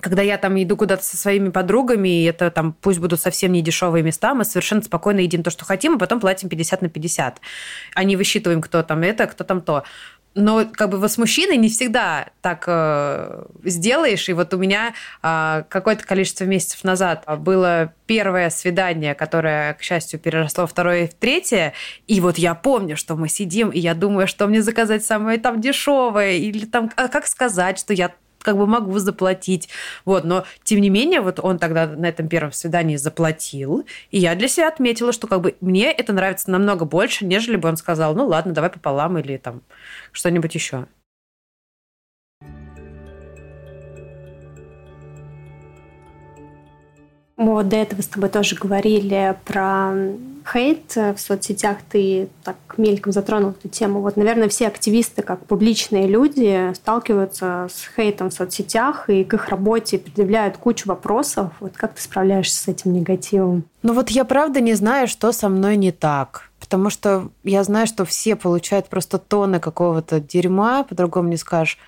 когда 0.00 0.22
я 0.22 0.36
там 0.38 0.60
иду 0.62 0.76
куда-то 0.76 1.02
со 1.02 1.16
своими 1.16 1.48
подругами, 1.48 2.08
и 2.08 2.24
это 2.24 2.50
там 2.50 2.72
пусть 2.72 2.98
будут 2.98 3.20
совсем 3.20 3.52
не 3.52 3.62
дешевые 3.62 4.02
места, 4.02 4.34
мы 4.34 4.44
совершенно 4.44 4.82
спокойно 4.82 5.20
едим 5.20 5.42
то, 5.42 5.50
что 5.50 5.64
хотим, 5.64 5.94
а 5.94 5.98
потом 5.98 6.20
платим 6.20 6.48
50 6.48 6.82
на 6.82 6.88
50. 6.88 7.40
А 7.94 8.04
не 8.04 8.16
высчитываем, 8.16 8.60
кто 8.60 8.82
там 8.82 9.02
это, 9.02 9.26
кто 9.26 9.44
там 9.44 9.60
то. 9.60 9.84
Но 10.36 10.66
как 10.70 10.90
бы 10.90 10.98
вот 10.98 11.10
с 11.10 11.16
мужчиной 11.16 11.56
не 11.56 11.70
всегда 11.70 12.28
так 12.42 12.64
э, 12.66 13.44
сделаешь. 13.64 14.28
И 14.28 14.34
вот 14.34 14.52
у 14.52 14.58
меня 14.58 14.92
э, 15.22 15.64
какое-то 15.66 16.04
количество 16.06 16.44
месяцев 16.44 16.84
назад 16.84 17.24
было 17.38 17.94
первое 18.04 18.50
свидание, 18.50 19.14
которое, 19.14 19.72
к 19.74 19.82
счастью, 19.82 20.20
переросло 20.20 20.66
второе 20.66 21.04
и 21.04 21.08
в 21.08 21.14
третье. 21.14 21.72
И 22.06 22.20
вот 22.20 22.36
я 22.36 22.54
помню, 22.54 22.98
что 22.98 23.16
мы 23.16 23.30
сидим, 23.30 23.70
и 23.70 23.78
я 23.78 23.94
думаю, 23.94 24.28
что 24.28 24.46
мне 24.46 24.60
заказать 24.60 25.04
самое 25.06 25.38
там 25.38 25.58
дешевое, 25.58 26.32
или 26.32 26.66
там, 26.66 26.90
а 26.96 27.08
как 27.08 27.26
сказать, 27.26 27.78
что 27.78 27.94
я 27.94 28.12
как 28.46 28.56
бы 28.56 28.66
могу 28.66 28.96
заплатить. 28.98 29.68
Вот, 30.04 30.24
но 30.24 30.44
тем 30.62 30.80
не 30.80 30.88
менее, 30.88 31.20
вот 31.20 31.40
он 31.42 31.58
тогда 31.58 31.86
на 31.86 32.06
этом 32.06 32.28
первом 32.28 32.52
свидании 32.52 32.96
заплатил, 32.96 33.84
и 34.12 34.18
я 34.18 34.36
для 34.36 34.48
себя 34.48 34.68
отметила, 34.68 35.12
что 35.12 35.26
как 35.26 35.40
бы 35.40 35.56
мне 35.60 35.90
это 35.90 36.12
нравится 36.12 36.50
намного 36.50 36.84
больше, 36.84 37.26
нежели 37.26 37.56
бы 37.56 37.68
он 37.68 37.76
сказал, 37.76 38.14
ну 38.14 38.26
ладно, 38.26 38.52
давай 38.52 38.70
пополам 38.70 39.18
или 39.18 39.36
там 39.36 39.62
что-нибудь 40.12 40.54
еще. 40.54 40.86
Мы 47.36 47.52
вот 47.52 47.68
до 47.68 47.76
этого 47.76 48.00
с 48.00 48.06
тобой 48.06 48.30
тоже 48.30 48.56
говорили 48.56 49.36
про 49.44 49.92
хейт 50.50 50.96
в 50.96 51.16
соцсетях. 51.18 51.78
Ты 51.90 52.28
так 52.42 52.56
мельком 52.78 53.12
затронул 53.12 53.50
эту 53.50 53.68
тему. 53.68 54.00
Вот, 54.00 54.16
наверное, 54.16 54.48
все 54.48 54.68
активисты, 54.68 55.20
как 55.20 55.44
публичные 55.44 56.06
люди, 56.06 56.72
сталкиваются 56.74 57.68
с 57.70 57.90
хейтом 57.94 58.30
в 58.30 58.32
соцсетях 58.32 59.10
и 59.10 59.22
к 59.24 59.34
их 59.34 59.48
работе 59.48 59.98
предъявляют 59.98 60.56
кучу 60.56 60.88
вопросов. 60.88 61.52
Вот 61.60 61.76
как 61.76 61.94
ты 61.94 62.02
справляешься 62.02 62.58
с 62.58 62.68
этим 62.68 62.94
негативом? 62.94 63.64
Ну 63.82 63.92
вот 63.92 64.08
я 64.08 64.24
правда 64.24 64.60
не 64.60 64.74
знаю, 64.74 65.06
что 65.06 65.30
со 65.32 65.50
мной 65.50 65.76
не 65.76 65.92
так. 65.92 66.50
Потому 66.58 66.88
что 66.88 67.28
я 67.44 67.62
знаю, 67.64 67.86
что 67.86 68.06
все 68.06 68.34
получают 68.34 68.88
просто 68.88 69.18
тонны 69.18 69.60
какого-то 69.60 70.20
дерьма, 70.20 70.84
по-другому 70.84 71.28
не 71.28 71.36
скажешь, 71.36 71.78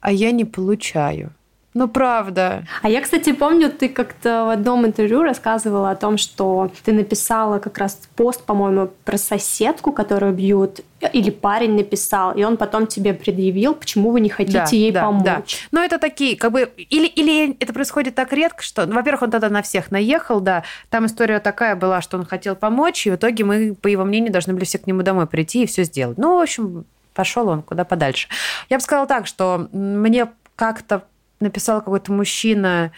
а 0.00 0.10
я 0.10 0.30
не 0.30 0.44
получаю. 0.44 1.32
Ну, 1.76 1.88
правда. 1.88 2.64
А 2.80 2.88
я, 2.88 3.02
кстати, 3.02 3.34
помню, 3.34 3.70
ты 3.70 3.90
как-то 3.90 4.46
в 4.46 4.48
одном 4.48 4.86
интервью 4.86 5.22
рассказывала 5.22 5.90
о 5.90 5.94
том, 5.94 6.16
что 6.16 6.70
ты 6.86 6.92
написала 6.94 7.58
как 7.58 7.76
раз 7.76 8.00
пост, 8.16 8.42
по-моему, 8.44 8.88
про 9.04 9.18
соседку, 9.18 9.92
которую 9.92 10.32
бьют, 10.32 10.80
или 11.12 11.28
парень 11.28 11.76
написал, 11.76 12.32
и 12.32 12.44
он 12.44 12.56
потом 12.56 12.86
тебе 12.86 13.12
предъявил, 13.12 13.74
почему 13.74 14.10
вы 14.10 14.20
не 14.20 14.30
хотите 14.30 14.58
да, 14.58 14.68
ей 14.70 14.90
да, 14.90 15.02
помочь. 15.02 15.68
Да. 15.70 15.78
Но 15.78 15.84
это 15.84 15.98
такие, 15.98 16.38
как 16.38 16.52
бы, 16.52 16.62
или, 16.62 17.08
или 17.08 17.54
это 17.60 17.74
происходит 17.74 18.14
так 18.14 18.32
редко, 18.32 18.62
что, 18.62 18.86
ну, 18.86 18.94
во-первых, 18.94 19.24
он 19.24 19.30
тогда 19.30 19.50
на 19.50 19.60
всех 19.60 19.90
наехал, 19.90 20.40
да, 20.40 20.62
там 20.88 21.04
история 21.04 21.40
такая 21.40 21.76
была, 21.76 22.00
что 22.00 22.16
он 22.16 22.24
хотел 22.24 22.56
помочь, 22.56 23.06
и 23.06 23.10
в 23.10 23.16
итоге 23.16 23.44
мы, 23.44 23.74
по 23.74 23.88
его 23.88 24.06
мнению, 24.06 24.32
должны 24.32 24.54
были 24.54 24.64
все 24.64 24.78
к 24.78 24.86
нему 24.86 25.02
домой 25.02 25.26
прийти 25.26 25.64
и 25.64 25.66
все 25.66 25.84
сделать. 25.84 26.16
Ну, 26.16 26.38
в 26.38 26.40
общем, 26.40 26.86
пошел 27.12 27.48
он 27.48 27.60
куда 27.60 27.84
подальше. 27.84 28.28
Я 28.70 28.78
бы 28.78 28.82
сказала 28.82 29.06
так, 29.06 29.26
что 29.26 29.68
мне 29.72 30.28
как-то 30.56 31.02
написал 31.40 31.80
какой-то 31.80 32.12
мужчина 32.12 32.92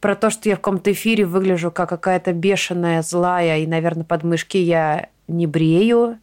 про 0.00 0.14
то, 0.14 0.30
что 0.30 0.48
я 0.48 0.56
в 0.56 0.58
каком-то 0.58 0.92
эфире 0.92 1.24
выгляжу 1.24 1.70
как 1.70 1.88
какая-то 1.88 2.32
бешеная, 2.32 3.02
злая, 3.02 3.58
и, 3.58 3.66
наверное, 3.66 4.04
подмышки 4.04 4.56
я 4.56 5.08
не 5.28 5.46
брею. 5.46 6.18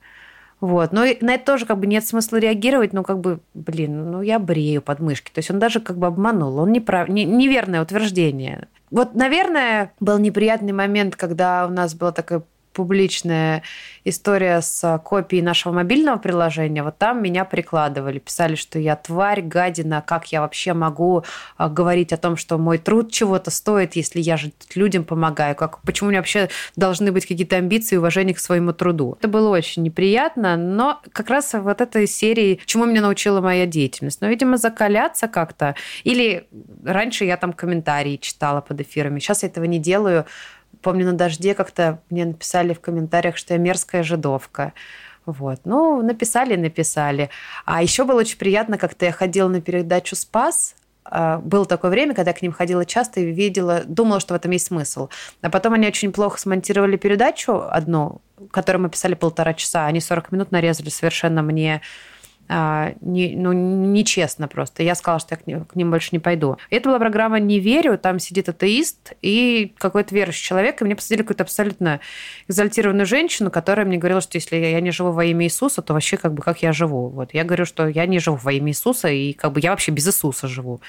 Вот. 0.59 0.91
Но 0.91 1.01
на 1.21 1.33
это 1.33 1.45
тоже 1.45 1.65
как 1.65 1.79
бы 1.79 1.87
нет 1.87 2.05
смысла 2.05 2.37
реагировать, 2.37 2.93
ну 2.93 3.01
как 3.03 3.19
бы, 3.19 3.39
блин, 3.55 4.11
ну 4.11 4.21
я 4.21 4.37
брею 4.37 4.83
подмышки. 4.83 5.31
То 5.31 5.39
есть 5.39 5.49
он 5.49 5.57
даже 5.57 5.79
как 5.79 5.97
бы 5.97 6.07
обманул, 6.07 6.59
он 6.59 6.71
неправ... 6.71 7.09
не, 7.09 7.25
неверное 7.25 7.81
утверждение. 7.81 8.67
Вот, 8.91 9.15
наверное, 9.15 9.93
был 9.99 10.19
неприятный 10.19 10.73
момент, 10.73 11.15
когда 11.15 11.65
у 11.65 11.71
нас 11.71 11.95
было 11.95 12.11
такое 12.11 12.43
публичная 12.73 13.63
история 14.03 14.61
с 14.61 14.99
копией 15.03 15.43
нашего 15.43 15.73
мобильного 15.73 16.17
приложения, 16.17 16.83
вот 16.83 16.97
там 16.97 17.21
меня 17.21 17.45
прикладывали, 17.45 18.19
писали, 18.19 18.55
что 18.55 18.79
я 18.79 18.95
тварь, 18.95 19.41
гадина, 19.41 20.03
как 20.05 20.31
я 20.31 20.41
вообще 20.41 20.73
могу 20.73 21.23
а, 21.57 21.69
говорить 21.69 22.13
о 22.13 22.17
том, 22.17 22.37
что 22.37 22.57
мой 22.57 22.77
труд 22.77 23.11
чего-то 23.11 23.51
стоит, 23.51 23.95
если 23.95 24.19
я 24.19 24.37
же 24.37 24.51
людям 24.75 25.03
помогаю, 25.03 25.55
как, 25.55 25.81
почему 25.81 26.07
у 26.07 26.11
меня 26.11 26.19
вообще 26.19 26.49
должны 26.75 27.11
быть 27.11 27.25
какие-то 27.25 27.57
амбиции 27.57 27.95
и 27.95 27.97
уважение 27.97 28.33
к 28.33 28.39
своему 28.39 28.73
труду. 28.73 29.15
Это 29.19 29.27
было 29.27 29.49
очень 29.49 29.83
неприятно, 29.83 30.57
но 30.57 30.99
как 31.11 31.29
раз 31.29 31.53
вот 31.53 31.81
этой 31.81 32.07
серии, 32.07 32.59
чему 32.65 32.85
меня 32.85 33.01
научила 33.01 33.41
моя 33.41 33.65
деятельность. 33.65 34.21
Но, 34.21 34.27
видимо, 34.27 34.57
закаляться 34.57 35.27
как-то. 35.27 35.75
Или 36.03 36.47
раньше 36.83 37.25
я 37.25 37.37
там 37.37 37.53
комментарии 37.53 38.17
читала 38.17 38.61
под 38.61 38.81
эфирами, 38.81 39.19
сейчас 39.19 39.43
я 39.43 39.49
этого 39.49 39.65
не 39.65 39.79
делаю, 39.79 40.25
Помню, 40.81 41.05
на 41.05 41.13
дожде 41.13 41.53
как-то 41.53 42.01
мне 42.09 42.25
написали 42.25 42.73
в 42.73 42.79
комментариях, 42.79 43.37
что 43.37 43.53
я 43.53 43.59
мерзкая 43.59 44.03
жидовка. 44.03 44.73
Вот. 45.25 45.61
Ну, 45.65 46.01
написали, 46.01 46.55
написали. 46.55 47.29
А 47.65 47.81
еще 47.81 48.05
было 48.05 48.19
очень 48.19 48.37
приятно, 48.37 48.77
как-то 48.77 49.05
я 49.05 49.11
ходила 49.11 49.47
на 49.47 49.61
передачу 49.61 50.15
«Спас», 50.15 50.75
а, 51.03 51.39
было 51.39 51.65
такое 51.65 51.91
время, 51.91 52.13
когда 52.13 52.31
я 52.31 52.37
к 52.37 52.41
ним 52.41 52.51
ходила 52.51 52.85
часто 52.85 53.19
и 53.19 53.31
видела, 53.31 53.81
думала, 53.85 54.19
что 54.19 54.33
в 54.33 54.37
этом 54.37 54.51
есть 54.51 54.67
смысл. 54.67 55.09
А 55.41 55.49
потом 55.49 55.73
они 55.73 55.87
очень 55.87 56.11
плохо 56.11 56.39
смонтировали 56.39 56.95
передачу 56.95 57.63
одну, 57.69 58.21
которую 58.51 58.83
мы 58.83 58.89
писали 58.89 59.15
полтора 59.15 59.53
часа. 59.53 59.85
Они 59.85 59.99
40 59.99 60.31
минут 60.31 60.51
нарезали 60.51 60.89
совершенно 60.89 61.41
мне 61.41 61.81
не, 63.01 63.35
ну, 63.35 63.53
нечестно 63.53 64.47
просто. 64.47 64.83
Я 64.83 64.95
сказала, 64.95 65.19
что 65.19 65.35
я 65.35 65.37
к 65.37 65.47
ним, 65.47 65.65
к 65.65 65.75
ним 65.75 65.89
больше 65.89 66.09
не 66.11 66.19
пойду. 66.19 66.57
Это 66.69 66.89
была 66.89 66.99
программа 66.99 67.39
«Не 67.39 67.59
верю», 67.59 67.97
там 67.97 68.19
сидит 68.19 68.49
атеист 68.49 69.13
и 69.21 69.73
какой-то 69.77 70.13
верующий 70.13 70.43
человек, 70.43 70.81
и 70.81 70.85
мне 70.85 70.95
посадили 70.95 71.21
какую-то 71.21 71.43
абсолютно 71.43 72.01
экзальтированную 72.49 73.05
женщину, 73.05 73.51
которая 73.51 73.85
мне 73.85 73.97
говорила, 73.97 74.19
что 74.19 74.37
если 74.37 74.57
я 74.57 74.81
не 74.81 74.91
живу 74.91 75.11
во 75.11 75.23
имя 75.23 75.45
Иисуса, 75.45 75.81
то 75.81 75.93
вообще 75.93 76.17
как 76.17 76.33
бы 76.33 76.41
как 76.41 76.61
я 76.61 76.73
живу. 76.73 77.07
Вот. 77.09 77.33
Я 77.33 77.43
говорю, 77.43 77.65
что 77.65 77.87
я 77.87 78.05
не 78.05 78.19
живу 78.19 78.37
во 78.37 78.51
имя 78.51 78.71
Иисуса, 78.71 79.07
и 79.07 79.33
как 79.33 79.53
бы 79.53 79.59
я 79.61 79.69
вообще 79.71 79.91
без 79.91 80.07
Иисуса 80.07 80.47
живу. 80.47 80.81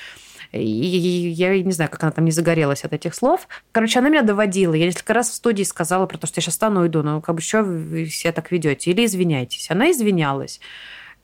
И 0.53 0.59
я 0.61 1.63
не 1.63 1.73
знаю, 1.73 1.91
как 1.91 2.03
она 2.03 2.13
там 2.13 2.25
не 2.25 2.31
загорелась 2.31 2.85
от 2.85 2.93
этих 2.93 3.15
слов. 3.15 3.49
Короче, 3.73 4.01
она 4.01 4.11
меня 4.11 4.23
доводила. 4.23 4.75
Я 4.75 4.87
несколько 4.87 5.15
раз 5.15 5.31
в 5.31 5.35
студии 5.35 5.63
сказала 5.63 6.07
про 6.07 6.19
то, 6.19 6.27
что 6.27 6.39
я 6.39 6.43
сейчас 6.43 6.57
стану 6.57 6.81
и 6.81 6.83
уйду. 6.83 7.03
Ну, 7.03 7.23
как 7.23 7.37
бы, 7.37 7.41
что 7.41 7.63
вы 7.63 8.07
себя 8.07 8.33
так 8.33 8.51
ведете? 8.51 8.91
Или 8.91 9.07
извиняйтесь. 9.07 9.71
Она 9.71 9.91
извинялась. 9.91 10.61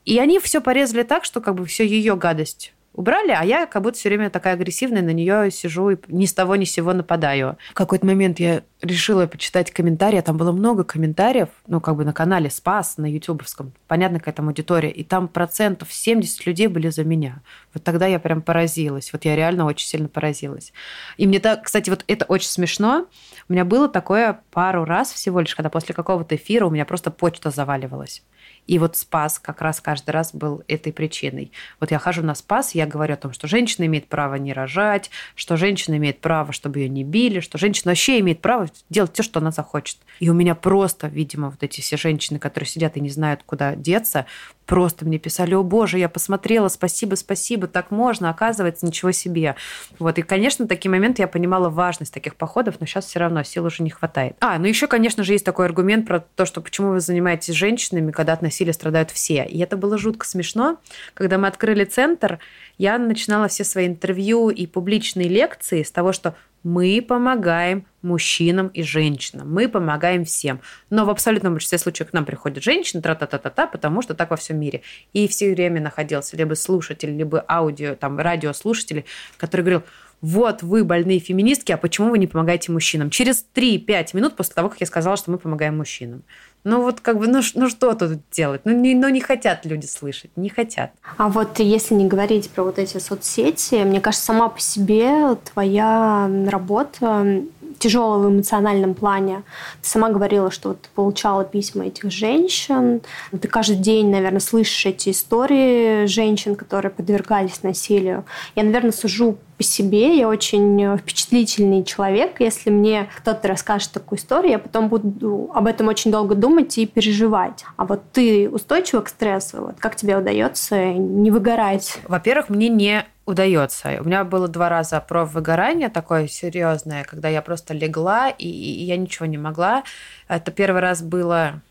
И 0.09 0.17
они 0.17 0.39
все 0.39 0.59
порезали 0.59 1.03
так, 1.03 1.23
что 1.23 1.39
как 1.39 1.53
бы 1.53 1.67
все 1.67 1.85
ее 1.85 2.15
гадость 2.15 2.73
убрали, 2.93 3.29
а 3.29 3.45
я 3.45 3.67
как 3.67 3.83
будто 3.83 3.95
все 3.95 4.09
время 4.09 4.31
такая 4.31 4.55
агрессивная, 4.55 5.03
на 5.03 5.11
нее 5.11 5.51
сижу 5.51 5.91
и 5.91 5.97
ни 6.07 6.25
с 6.25 6.33
того 6.33 6.55
ни 6.55 6.65
с 6.65 6.71
сего 6.71 6.93
нападаю. 6.93 7.57
В 7.69 7.75
какой-то 7.75 8.07
момент 8.07 8.39
я 8.39 8.63
решила 8.81 9.27
почитать 9.27 9.69
комментарии, 9.69 10.19
там 10.21 10.35
было 10.35 10.51
много 10.51 10.83
комментариев, 10.83 11.49
ну, 11.67 11.79
как 11.79 11.95
бы 11.95 12.05
на 12.05 12.11
канале 12.11 12.49
Спас, 12.49 12.97
на 12.97 13.05
ютубовском, 13.05 13.71
понятно, 13.87 14.17
какая 14.17 14.33
там 14.33 14.47
аудитория, 14.47 14.89
и 14.89 15.03
там 15.03 15.27
процентов 15.27 15.93
70 15.93 16.47
людей 16.47 16.65
были 16.65 16.89
за 16.89 17.03
меня. 17.03 17.43
Вот 17.75 17.83
тогда 17.83 18.07
я 18.07 18.17
прям 18.17 18.41
поразилась, 18.41 19.13
вот 19.13 19.25
я 19.25 19.35
реально 19.35 19.65
очень 19.65 19.87
сильно 19.87 20.07
поразилась. 20.07 20.73
И 21.17 21.27
мне 21.27 21.39
так, 21.39 21.65
кстати, 21.65 21.91
вот 21.91 22.03
это 22.07 22.25
очень 22.25 22.49
смешно, 22.49 23.05
у 23.47 23.53
меня 23.53 23.63
было 23.63 23.87
такое 23.87 24.39
пару 24.49 24.85
раз 24.85 25.11
всего 25.11 25.39
лишь, 25.39 25.53
когда 25.53 25.69
после 25.69 25.93
какого-то 25.93 26.35
эфира 26.35 26.65
у 26.65 26.71
меня 26.71 26.85
просто 26.85 27.11
почта 27.11 27.51
заваливалась. 27.51 28.23
И 28.69 28.77
вот 28.77 28.95
спас 28.95 29.39
как 29.39 29.63
раз 29.63 29.81
каждый 29.81 30.11
раз 30.11 30.31
был 30.31 30.61
этой 30.67 30.93
причиной. 30.93 31.51
Вот 31.79 31.89
я 31.89 31.97
хожу 31.97 32.21
на 32.21 32.35
спас, 32.35 32.75
я 32.75 32.85
говорю 32.85 33.15
о 33.15 33.17
том, 33.17 33.33
что 33.33 33.47
женщина 33.47 33.85
имеет 33.87 34.07
право 34.07 34.35
не 34.35 34.53
рожать, 34.53 35.09
что 35.33 35.57
женщина 35.57 35.97
имеет 35.97 36.21
право, 36.21 36.53
чтобы 36.53 36.77
ее 36.77 36.87
не 36.87 37.03
били, 37.03 37.39
что 37.39 37.57
женщина 37.57 37.93
вообще 37.93 38.19
имеет 38.19 38.41
право 38.41 38.69
делать 38.91 39.13
все, 39.13 39.23
что 39.23 39.39
она 39.39 39.49
захочет. 39.49 39.97
И 40.19 40.29
у 40.29 40.35
меня 40.35 40.53
просто, 40.53 41.07
видимо, 41.07 41.49
вот 41.49 41.63
эти 41.63 41.81
все 41.81 41.97
женщины, 41.97 42.37
которые 42.37 42.67
сидят 42.67 42.95
и 42.95 43.01
не 43.01 43.09
знают, 43.09 43.41
куда 43.43 43.73
деться, 43.73 44.27
просто 44.69 45.03
мне 45.03 45.17
писали, 45.17 45.55
о 45.55 45.63
боже, 45.63 45.97
я 45.97 46.07
посмотрела, 46.07 46.67
спасибо, 46.67 47.15
спасибо, 47.15 47.65
так 47.65 47.89
можно, 47.89 48.29
оказывается, 48.29 48.85
ничего 48.85 49.11
себе. 49.11 49.55
Вот, 49.97 50.19
и, 50.19 50.21
конечно, 50.21 50.67
такие 50.67 50.91
моменты 50.91 51.23
я 51.23 51.27
понимала 51.27 51.69
важность 51.69 52.13
таких 52.13 52.35
походов, 52.35 52.75
но 52.79 52.85
сейчас 52.85 53.05
все 53.05 53.17
равно 53.17 53.41
сил 53.41 53.65
уже 53.65 53.81
не 53.81 53.89
хватает. 53.89 54.35
А, 54.41 54.59
ну 54.59 54.67
еще, 54.67 54.85
конечно 54.85 55.23
же, 55.23 55.33
есть 55.33 55.43
такой 55.43 55.65
аргумент 55.65 56.05
про 56.05 56.19
то, 56.19 56.45
что 56.45 56.61
почему 56.61 56.91
вы 56.91 56.99
занимаетесь 56.99 57.55
женщинами, 57.55 58.11
когда 58.11 58.33
от 58.33 58.43
насилия 58.59 58.73
страдают 58.73 59.11
все. 59.11 59.45
И 59.45 59.59
это 59.59 59.77
было 59.77 59.97
жутко 59.97 60.25
смешно. 60.25 60.79
Когда 61.13 61.37
мы 61.37 61.47
открыли 61.47 61.85
центр, 61.85 62.39
я 62.77 62.97
начинала 62.97 63.47
все 63.47 63.63
свои 63.63 63.87
интервью 63.87 64.49
и 64.49 64.67
публичные 64.67 65.29
лекции 65.29 65.83
с 65.83 65.91
того, 65.91 66.11
что 66.11 66.35
мы 66.63 67.01
помогаем 67.01 67.85
мужчинам 68.01 68.67
и 68.67 68.83
женщинам. 68.83 69.53
Мы 69.53 69.69
помогаем 69.69 70.25
всем. 70.25 70.59
Но 70.89 71.05
в 71.05 71.09
абсолютном 71.09 71.53
большинстве 71.53 71.77
случаев 71.77 72.09
к 72.09 72.13
нам 72.13 72.25
приходят 72.25 72.61
женщины, 72.61 73.01
тра-та-та-та-та, 73.01 73.67
потому 73.67 74.01
что 74.01 74.13
так 74.13 74.29
во 74.29 74.35
всем 74.35 74.59
мире. 74.59 74.81
И 75.13 75.29
все 75.29 75.53
время 75.53 75.79
находился 75.79 76.35
либо 76.35 76.55
слушатель, 76.55 77.15
либо 77.15 77.45
аудио, 77.47 77.95
там, 77.95 78.19
радиослушатель, 78.19 79.05
который 79.37 79.61
говорил, 79.61 79.83
вот 80.21 80.63
вы 80.63 80.83
больные 80.83 81.19
феминистки, 81.19 81.71
а 81.71 81.77
почему 81.77 82.09
вы 82.09 82.17
не 82.17 82.27
помогаете 82.27 82.71
мужчинам? 82.71 83.09
Через 83.09 83.45
3-5 83.55 84.09
минут 84.13 84.35
после 84.35 84.53
того, 84.53 84.69
как 84.69 84.81
я 84.81 84.87
сказала, 84.87 85.17
что 85.17 85.31
мы 85.31 85.37
помогаем 85.37 85.77
мужчинам. 85.77 86.23
Ну 86.65 86.81
вот 86.81 86.99
как 86.99 87.17
бы, 87.17 87.27
ну, 87.27 87.41
ну 87.55 87.69
что 87.69 87.93
тут 87.93 88.19
делать? 88.31 88.61
Ну 88.65 88.73
не, 88.73 88.93
ну 88.93 89.07
не 89.07 89.21
хотят 89.21 89.65
люди 89.65 89.85
слышать, 89.85 90.31
не 90.35 90.49
хотят. 90.49 90.91
А 91.17 91.29
вот 91.29 91.59
если 91.59 91.95
не 91.95 92.05
говорить 92.05 92.49
про 92.49 92.63
вот 92.63 92.79
эти 92.79 92.97
соцсети, 92.97 93.75
мне 93.83 94.01
кажется, 94.01 94.25
сама 94.25 94.49
по 94.49 94.59
себе 94.59 95.35
твоя 95.53 96.29
работа 96.47 97.43
тяжелая 97.79 98.19
в 98.19 98.29
эмоциональном 98.29 98.93
плане. 98.93 99.43
Ты 99.81 99.87
сама 99.87 100.09
говорила, 100.09 100.51
что 100.51 100.69
вот 100.69 100.81
ты 100.81 100.89
получала 100.93 101.45
письма 101.45 101.87
этих 101.87 102.11
женщин. 102.11 103.01
Ты 103.31 103.47
каждый 103.47 103.77
день, 103.77 104.09
наверное, 104.09 104.41
слышишь 104.41 104.85
эти 104.85 105.11
истории 105.11 106.05
женщин, 106.05 106.55
которые 106.55 106.91
подвергались 106.91 107.63
насилию. 107.63 108.25
Я, 108.55 108.63
наверное, 108.63 108.91
сужу 108.91 109.37
по 109.59 109.63
себе. 109.63 110.17
Я 110.17 110.29
очень 110.29 110.97
впечатлительный 110.97 111.83
человек. 111.83 112.39
Если 112.39 112.69
мне 112.69 113.09
кто-то 113.17 113.49
расскажет 113.49 113.91
такую 113.91 114.17
историю, 114.17 114.53
я 114.53 114.59
потом 114.59 114.87
буду 114.87 115.51
об 115.53 115.67
этом 115.67 115.89
очень 115.89 116.11
долго 116.11 116.33
думать 116.33 116.77
и 116.77 116.87
переживать. 116.87 117.65
А 117.75 117.83
вот 117.83 118.01
ты 118.13 118.49
устойчива 118.49 119.01
к 119.01 119.09
стрессу? 119.09 119.57
Вот 119.65 119.75
как 119.77 119.97
тебе 119.97 120.15
удается 120.15 120.93
не 120.93 121.29
выгорать? 121.29 121.99
Во-первых, 122.07 122.47
мне 122.47 122.69
не 122.69 123.05
удается. 123.25 123.97
У 123.99 124.05
меня 124.05 124.23
было 124.23 124.47
два 124.47 124.69
раза 124.69 125.01
про 125.01 125.25
выгорание 125.25 125.89
такое 125.89 126.29
серьезное, 126.29 127.03
когда 127.03 127.27
я 127.27 127.41
просто 127.41 127.73
легла 127.73 128.29
и, 128.29 128.47
и 128.47 128.85
я 128.85 128.95
ничего 128.95 129.25
не 129.25 129.37
могла. 129.37 129.83
Это 130.29 130.51
первый 130.51 130.81
раз 130.81 131.01
было, 131.01 131.61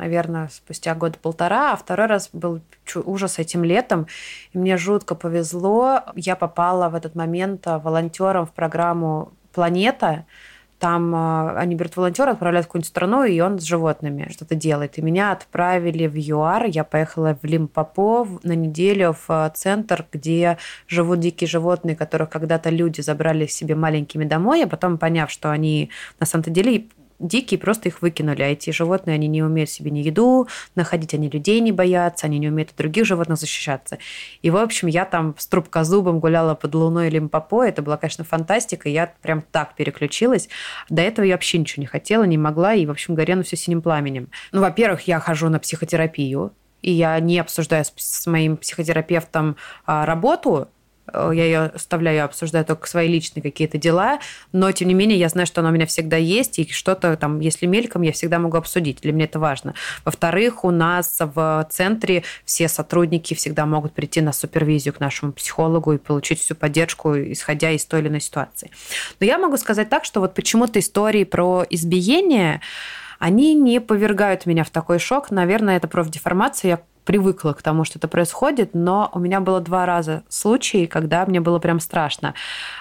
наверное, 0.00 0.48
спустя 0.48 0.94
год 0.94 1.18
полтора, 1.18 1.72
а 1.72 1.76
второй 1.76 2.06
раз 2.06 2.30
был 2.32 2.60
ужас 3.04 3.38
этим 3.38 3.62
летом. 3.62 4.06
И 4.52 4.58
мне 4.58 4.76
жутко 4.76 5.14
повезло. 5.14 6.00
Я 6.16 6.36
попала 6.36 6.88
в 6.88 6.94
этот 6.94 7.14
момент 7.14 7.66
волонтером 7.66 8.46
в 8.46 8.52
программу 8.52 9.32
«Планета», 9.52 10.24
там 10.80 11.14
а, 11.14 11.52
они 11.58 11.74
берут 11.74 11.94
волонтера, 11.96 12.30
отправляют 12.30 12.64
в 12.64 12.68
какую-нибудь 12.68 12.88
страну, 12.88 13.24
и 13.24 13.38
он 13.40 13.60
с 13.60 13.64
животными 13.64 14.28
что-то 14.32 14.54
делает. 14.54 14.96
И 14.96 15.02
меня 15.02 15.30
отправили 15.32 16.06
в 16.06 16.16
ЮАР. 16.16 16.64
Я 16.64 16.84
поехала 16.84 17.38
в 17.40 17.44
Лимпопо 17.44 18.26
на 18.42 18.52
неделю 18.52 19.12
в 19.12 19.26
а, 19.28 19.50
центр, 19.50 20.06
где 20.10 20.56
живут 20.88 21.20
дикие 21.20 21.48
животные, 21.48 21.96
которых 21.96 22.30
когда-то 22.30 22.70
люди 22.70 23.02
забрали 23.02 23.46
себе 23.46 23.74
маленькими 23.74 24.24
домой, 24.24 24.64
а 24.64 24.66
потом, 24.66 24.96
поняв, 24.96 25.30
что 25.30 25.50
они 25.50 25.90
на 26.18 26.24
самом-то 26.24 26.48
деле 26.48 26.86
дикие, 27.20 27.60
просто 27.60 27.88
их 27.88 28.02
выкинули. 28.02 28.42
А 28.42 28.46
эти 28.46 28.70
животные, 28.70 29.14
они 29.14 29.28
не 29.28 29.42
умеют 29.42 29.70
себе 29.70 29.90
ни 29.90 30.00
еду 30.00 30.48
находить, 30.74 31.14
они 31.14 31.28
людей 31.28 31.60
не 31.60 31.72
боятся, 31.72 32.26
они 32.26 32.38
не 32.38 32.48
умеют 32.48 32.70
от 32.70 32.76
других 32.76 33.04
животных 33.04 33.38
защищаться. 33.38 33.98
И, 34.42 34.50
в 34.50 34.56
общем, 34.56 34.88
я 34.88 35.04
там 35.04 35.34
с 35.38 35.46
трубкозубом 35.46 36.18
гуляла 36.20 36.54
под 36.54 36.74
луной 36.74 37.10
Лимпопо. 37.10 37.62
Это 37.62 37.82
была, 37.82 37.96
конечно, 37.96 38.24
фантастика. 38.24 38.88
Я 38.88 39.12
прям 39.22 39.42
так 39.42 39.74
переключилась. 39.74 40.48
До 40.88 41.02
этого 41.02 41.24
я 41.24 41.34
вообще 41.34 41.58
ничего 41.58 41.82
не 41.82 41.86
хотела, 41.86 42.24
не 42.24 42.38
могла. 42.38 42.74
И, 42.74 42.86
в 42.86 42.90
общем, 42.90 43.14
горела 43.14 43.42
все 43.42 43.56
синим 43.56 43.82
пламенем. 43.82 44.30
Ну, 44.52 44.60
во-первых, 44.60 45.02
я 45.02 45.20
хожу 45.20 45.48
на 45.48 45.58
психотерапию. 45.58 46.52
И 46.82 46.92
я 46.92 47.20
не 47.20 47.38
обсуждаю 47.38 47.84
с 47.84 48.26
моим 48.26 48.56
психотерапевтом 48.56 49.56
а, 49.84 50.06
работу, 50.06 50.68
я 51.14 51.44
ее 51.44 51.58
оставляю, 51.74 52.24
обсуждаю 52.24 52.64
только 52.64 52.86
свои 52.88 53.08
личные 53.08 53.42
какие-то 53.42 53.78
дела, 53.78 54.20
но 54.52 54.70
тем 54.72 54.88
не 54.88 54.94
менее 54.94 55.18
я 55.18 55.28
знаю, 55.28 55.46
что 55.46 55.60
она 55.60 55.70
у 55.70 55.72
меня 55.72 55.86
всегда 55.86 56.16
есть, 56.16 56.58
и 56.58 56.70
что-то 56.70 57.16
там, 57.16 57.40
если 57.40 57.66
мельком, 57.66 58.02
я 58.02 58.12
всегда 58.12 58.38
могу 58.38 58.56
обсудить. 58.56 59.00
Для 59.00 59.12
меня 59.12 59.24
это 59.24 59.38
важно. 59.38 59.74
Во-вторых, 60.04 60.64
у 60.64 60.70
нас 60.70 61.18
в 61.18 61.66
центре 61.70 62.24
все 62.44 62.68
сотрудники 62.68 63.34
всегда 63.34 63.66
могут 63.66 63.92
прийти 63.92 64.20
на 64.20 64.32
супервизию 64.32 64.94
к 64.94 65.00
нашему 65.00 65.32
психологу 65.32 65.92
и 65.92 65.98
получить 65.98 66.40
всю 66.40 66.54
поддержку, 66.54 67.16
исходя 67.16 67.70
из 67.70 67.84
той 67.84 68.00
или 68.00 68.08
иной 68.08 68.20
ситуации. 68.20 68.70
Но 69.18 69.26
я 69.26 69.38
могу 69.38 69.56
сказать 69.56 69.88
так, 69.88 70.04
что 70.04 70.20
вот 70.20 70.34
почему-то 70.34 70.78
истории 70.78 71.24
про 71.24 71.64
избиение, 71.68 72.60
они 73.18 73.54
не 73.54 73.80
повергают 73.80 74.46
меня 74.46 74.64
в 74.64 74.70
такой 74.70 74.98
шок. 74.98 75.30
Наверное, 75.30 75.76
это 75.76 75.88
профдеформация. 75.88 76.70
Я 76.70 76.80
привыкла 77.04 77.52
к 77.52 77.62
тому, 77.62 77.84
что 77.84 77.98
это 77.98 78.08
происходит, 78.08 78.74
но 78.74 79.10
у 79.12 79.18
меня 79.18 79.40
было 79.40 79.60
два 79.60 79.86
раза 79.86 80.22
случаи, 80.28 80.86
когда 80.86 81.26
мне 81.26 81.40
было 81.40 81.58
прям 81.58 81.80
страшно. 81.80 82.34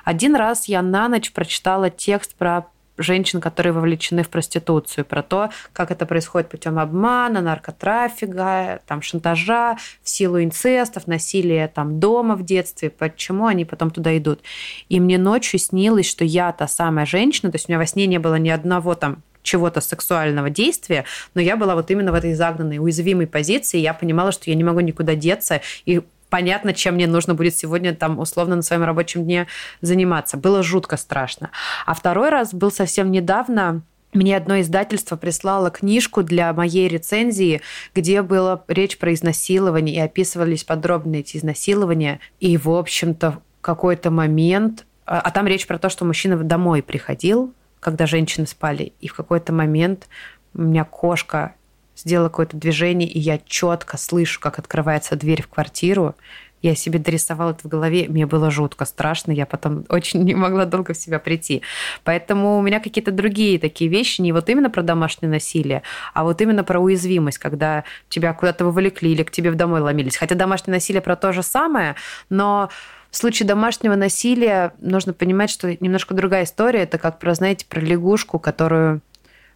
Один 0.03 0.35
раз 0.35 0.65
я 0.67 0.81
на 0.81 1.07
ночь 1.07 1.31
прочитала 1.31 1.89
текст 1.89 2.35
про 2.35 2.67
женщин, 2.99 3.41
которые 3.41 3.73
вовлечены 3.73 4.23
в 4.23 4.29
проституцию, 4.29 5.05
про 5.05 5.23
то, 5.23 5.49
как 5.73 5.89
это 5.91 6.05
происходит 6.05 6.49
путем 6.49 6.77
обмана, 6.77 7.41
наркотрафика, 7.41 8.81
там, 8.85 9.01
шантажа, 9.01 9.77
в 10.03 10.09
силу 10.09 10.43
инцестов, 10.43 11.07
насилия 11.07 11.67
там, 11.67 11.99
дома 11.99 12.35
в 12.35 12.43
детстве, 12.43 12.89
почему 12.89 13.47
они 13.47 13.65
потом 13.65 13.89
туда 13.89 14.17
идут. 14.17 14.41
И 14.89 14.99
мне 14.99 15.17
ночью 15.17 15.59
снилось, 15.59 16.09
что 16.09 16.25
я 16.25 16.51
та 16.51 16.67
самая 16.67 17.05
женщина, 17.05 17.51
то 17.51 17.55
есть 17.55 17.69
у 17.69 17.71
меня 17.71 17.79
во 17.79 17.85
сне 17.85 18.05
не 18.05 18.19
было 18.19 18.35
ни 18.35 18.49
одного 18.49 18.95
там 18.95 19.23
чего-то 19.49 19.81
сексуального 19.81 20.49
действия, 20.49 21.05
но 21.33 21.41
я 21.41 21.57
была 21.57 21.75
вот 21.75 21.89
именно 21.91 22.11
в 22.11 22.15
этой 22.15 22.33
загнанной, 22.35 22.77
уязвимой 22.77 23.27
позиции, 23.27 23.79
я 23.79 23.93
понимала, 23.93 24.31
что 24.31 24.49
я 24.49 24.55
не 24.55 24.63
могу 24.63 24.79
никуда 24.81 25.15
деться, 25.15 25.61
и 25.85 26.01
понятно, 26.29 26.73
чем 26.73 26.95
мне 26.95 27.07
нужно 27.07 27.33
будет 27.33 27.57
сегодня 27.57 27.95
там 27.95 28.19
условно 28.19 28.55
на 28.55 28.61
своем 28.61 28.83
рабочем 28.83 29.23
дне 29.23 29.47
заниматься. 29.81 30.37
Было 30.37 30.61
жутко 30.61 30.97
страшно. 30.97 31.49
А 31.87 31.95
второй 31.95 32.29
раз 32.29 32.53
был 32.53 32.71
совсем 32.71 33.11
недавно, 33.11 33.81
мне 34.13 34.37
одно 34.37 34.59
издательство 34.61 35.17
прислало 35.17 35.69
книжку 35.69 36.23
для 36.23 36.53
моей 36.53 36.87
рецензии, 36.87 37.61
где 37.93 38.21
была 38.21 38.63
речь 38.67 38.97
про 38.97 39.13
изнасилование, 39.13 39.95
и 39.95 39.99
описывались 39.99 40.63
подробно 40.63 41.17
эти 41.17 41.37
изнасилования. 41.37 42.19
И, 42.39 42.57
в 42.57 42.69
общем-то, 42.69 43.41
какой-то 43.61 44.09
момент... 44.09 44.85
А, 45.05 45.19
а 45.21 45.31
там 45.31 45.47
речь 45.47 45.67
про 45.67 45.77
то, 45.77 45.89
что 45.89 46.05
мужчина 46.05 46.37
домой 46.37 46.81
приходил, 46.81 47.53
когда 47.79 48.05
женщины 48.05 48.47
спали. 48.47 48.93
И 48.99 49.07
в 49.07 49.13
какой-то 49.13 49.53
момент 49.53 50.07
у 50.53 50.61
меня 50.61 50.83
кошка 50.83 51.55
сделала 51.95 52.29
какое-то 52.29 52.57
движение, 52.57 53.09
и 53.09 53.19
я 53.19 53.39
четко 53.39 53.97
слышу, 53.97 54.39
как 54.39 54.59
открывается 54.59 55.15
дверь 55.15 55.41
в 55.41 55.47
квартиру. 55.47 56.15
Я 56.61 56.75
себе 56.75 56.99
дорисовала 56.99 57.51
это 57.51 57.61
в 57.63 57.67
голове, 57.67 58.07
мне 58.09 58.25
было 58.25 58.51
жутко 58.51 58.83
страшно, 58.83 59.31
я 59.31 59.45
потом 59.45 59.85
очень 59.89 60.23
не 60.23 60.35
могла 60.35 60.65
долго 60.65 60.93
в 60.93 60.97
себя 60.97 61.19
прийти. 61.19 61.61
Поэтому 62.03 62.57
у 62.57 62.61
меня 62.61 62.79
какие-то 62.79 63.11
другие 63.11 63.59
такие 63.59 63.89
вещи, 63.89 64.21
не 64.21 64.31
вот 64.33 64.49
именно 64.49 64.69
про 64.69 64.81
домашнее 64.81 65.29
насилие, 65.29 65.83
а 66.13 66.23
вот 66.23 66.41
именно 66.41 66.63
про 66.63 66.79
уязвимость, 66.79 67.37
когда 67.37 67.83
тебя 68.09 68.33
куда-то 68.33 68.65
вовлекли 68.65 69.11
или 69.11 69.23
к 69.23 69.31
тебе 69.31 69.51
в 69.51 69.55
домой 69.55 69.81
ломились. 69.81 70.17
Хотя 70.17 70.35
домашнее 70.35 70.75
насилие 70.75 71.01
про 71.01 71.15
то 71.15 71.31
же 71.31 71.43
самое, 71.43 71.95
но 72.29 72.69
в 73.11 73.17
случае 73.17 73.47
домашнего 73.47 73.95
насилия 73.95 74.73
нужно 74.79 75.13
понимать, 75.13 75.49
что 75.49 75.75
немножко 75.83 76.13
другая 76.13 76.43
история. 76.43 76.83
Это 76.83 76.97
как 76.97 77.19
про, 77.19 77.33
знаете, 77.33 77.65
про 77.67 77.79
лягушку, 77.79 78.39
которую 78.39 79.01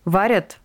варят 0.05 0.57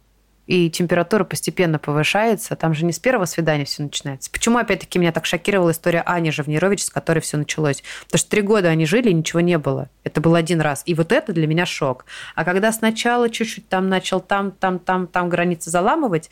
и 0.49 0.71
температура 0.71 1.25
постепенно 1.25 1.79
повышается. 1.79 2.57
Там 2.57 2.73
же 2.73 2.87
не 2.87 2.93
с 2.93 2.99
первого 2.99 3.27
свидания 3.27 3.67
все 3.67 3.83
начинается. 3.83 4.31
Почему, 4.31 4.57
опять-таки, 4.57 4.99
меня 4.99 5.13
так 5.13 5.27
шокировала 5.27 5.73
история 5.73 6.03
Ани 6.07 6.31
Живнирович, 6.31 6.85
с 6.85 6.91
которой 6.91 7.21
все 7.21 7.37
началось? 7.37 7.83
Потому 8.07 8.19
что 8.19 8.31
три 8.31 8.41
года 8.41 8.69
они 8.69 8.87
жили, 8.87 9.11
и 9.11 9.13
ничего 9.13 9.41
не 9.41 9.59
было. 9.59 9.91
Это 10.05 10.23
был 10.23 10.35
один 10.35 10.63
раз. 10.63 10.83
И 10.87 10.95
вот 10.95 11.13
это 11.13 11.35
для 11.35 11.47
меня 11.47 11.67
шок. 11.67 12.07
А 12.35 12.45
когда 12.45 12.73
сначала 12.73 13.29
чуть-чуть 13.29 13.69
там 13.69 13.91
начал 13.91 14.21
там, 14.21 14.51
там, 14.51 14.79
там, 14.79 15.07
там 15.07 15.29
границы 15.29 15.71
заламывать, 15.71 16.31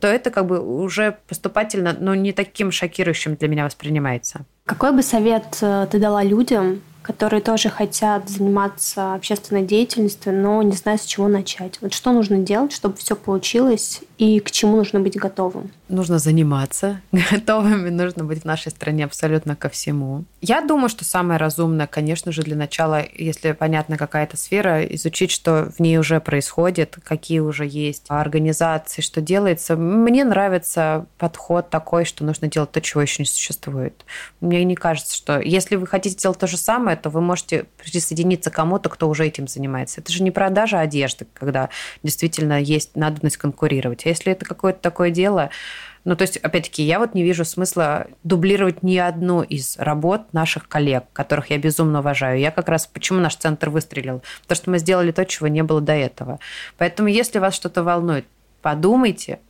то 0.00 0.08
это 0.08 0.30
как 0.30 0.46
бы 0.46 0.60
уже 0.60 1.18
поступательно, 1.28 1.94
но 1.98 2.14
не 2.14 2.32
таким 2.32 2.72
шокирующим 2.72 3.36
для 3.36 3.48
меня 3.48 3.66
воспринимается. 3.66 4.46
Какой 4.64 4.92
бы 4.92 5.02
совет 5.02 5.58
э, 5.60 5.86
ты 5.90 5.98
дала 5.98 6.22
людям, 6.24 6.80
которые 7.08 7.40
тоже 7.40 7.70
хотят 7.70 8.28
заниматься 8.28 9.14
общественной 9.14 9.62
деятельностью, 9.62 10.30
но 10.30 10.60
не 10.60 10.72
знают, 10.76 11.00
с 11.00 11.06
чего 11.06 11.26
начать. 11.26 11.78
Вот 11.80 11.94
что 11.94 12.12
нужно 12.12 12.36
делать, 12.36 12.70
чтобы 12.70 12.96
все 12.96 13.16
получилось, 13.16 14.02
и 14.18 14.40
к 14.40 14.50
чему 14.50 14.76
нужно 14.76 14.98
быть 14.98 15.16
готовым? 15.16 15.70
Нужно 15.88 16.18
заниматься. 16.18 17.00
Готовыми 17.12 17.88
нужно 17.88 18.24
быть 18.24 18.42
в 18.42 18.44
нашей 18.44 18.70
стране 18.70 19.04
абсолютно 19.04 19.54
ко 19.54 19.68
всему. 19.68 20.24
Я 20.40 20.60
думаю, 20.60 20.88
что 20.88 21.04
самое 21.04 21.38
разумное, 21.38 21.86
конечно 21.86 22.32
же, 22.32 22.42
для 22.42 22.56
начала, 22.56 23.04
если 23.14 23.52
понятна 23.52 23.96
какая-то 23.96 24.36
сфера, 24.36 24.84
изучить, 24.86 25.30
что 25.30 25.72
в 25.76 25.80
ней 25.80 25.98
уже 25.98 26.20
происходит, 26.20 26.98
какие 27.04 27.38
уже 27.38 27.64
есть 27.64 28.06
организации, 28.08 29.02
что 29.02 29.20
делается. 29.20 29.76
Мне 29.76 30.24
нравится 30.24 31.06
подход 31.16 31.70
такой, 31.70 32.04
что 32.04 32.24
нужно 32.24 32.48
делать 32.48 32.72
то, 32.72 32.80
чего 32.80 33.02
еще 33.02 33.22
не 33.22 33.26
существует. 33.26 34.04
Мне 34.40 34.64
не 34.64 34.74
кажется, 34.74 35.14
что 35.16 35.38
если 35.40 35.76
вы 35.76 35.86
хотите 35.86 36.16
делать 36.16 36.38
то 36.38 36.48
же 36.48 36.56
самое, 36.56 36.96
то 36.96 37.08
вы 37.08 37.20
можете 37.20 37.66
присоединиться 37.80 38.50
к 38.50 38.54
кому-то, 38.54 38.88
кто 38.88 39.08
уже 39.08 39.24
этим 39.24 39.46
занимается. 39.46 40.00
Это 40.00 40.10
же 40.10 40.24
не 40.24 40.32
продажа 40.32 40.80
одежды, 40.80 41.28
когда 41.34 41.68
действительно 42.02 42.60
есть 42.60 42.96
надобность 42.96 43.36
конкурировать. 43.36 44.07
Если 44.08 44.32
это 44.32 44.44
какое-то 44.44 44.80
такое 44.80 45.10
дело, 45.10 45.50
ну, 46.04 46.16
то 46.16 46.22
есть, 46.22 46.36
опять-таки, 46.38 46.82
я 46.82 46.98
вот 46.98 47.14
не 47.14 47.22
вижу 47.22 47.44
смысла 47.44 48.06
дублировать 48.24 48.82
ни 48.82 48.96
одну 48.96 49.42
из 49.42 49.76
работ 49.78 50.32
наших 50.32 50.68
коллег, 50.68 51.04
которых 51.12 51.50
я 51.50 51.58
безумно 51.58 52.00
уважаю. 52.00 52.40
Я 52.40 52.50
как 52.50 52.68
раз, 52.68 52.86
почему 52.86 53.20
наш 53.20 53.36
центр 53.36 53.68
выстрелил? 53.68 54.22
Потому 54.42 54.56
что 54.56 54.70
мы 54.70 54.78
сделали 54.78 55.12
то, 55.12 55.24
чего 55.26 55.48
не 55.48 55.62
было 55.62 55.80
до 55.80 55.92
этого. 55.92 56.38
Поэтому, 56.78 57.08
если 57.08 57.38
вас 57.38 57.54
что-то 57.54 57.82
волнует, 57.82 58.26
подумайте, 58.62 59.40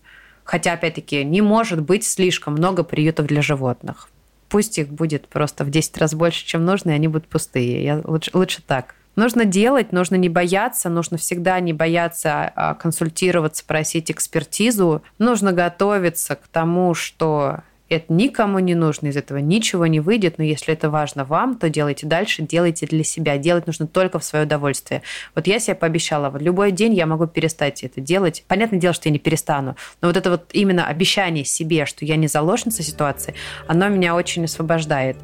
хотя, 0.44 0.72
опять-таки, 0.72 1.22
не 1.24 1.42
может 1.42 1.80
быть 1.80 2.04
слишком 2.04 2.54
много 2.54 2.82
приютов 2.82 3.26
для 3.26 3.42
животных 3.42 4.08
пусть 4.48 4.78
их 4.78 4.88
будет 4.88 5.28
просто 5.28 5.64
в 5.64 5.70
10 5.70 5.98
раз 5.98 6.14
больше, 6.14 6.44
чем 6.46 6.64
нужно, 6.64 6.90
и 6.90 6.94
они 6.94 7.08
будут 7.08 7.28
пустые. 7.28 7.84
Я 7.84 8.00
лучше, 8.04 8.30
лучше 8.34 8.62
так. 8.62 8.94
Нужно 9.18 9.44
делать, 9.44 9.90
нужно 9.90 10.14
не 10.14 10.28
бояться, 10.28 10.88
нужно 10.88 11.18
всегда 11.18 11.58
не 11.58 11.72
бояться 11.72 12.52
а, 12.54 12.74
консультироваться, 12.74 13.64
просить 13.66 14.12
экспертизу. 14.12 15.02
Нужно 15.18 15.52
готовиться 15.52 16.36
к 16.36 16.46
тому, 16.46 16.94
что 16.94 17.62
это 17.88 18.12
никому 18.12 18.58
не 18.58 18.74
нужно, 18.74 19.08
из 19.08 19.16
этого 19.16 19.38
ничего 19.38 19.86
не 19.86 20.00
выйдет, 20.00 20.38
но 20.38 20.44
если 20.44 20.74
это 20.74 20.90
важно 20.90 21.24
вам, 21.24 21.56
то 21.56 21.68
делайте 21.68 22.06
дальше, 22.06 22.42
делайте 22.42 22.86
для 22.86 23.04
себя. 23.04 23.38
Делать 23.38 23.66
нужно 23.66 23.86
только 23.86 24.18
в 24.18 24.24
свое 24.24 24.44
удовольствие. 24.44 25.02
Вот 25.34 25.46
я 25.46 25.58
себе 25.58 25.74
пообещала, 25.74 26.30
вот 26.30 26.42
любой 26.42 26.72
день 26.72 26.94
я 26.94 27.06
могу 27.06 27.26
перестать 27.26 27.82
это 27.82 28.00
делать. 28.00 28.44
Понятное 28.46 28.78
дело, 28.78 28.94
что 28.94 29.08
я 29.08 29.12
не 29.12 29.18
перестану, 29.18 29.76
но 30.00 30.08
вот 30.08 30.16
это 30.16 30.30
вот 30.30 30.50
именно 30.52 30.86
обещание 30.86 31.44
себе, 31.44 31.86
что 31.86 32.04
я 32.04 32.16
не 32.16 32.26
заложница 32.26 32.82
ситуации, 32.82 33.34
оно 33.66 33.88
меня 33.88 34.14
очень 34.14 34.44
освобождает. 34.44 35.16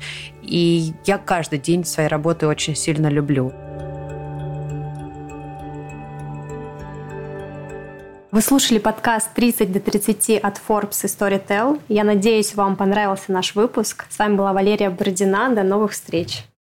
И 0.43 0.93
я 1.07 1.19
каждый 1.19 1.59
день 1.59 1.85
своей 1.85 2.09
работы 2.09 2.47
очень 2.47 2.75
сильно 2.77 3.09
люблю. 3.09 3.53
Вы 8.35 8.41
слушали 8.41 8.81
подкаст 8.81 9.33
30 9.35 9.71
до 9.71 9.79
30 9.79 10.41
от 10.43 10.61
Forbes 10.69 11.05
и 11.05 11.07
Storytel. 11.07 11.81
Я 11.87 12.03
надеюсь, 12.03 12.57
вам 12.57 12.75
понравился 12.75 13.31
наш 13.31 13.55
выпуск. 13.55 14.07
С 14.11 14.19
вами 14.19 14.35
была 14.35 14.53
Валерия 14.53 14.91
Бородина. 14.91 15.55
До 15.55 15.63
новых 15.63 15.93
встреч. 15.93 16.43